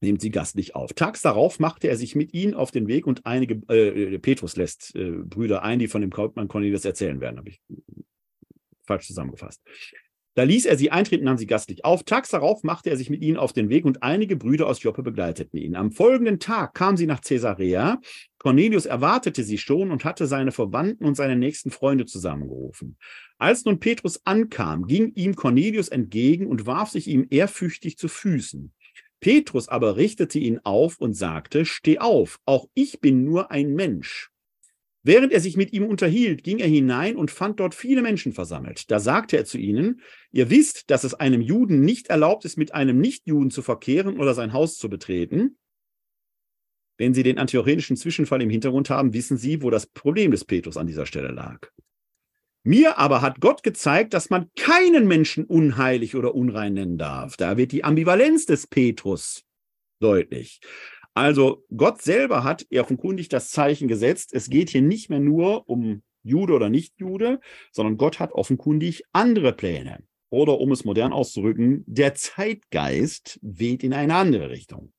nimmt 0.00 0.20
sie 0.20 0.30
gastlich 0.30 0.74
auf. 0.74 0.92
Tags 0.92 1.22
darauf 1.22 1.58
machte 1.58 1.88
er 1.88 1.96
sich 1.96 2.14
mit 2.14 2.32
ihnen 2.34 2.54
auf 2.54 2.70
den 2.70 2.86
Weg 2.86 3.06
und 3.06 3.26
einige, 3.26 3.54
äh, 3.72 4.18
Petrus 4.18 4.56
lässt 4.56 4.94
äh, 4.94 5.10
Brüder 5.10 5.62
ein, 5.62 5.78
die 5.78 5.88
von 5.88 6.02
dem 6.02 6.14
Hauptmann 6.14 6.48
Cornelius 6.48 6.84
erzählen 6.84 7.20
werden, 7.20 7.38
habe 7.38 7.48
ich 7.48 7.60
falsch 8.86 9.06
zusammengefasst. 9.06 9.62
Da 10.36 10.42
ließ 10.42 10.66
er 10.66 10.76
sie 10.76 10.90
eintreten, 10.90 11.24
nahm 11.24 11.38
sie 11.38 11.46
gastlich 11.46 11.84
auf. 11.84 12.02
Tags 12.02 12.30
darauf 12.30 12.64
machte 12.64 12.90
er 12.90 12.96
sich 12.96 13.08
mit 13.08 13.22
ihnen 13.22 13.36
auf 13.36 13.52
den 13.52 13.68
Weg 13.68 13.84
und 13.84 14.02
einige 14.02 14.34
Brüder 14.36 14.66
aus 14.66 14.82
Joppe 14.82 15.04
begleiteten 15.04 15.58
ihn. 15.58 15.76
Am 15.76 15.92
folgenden 15.92 16.40
Tag 16.40 16.74
kam 16.74 16.96
sie 16.96 17.06
nach 17.06 17.20
Caesarea. 17.20 18.00
Cornelius 18.38 18.84
erwartete 18.84 19.44
sie 19.44 19.58
schon 19.58 19.92
und 19.92 20.04
hatte 20.04 20.26
seine 20.26 20.50
Verwandten 20.50 21.04
und 21.04 21.14
seine 21.14 21.36
nächsten 21.36 21.70
Freunde 21.70 22.04
zusammengerufen. 22.04 22.98
Als 23.38 23.64
nun 23.64 23.78
Petrus 23.78 24.20
ankam, 24.24 24.86
ging 24.86 25.12
ihm 25.14 25.36
Cornelius 25.36 25.88
entgegen 25.88 26.48
und 26.48 26.66
warf 26.66 26.90
sich 26.90 27.06
ihm 27.06 27.26
ehrfürchtig 27.30 27.96
zu 27.96 28.08
Füßen. 28.08 28.72
Petrus 29.20 29.68
aber 29.68 29.96
richtete 29.96 30.38
ihn 30.40 30.58
auf 30.64 31.00
und 31.00 31.14
sagte, 31.14 31.64
Steh 31.64 31.98
auf, 31.98 32.40
auch 32.44 32.66
ich 32.74 33.00
bin 33.00 33.24
nur 33.24 33.52
ein 33.52 33.74
Mensch. 33.74 34.33
Während 35.06 35.32
er 35.32 35.40
sich 35.40 35.58
mit 35.58 35.74
ihm 35.74 35.84
unterhielt, 35.84 36.42
ging 36.42 36.58
er 36.58 36.66
hinein 36.66 37.16
und 37.16 37.30
fand 37.30 37.60
dort 37.60 37.74
viele 37.74 38.00
Menschen 38.00 38.32
versammelt. 38.32 38.90
Da 38.90 38.98
sagte 38.98 39.36
er 39.36 39.44
zu 39.44 39.58
ihnen, 39.58 40.00
ihr 40.32 40.48
wisst, 40.48 40.90
dass 40.90 41.04
es 41.04 41.12
einem 41.12 41.42
Juden 41.42 41.82
nicht 41.82 42.08
erlaubt 42.08 42.46
ist, 42.46 42.56
mit 42.56 42.74
einem 42.74 42.98
Nichtjuden 42.98 43.50
zu 43.50 43.60
verkehren 43.60 44.18
oder 44.18 44.32
sein 44.32 44.54
Haus 44.54 44.78
zu 44.78 44.88
betreten. 44.88 45.58
Wenn 46.96 47.12
Sie 47.12 47.22
den 47.22 47.38
antiochenischen 47.38 47.98
Zwischenfall 47.98 48.40
im 48.40 48.48
Hintergrund 48.48 48.88
haben, 48.88 49.12
wissen 49.12 49.36
Sie, 49.36 49.60
wo 49.60 49.68
das 49.68 49.86
Problem 49.86 50.30
des 50.30 50.46
Petrus 50.46 50.78
an 50.78 50.86
dieser 50.86 51.04
Stelle 51.04 51.32
lag. 51.32 51.70
Mir 52.62 52.96
aber 52.98 53.20
hat 53.20 53.40
Gott 53.40 53.62
gezeigt, 53.62 54.14
dass 54.14 54.30
man 54.30 54.48
keinen 54.56 55.06
Menschen 55.06 55.44
unheilig 55.44 56.16
oder 56.16 56.34
unrein 56.34 56.72
nennen 56.72 56.96
darf. 56.96 57.36
Da 57.36 57.58
wird 57.58 57.72
die 57.72 57.84
Ambivalenz 57.84 58.46
des 58.46 58.66
Petrus 58.66 59.44
deutlich. 60.00 60.60
Also 61.14 61.64
Gott 61.74 62.02
selber 62.02 62.42
hat 62.42 62.66
offenkundig 62.74 63.28
das 63.28 63.50
Zeichen 63.50 63.86
gesetzt. 63.86 64.34
Es 64.34 64.50
geht 64.50 64.70
hier 64.70 64.82
nicht 64.82 65.10
mehr 65.10 65.20
nur 65.20 65.68
um 65.68 66.02
Jude 66.24 66.54
oder 66.54 66.68
Nicht-Jude, 66.68 67.40
sondern 67.70 67.96
Gott 67.96 68.18
hat 68.18 68.32
offenkundig 68.32 69.04
andere 69.12 69.52
Pläne. 69.52 70.02
Oder 70.30 70.58
um 70.58 70.72
es 70.72 70.84
modern 70.84 71.12
auszudrücken, 71.12 71.84
der 71.86 72.14
Zeitgeist 72.14 73.38
weht 73.42 73.84
in 73.84 73.92
eine 73.92 74.16
andere 74.16 74.50
Richtung. 74.50 74.92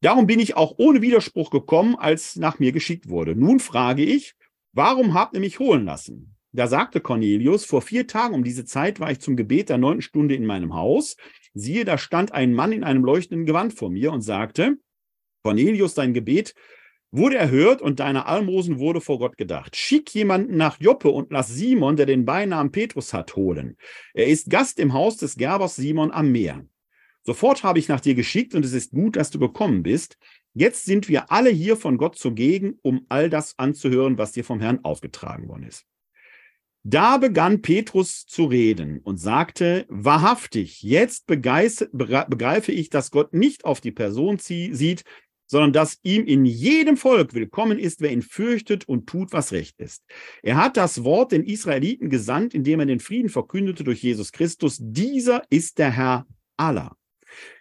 Darum 0.00 0.26
bin 0.26 0.40
ich 0.40 0.56
auch 0.56 0.74
ohne 0.78 1.02
Widerspruch 1.02 1.50
gekommen, 1.50 1.96
als 1.96 2.36
nach 2.36 2.58
mir 2.58 2.72
geschickt 2.72 3.08
wurde. 3.08 3.36
Nun 3.36 3.60
frage 3.60 4.02
ich, 4.02 4.34
warum 4.72 5.12
habt 5.12 5.34
ihr 5.34 5.40
mich 5.40 5.58
holen 5.58 5.84
lassen? 5.84 6.36
Da 6.52 6.66
sagte 6.66 7.00
Cornelius, 7.00 7.64
vor 7.64 7.82
vier 7.82 8.06
Tagen 8.06 8.34
um 8.34 8.44
diese 8.44 8.64
Zeit 8.64 9.00
war 9.00 9.10
ich 9.10 9.20
zum 9.20 9.36
Gebet 9.36 9.68
der 9.68 9.78
neunten 9.78 10.02
Stunde 10.02 10.34
in 10.34 10.46
meinem 10.46 10.74
Haus. 10.74 11.16
Siehe, 11.54 11.84
da 11.84 11.98
stand 11.98 12.32
ein 12.32 12.52
Mann 12.54 12.72
in 12.72 12.84
einem 12.84 13.04
leuchtenden 13.04 13.46
Gewand 13.46 13.74
vor 13.74 13.90
mir 13.90 14.12
und 14.12 14.22
sagte, 14.22 14.78
Cornelius, 15.42 15.94
dein 15.94 16.14
Gebet 16.14 16.54
wurde 17.12 17.36
erhört 17.36 17.82
und 17.82 18.00
deine 18.00 18.26
Almosen 18.26 18.78
wurde 18.78 19.00
vor 19.00 19.18
Gott 19.18 19.36
gedacht. 19.36 19.76
Schick 19.76 20.14
jemanden 20.14 20.56
nach 20.56 20.80
Joppe 20.80 21.10
und 21.10 21.30
lass 21.30 21.48
Simon, 21.48 21.96
der 21.96 22.06
den 22.06 22.24
Beinamen 22.24 22.72
Petrus 22.72 23.12
hat, 23.12 23.36
holen. 23.36 23.76
Er 24.14 24.26
ist 24.26 24.48
Gast 24.48 24.78
im 24.80 24.94
Haus 24.94 25.18
des 25.18 25.36
Gerbers 25.36 25.76
Simon 25.76 26.10
am 26.10 26.32
Meer. 26.32 26.64
Sofort 27.22 27.62
habe 27.62 27.78
ich 27.78 27.88
nach 27.88 28.00
dir 28.00 28.14
geschickt 28.14 28.54
und 28.54 28.64
es 28.64 28.72
ist 28.72 28.92
gut, 28.92 29.16
dass 29.16 29.30
du 29.30 29.38
gekommen 29.38 29.82
bist. 29.82 30.16
Jetzt 30.54 30.84
sind 30.86 31.08
wir 31.08 31.30
alle 31.30 31.50
hier 31.50 31.76
von 31.76 31.98
Gott 31.98 32.16
zugegen, 32.16 32.78
um 32.82 33.06
all 33.08 33.30
das 33.30 33.58
anzuhören, 33.58 34.18
was 34.18 34.32
dir 34.32 34.44
vom 34.44 34.60
Herrn 34.60 34.80
aufgetragen 34.82 35.48
worden 35.48 35.64
ist. 35.64 35.84
Da 36.84 37.18
begann 37.18 37.62
Petrus 37.62 38.26
zu 38.26 38.46
reden 38.46 38.98
und 39.04 39.18
sagte, 39.18 39.86
wahrhaftig, 39.88 40.82
jetzt 40.82 41.26
begreife 41.26 42.72
ich, 42.72 42.90
dass 42.90 43.12
Gott 43.12 43.34
nicht 43.34 43.64
auf 43.64 43.80
die 43.80 43.92
Person 43.92 44.38
sieht, 44.38 45.04
sondern 45.52 45.74
dass 45.74 45.98
ihm 46.02 46.24
in 46.24 46.46
jedem 46.46 46.96
Volk 46.96 47.34
willkommen 47.34 47.78
ist, 47.78 48.00
wer 48.00 48.10
ihn 48.10 48.22
fürchtet 48.22 48.88
und 48.88 49.06
tut, 49.06 49.34
was 49.34 49.52
recht 49.52 49.78
ist. 49.78 50.02
Er 50.42 50.56
hat 50.56 50.78
das 50.78 51.04
Wort 51.04 51.30
den 51.30 51.44
Israeliten 51.44 52.08
gesandt, 52.08 52.54
indem 52.54 52.80
er 52.80 52.86
den 52.86 53.00
Frieden 53.00 53.28
verkündete 53.28 53.84
durch 53.84 54.02
Jesus 54.02 54.32
Christus. 54.32 54.78
Dieser 54.80 55.42
ist 55.50 55.76
der 55.78 55.90
Herr 55.90 56.26
aller. 56.56 56.96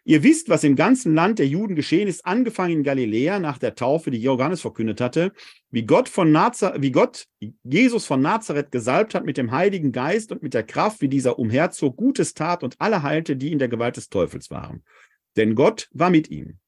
Ihr 0.05 0.23
wisst, 0.23 0.47
was 0.47 0.63
im 0.63 0.77
ganzen 0.77 1.15
Land 1.15 1.39
der 1.39 1.47
Juden 1.47 1.75
geschehen 1.75 2.07
ist, 2.07 2.25
angefangen 2.25 2.77
in 2.77 2.83
Galiläa 2.83 3.39
nach 3.39 3.57
der 3.57 3.75
Taufe, 3.75 4.09
die 4.09 4.21
Johannes 4.21 4.61
verkündet 4.61 5.01
hatte, 5.01 5.33
wie 5.69 5.83
Gott 5.83 6.07
von 6.07 6.33
wie 6.33 6.91
Gott 6.91 7.25
Jesus 7.65 8.05
von 8.05 8.21
Nazareth 8.21 8.71
gesalbt 8.71 9.15
hat 9.15 9.25
mit 9.25 9.35
dem 9.35 9.51
Heiligen 9.51 9.91
Geist 9.91 10.31
und 10.31 10.41
mit 10.41 10.53
der 10.53 10.63
Kraft, 10.63 11.01
wie 11.01 11.09
dieser 11.09 11.37
umherzog, 11.37 11.97
Gutes 11.97 12.35
tat 12.35 12.63
und 12.63 12.75
alle 12.79 13.03
heilte, 13.03 13.35
die 13.35 13.51
in 13.51 13.59
der 13.59 13.67
Gewalt 13.67 13.97
des 13.97 14.07
Teufels 14.07 14.49
waren. 14.49 14.81
Denn 15.35 15.55
Gott 15.55 15.89
war 15.91 16.09
mit 16.09 16.29
ihm. 16.29 16.60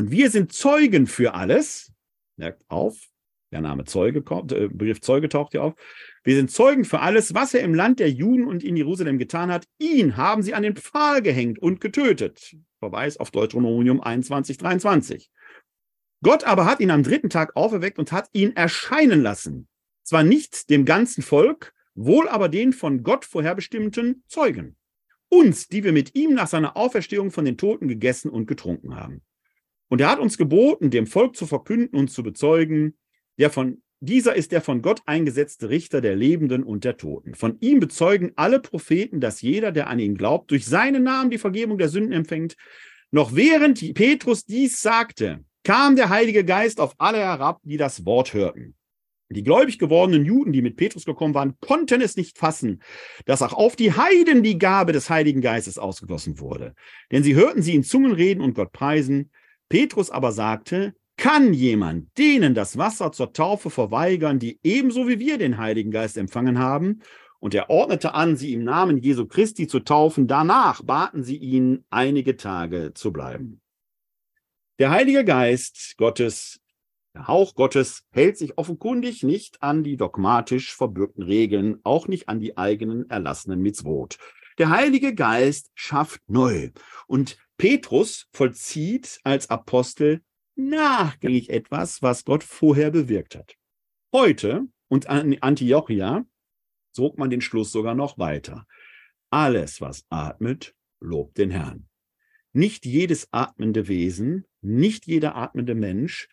Und 0.00 0.10
wir 0.10 0.30
sind 0.30 0.50
Zeugen 0.50 1.06
für 1.06 1.34
alles. 1.34 1.92
Merkt 2.38 2.64
auf, 2.68 2.96
der 3.52 3.60
Name 3.60 3.84
Zeuge 3.84 4.22
kommt, 4.22 4.50
äh, 4.50 4.68
Begriff 4.68 5.02
Zeuge 5.02 5.28
taucht 5.28 5.52
hier 5.52 5.62
auf. 5.62 5.74
Wir 6.24 6.36
sind 6.36 6.50
Zeugen 6.50 6.86
für 6.86 7.00
alles, 7.00 7.34
was 7.34 7.52
er 7.52 7.60
im 7.60 7.74
Land 7.74 8.00
der 8.00 8.10
Juden 8.10 8.46
und 8.46 8.64
in 8.64 8.78
Jerusalem 8.78 9.18
getan 9.18 9.52
hat. 9.52 9.66
Ihn 9.78 10.16
haben 10.16 10.42
sie 10.42 10.54
an 10.54 10.62
den 10.62 10.74
Pfahl 10.74 11.20
gehängt 11.20 11.58
und 11.58 11.82
getötet. 11.82 12.56
Verweis 12.78 13.18
auf 13.18 13.30
Deuteronomium 13.30 14.00
21, 14.00 14.56
23. 14.56 15.30
Gott 16.22 16.44
aber 16.44 16.64
hat 16.64 16.80
ihn 16.80 16.90
am 16.90 17.02
dritten 17.02 17.28
Tag 17.28 17.54
auferweckt 17.54 17.98
und 17.98 18.10
hat 18.10 18.30
ihn 18.32 18.56
erscheinen 18.56 19.20
lassen. 19.20 19.68
Zwar 20.02 20.22
nicht 20.22 20.70
dem 20.70 20.86
ganzen 20.86 21.20
Volk, 21.20 21.74
wohl 21.94 22.26
aber 22.26 22.48
den 22.48 22.72
von 22.72 23.02
Gott 23.02 23.26
vorherbestimmten 23.26 24.24
Zeugen. 24.28 24.76
Uns, 25.28 25.68
die 25.68 25.84
wir 25.84 25.92
mit 25.92 26.14
ihm 26.14 26.32
nach 26.32 26.48
seiner 26.48 26.78
Auferstehung 26.78 27.30
von 27.30 27.44
den 27.44 27.58
Toten 27.58 27.86
gegessen 27.86 28.30
und 28.30 28.46
getrunken 28.46 28.96
haben. 28.96 29.20
Und 29.90 30.00
er 30.00 30.08
hat 30.08 30.20
uns 30.20 30.38
geboten, 30.38 30.90
dem 30.90 31.06
Volk 31.06 31.36
zu 31.36 31.46
verkünden 31.46 31.98
und 31.98 32.10
zu 32.10 32.22
bezeugen, 32.22 32.96
der 33.38 33.50
von 33.50 33.82
dieser 34.02 34.34
ist 34.34 34.52
der 34.52 34.62
von 34.62 34.80
Gott 34.80 35.02
eingesetzte 35.04 35.68
Richter 35.68 36.00
der 36.00 36.16
Lebenden 36.16 36.62
und 36.62 36.84
der 36.84 36.96
Toten. 36.96 37.34
Von 37.34 37.58
ihm 37.60 37.80
bezeugen 37.80 38.32
alle 38.36 38.60
Propheten, 38.60 39.20
dass 39.20 39.42
jeder, 39.42 39.72
der 39.72 39.88
an 39.88 39.98
ihn 39.98 40.16
glaubt, 40.16 40.50
durch 40.52 40.64
seinen 40.64 41.02
Namen 41.02 41.30
die 41.30 41.38
Vergebung 41.38 41.76
der 41.76 41.90
Sünden 41.90 42.12
empfängt. 42.12 42.56
Noch 43.10 43.34
während 43.34 43.92
Petrus 43.94 44.46
dies 44.46 44.80
sagte, 44.80 45.44
kam 45.64 45.96
der 45.96 46.08
Heilige 46.08 46.44
Geist 46.44 46.80
auf 46.80 46.94
alle 46.96 47.18
herab, 47.18 47.60
die 47.62 47.76
das 47.76 48.06
Wort 48.06 48.32
hörten. 48.32 48.74
Die 49.28 49.44
gläubig 49.44 49.78
gewordenen 49.78 50.24
Juden, 50.24 50.52
die 50.52 50.62
mit 50.62 50.76
Petrus 50.76 51.04
gekommen 51.04 51.34
waren, 51.34 51.54
konnten 51.60 52.00
es 52.00 52.16
nicht 52.16 52.38
fassen, 52.38 52.82
dass 53.26 53.42
auch 53.42 53.52
auf 53.52 53.76
die 53.76 53.92
Heiden 53.92 54.42
die 54.42 54.58
Gabe 54.58 54.92
des 54.92 55.10
Heiligen 55.10 55.40
Geistes 55.40 55.78
ausgegossen 55.78 56.40
wurde. 56.40 56.74
Denn 57.12 57.22
sie 57.22 57.34
hörten 57.34 57.62
sie 57.62 57.74
in 57.74 57.84
Zungen 57.84 58.12
reden 58.12 58.40
und 58.40 58.54
Gott 58.54 58.72
preisen. 58.72 59.30
Petrus 59.70 60.10
aber 60.10 60.32
sagte, 60.32 60.94
kann 61.16 61.54
jemand 61.54 62.16
denen 62.18 62.54
das 62.54 62.76
Wasser 62.76 63.12
zur 63.12 63.32
Taufe 63.32 63.70
verweigern, 63.70 64.38
die 64.38 64.60
ebenso 64.62 65.08
wie 65.08 65.18
wir 65.18 65.38
den 65.38 65.56
Heiligen 65.56 65.90
Geist 65.90 66.18
empfangen 66.18 66.58
haben? 66.58 67.00
Und 67.38 67.54
er 67.54 67.70
ordnete 67.70 68.12
an, 68.12 68.36
sie 68.36 68.52
im 68.52 68.64
Namen 68.64 68.98
Jesu 68.98 69.26
Christi 69.26 69.66
zu 69.66 69.80
taufen. 69.80 70.26
Danach 70.26 70.82
baten 70.82 71.22
sie 71.22 71.36
ihn, 71.36 71.84
einige 71.88 72.36
Tage 72.36 72.92
zu 72.94 73.12
bleiben. 73.12 73.62
Der 74.78 74.90
Heilige 74.90 75.24
Geist 75.24 75.94
Gottes 75.96 76.60
der 77.14 77.26
Hauch 77.26 77.56
Gottes 77.56 78.04
hält 78.12 78.38
sich 78.38 78.56
offenkundig 78.56 79.24
nicht 79.24 79.62
an 79.62 79.82
die 79.82 79.96
dogmatisch 79.96 80.74
verbürgten 80.74 81.24
Regeln, 81.24 81.80
auch 81.82 82.06
nicht 82.06 82.28
an 82.28 82.38
die 82.38 82.56
eigenen 82.56 83.10
erlassenen 83.10 83.60
Mitzvot. 83.60 84.16
Der 84.58 84.70
Heilige 84.70 85.14
Geist 85.14 85.70
schafft 85.74 86.20
neu. 86.28 86.70
Und 87.08 87.36
Petrus 87.60 88.26
vollzieht 88.32 89.20
als 89.22 89.50
Apostel 89.50 90.22
nachgängig 90.54 91.50
etwas, 91.50 92.00
was 92.00 92.24
Gott 92.24 92.42
vorher 92.42 92.90
bewirkt 92.90 93.36
hat. 93.36 93.54
Heute 94.14 94.66
und 94.88 95.10
an 95.10 95.36
Antiochia 95.42 96.24
zog 96.92 97.18
man 97.18 97.28
den 97.28 97.42
Schluss 97.42 97.70
sogar 97.70 97.94
noch 97.94 98.16
weiter. 98.16 98.66
Alles, 99.28 99.82
was 99.82 100.06
atmet, 100.08 100.74
lobt 101.00 101.36
den 101.36 101.50
Herrn. 101.50 101.86
Nicht 102.54 102.86
jedes 102.86 103.28
atmende 103.30 103.88
Wesen, 103.88 104.46
nicht 104.62 105.06
jeder 105.06 105.36
atmende 105.36 105.74
Mensch 105.74 106.30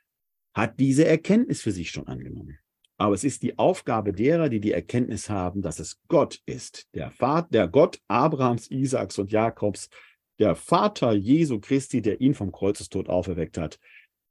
hat 0.53 0.79
diese 0.79 1.05
Erkenntnis 1.05 1.61
für 1.61 1.73
sich 1.73 1.91
schon 1.91 2.07
angenommen. 2.07 2.57
Aber 2.95 3.13
es 3.13 3.25
ist 3.25 3.43
die 3.43 3.57
Aufgabe 3.57 4.13
derer, 4.13 4.47
die 4.47 4.61
die 4.61 4.71
Erkenntnis 4.71 5.29
haben, 5.29 5.61
dass 5.61 5.79
es 5.79 5.99
Gott 6.07 6.41
ist, 6.45 6.87
der 6.95 7.11
Vater, 7.11 7.49
der 7.51 7.67
Gott 7.67 7.99
Abrahams, 8.07 8.71
Isaaks 8.71 9.19
und 9.19 9.33
Jakobs, 9.33 9.89
der 10.39 10.55
Vater 10.55 11.13
Jesu 11.13 11.59
Christi, 11.59 12.01
der 12.01 12.21
ihn 12.21 12.33
vom 12.33 12.51
Kreuzestod 12.51 13.09
auferweckt 13.09 13.57
hat. 13.57 13.79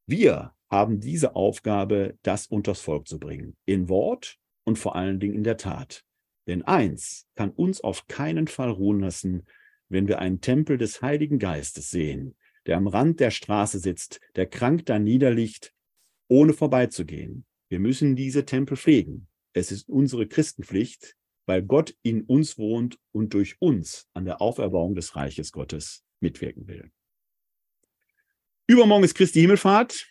Wir 0.07 0.53
haben 0.71 1.01
diese 1.01 1.37
Aufgabe, 1.37 2.19
das 2.23 2.47
unters 2.47 2.81
Volk 2.81 3.09
zu 3.09 3.19
bringen, 3.19 3.57
in 3.65 3.89
Wort 3.89 4.39
und 4.65 4.79
vor 4.79 4.97
allen 4.97 5.21
Dingen 5.21 5.35
in 5.35 5.45
der 5.45 5.57
Tat. 5.57 6.05
Denn 6.47 6.63
eins 6.63 7.27
kann 7.35 7.51
uns 7.51 7.81
auf 7.81 8.07
keinen 8.07 8.47
Fall 8.47 8.71
ruhen 8.71 9.01
lassen, 9.01 9.47
wenn 9.89 10.09
wir 10.09 10.19
einen 10.19 10.41
Tempel 10.41 10.79
des 10.79 11.03
Heiligen 11.03 11.39
Geistes 11.39 11.91
sehen, 11.91 12.37
der 12.67 12.77
am 12.77 12.87
Rand 12.87 13.21
der 13.21 13.31
Straße 13.31 13.79
sitzt, 13.79 14.21
der 14.35 14.47
krank 14.47 14.87
da 14.87 14.99
niederliegt, 14.99 15.73
ohne 16.29 16.53
vorbeizugehen. 16.53 17.47
Wir 17.69 17.79
müssen 17.81 18.17
diese 18.17 18.45
Tempel 18.45 18.77
pflegen. 18.77 19.29
Es 19.53 19.73
ist 19.73 19.89
unsere 19.89 20.27
Christenpflicht, 20.27 21.17
weil 21.47 21.63
Gott 21.63 21.95
in 22.03 22.23
uns 22.23 22.59
wohnt 22.59 22.99
und 23.13 23.35
durch 23.35 23.57
uns 23.61 24.09
an 24.13 24.25
der 24.25 24.41
Auferbauung 24.41 24.95
des 24.95 25.17
Reiches 25.17 25.53
Gottes 25.53 26.05
mitwirken 26.21 26.67
will. 26.67 26.91
Übermorgen 28.67 29.05
ist 29.05 29.15
Christi 29.15 29.41
Himmelfahrt. 29.41 30.07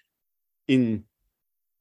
In 0.65 1.07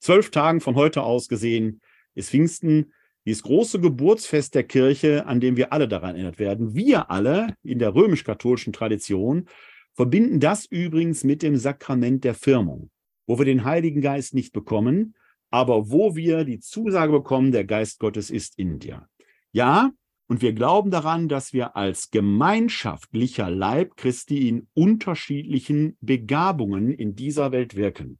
zwölf 0.00 0.30
Tagen 0.30 0.60
von 0.60 0.74
heute 0.74 1.02
aus 1.02 1.28
gesehen 1.28 1.80
ist 2.14 2.30
Pfingsten 2.30 2.92
dieses 3.24 3.42
große 3.42 3.80
Geburtsfest 3.80 4.54
der 4.54 4.64
Kirche, 4.64 5.24
an 5.26 5.40
dem 5.40 5.56
wir 5.56 5.72
alle 5.72 5.88
daran 5.88 6.16
erinnert 6.16 6.38
werden. 6.38 6.74
Wir 6.74 7.10
alle 7.10 7.56
in 7.62 7.78
der 7.78 7.94
römisch-katholischen 7.94 8.72
Tradition 8.72 9.48
verbinden 9.94 10.40
das 10.40 10.66
übrigens 10.66 11.24
mit 11.24 11.42
dem 11.42 11.56
Sakrament 11.56 12.24
der 12.24 12.34
Firmung 12.34 12.90
wo 13.26 13.38
wir 13.38 13.44
den 13.44 13.64
Heiligen 13.64 14.00
Geist 14.00 14.34
nicht 14.34 14.52
bekommen, 14.52 15.14
aber 15.50 15.90
wo 15.90 16.16
wir 16.16 16.44
die 16.44 16.60
Zusage 16.60 17.12
bekommen, 17.12 17.52
der 17.52 17.64
Geist 17.64 17.98
Gottes 17.98 18.30
ist 18.30 18.58
in 18.58 18.78
dir. 18.78 19.08
Ja, 19.54 19.92
und 20.26 20.42
wir 20.42 20.52
glauben 20.52 20.90
daran, 20.90 21.28
dass 21.28 21.52
wir 21.52 21.76
als 21.76 22.10
gemeinschaftlicher 22.10 23.48
Leib 23.50 23.96
Christi 23.96 24.48
in 24.48 24.66
unterschiedlichen 24.74 25.96
Begabungen 26.00 26.90
in 26.90 27.14
dieser 27.14 27.52
Welt 27.52 27.76
wirken. 27.76 28.18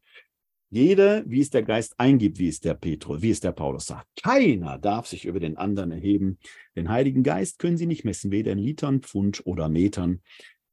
Jede, 0.71 1.25
wie 1.27 1.41
es 1.41 1.51
der 1.51 1.65
Geist 1.65 1.99
eingibt, 1.99 2.39
wie 2.39 2.47
es 2.47 2.61
der 2.61 2.75
Petrus, 2.75 3.21
wie 3.21 3.31
es 3.31 3.41
der 3.41 3.51
Paulus 3.51 3.87
sagt. 3.87 4.07
Keiner 4.23 4.79
darf 4.79 5.09
sich 5.09 5.25
über 5.25 5.41
den 5.41 5.57
anderen 5.57 5.91
erheben. 5.91 6.39
Den 6.77 6.89
Heiligen 6.89 7.25
Geist 7.25 7.59
können 7.59 7.79
sie 7.79 7.87
nicht 7.87 8.05
messen, 8.05 8.31
weder 8.31 8.53
in 8.53 8.59
Litern, 8.59 9.03
Pfund 9.03 9.45
oder 9.45 9.69
Metern. 9.69 10.23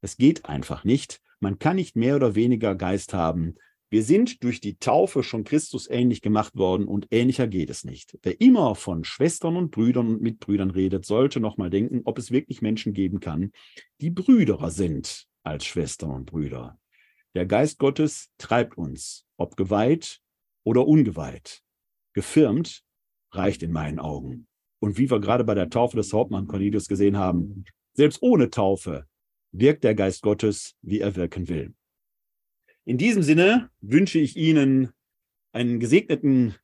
Es 0.01 0.15
geht 0.15 0.45
einfach 0.45 0.83
nicht. 0.83 1.21
Man 1.39 1.57
kann 1.57 1.77
nicht 1.77 1.95
mehr 1.95 2.15
oder 2.15 2.35
weniger 2.35 2.75
Geist 2.75 3.15
haben, 3.15 3.55
wir 3.91 4.03
sind 4.03 4.41
durch 4.45 4.61
die 4.61 4.77
Taufe 4.77 5.21
schon 5.21 5.43
Christus 5.43 5.89
ähnlich 5.89 6.21
gemacht 6.21 6.55
worden 6.55 6.87
und 6.87 7.07
ähnlicher 7.11 7.45
geht 7.45 7.69
es 7.69 7.83
nicht. 7.83 8.17
Wer 8.23 8.39
immer 8.39 8.73
von 8.75 9.03
Schwestern 9.03 9.57
und 9.57 9.71
Brüdern 9.71 10.07
und 10.07 10.21
Mitbrüdern 10.21 10.71
redet, 10.71 11.05
sollte 11.05 11.41
nochmal 11.41 11.69
denken, 11.69 12.01
ob 12.05 12.17
es 12.17 12.31
wirklich 12.31 12.61
Menschen 12.61 12.93
geben 12.93 13.19
kann, 13.19 13.51
die 13.99 14.09
Brüderer 14.09 14.71
sind 14.71 15.27
als 15.43 15.65
Schwestern 15.65 16.11
und 16.11 16.25
Brüder. 16.25 16.79
Der 17.35 17.45
Geist 17.45 17.79
Gottes 17.79 18.29
treibt 18.37 18.77
uns, 18.77 19.25
ob 19.35 19.57
geweiht 19.57 20.21
oder 20.63 20.87
ungeweiht. 20.87 21.61
Gefirmt 22.13 22.83
reicht 23.31 23.61
in 23.61 23.73
meinen 23.73 23.99
Augen. 23.99 24.47
Und 24.79 24.97
wie 24.97 25.11
wir 25.11 25.19
gerade 25.19 25.43
bei 25.43 25.53
der 25.53 25.69
Taufe 25.69 25.97
des 25.97 26.13
Hauptmann 26.13 26.47
Cornelius 26.47 26.87
gesehen 26.87 27.17
haben, 27.17 27.65
selbst 27.93 28.21
ohne 28.21 28.49
Taufe 28.49 29.05
wirkt 29.51 29.83
der 29.83 29.95
Geist 29.95 30.21
Gottes, 30.21 30.75
wie 30.81 31.01
er 31.01 31.17
wirken 31.17 31.49
will. 31.49 31.73
In 32.91 32.97
diesem 32.97 33.23
Sinne 33.23 33.69
wünsche 33.79 34.19
ich 34.19 34.35
Ihnen 34.35 34.91
einen 35.53 35.79
gesegneten 35.79 36.55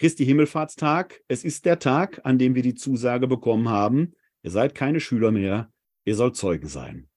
Christi 0.00 0.26
Himmelfahrtstag. 0.26 1.22
Es 1.28 1.44
ist 1.44 1.64
der 1.64 1.78
Tag, 1.78 2.22
an 2.24 2.38
dem 2.38 2.56
wir 2.56 2.62
die 2.62 2.74
Zusage 2.74 3.28
bekommen 3.28 3.68
haben, 3.68 4.12
ihr 4.42 4.50
seid 4.50 4.74
keine 4.74 4.98
Schüler 4.98 5.30
mehr, 5.30 5.72
ihr 6.04 6.16
sollt 6.16 6.34
Zeugen 6.34 6.66
sein. 6.66 7.08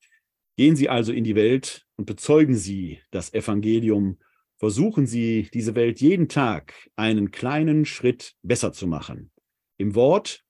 Gehen 0.55 0.75
Sie 0.75 0.87
also 0.87 1.11
in 1.11 1.23
die 1.23 1.33
Welt 1.33 1.87
und 1.95 2.05
bezeugen 2.05 2.53
Sie 2.53 3.01
das 3.09 3.33
Evangelium. 3.33 4.19
Versuchen 4.57 5.07
Sie, 5.07 5.49
diese 5.51 5.73
Welt 5.73 5.99
jeden 5.99 6.29
Tag 6.29 6.75
einen 6.95 7.31
kleinen 7.31 7.85
Schritt 7.85 8.35
besser 8.43 8.71
zu 8.71 8.85
machen. 8.85 9.31
Im 9.79 9.95
Wort, 9.95 10.45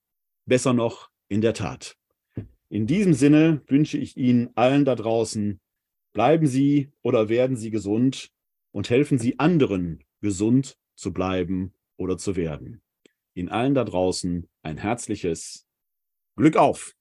besser 0.45 0.73
noch 0.73 1.09
in 1.29 1.39
der 1.39 1.53
Tat. 1.53 1.95
In 2.67 2.85
diesem 2.85 3.13
Sinne 3.13 3.61
wünsche 3.67 3.97
ich 3.97 4.17
Ihnen 4.17 4.49
allen 4.55 4.83
da 4.83 4.95
draußen 4.95 5.61
Bleiben 6.19 6.47
Sie 6.47 6.91
oder 7.01 7.29
werden 7.29 7.55
Sie 7.55 7.71
gesund 7.71 8.33
und 8.73 8.89
helfen 8.89 9.17
Sie 9.19 9.39
anderen, 9.39 10.03
gesund 10.19 10.77
zu 10.93 11.13
bleiben 11.13 11.73
oder 11.95 12.17
zu 12.17 12.35
werden. 12.35 12.81
Ihnen 13.35 13.47
allen 13.47 13.73
da 13.73 13.85
draußen 13.85 14.49
ein 14.61 14.77
herzliches 14.77 15.65
Glück 16.35 16.57
auf! 16.57 16.98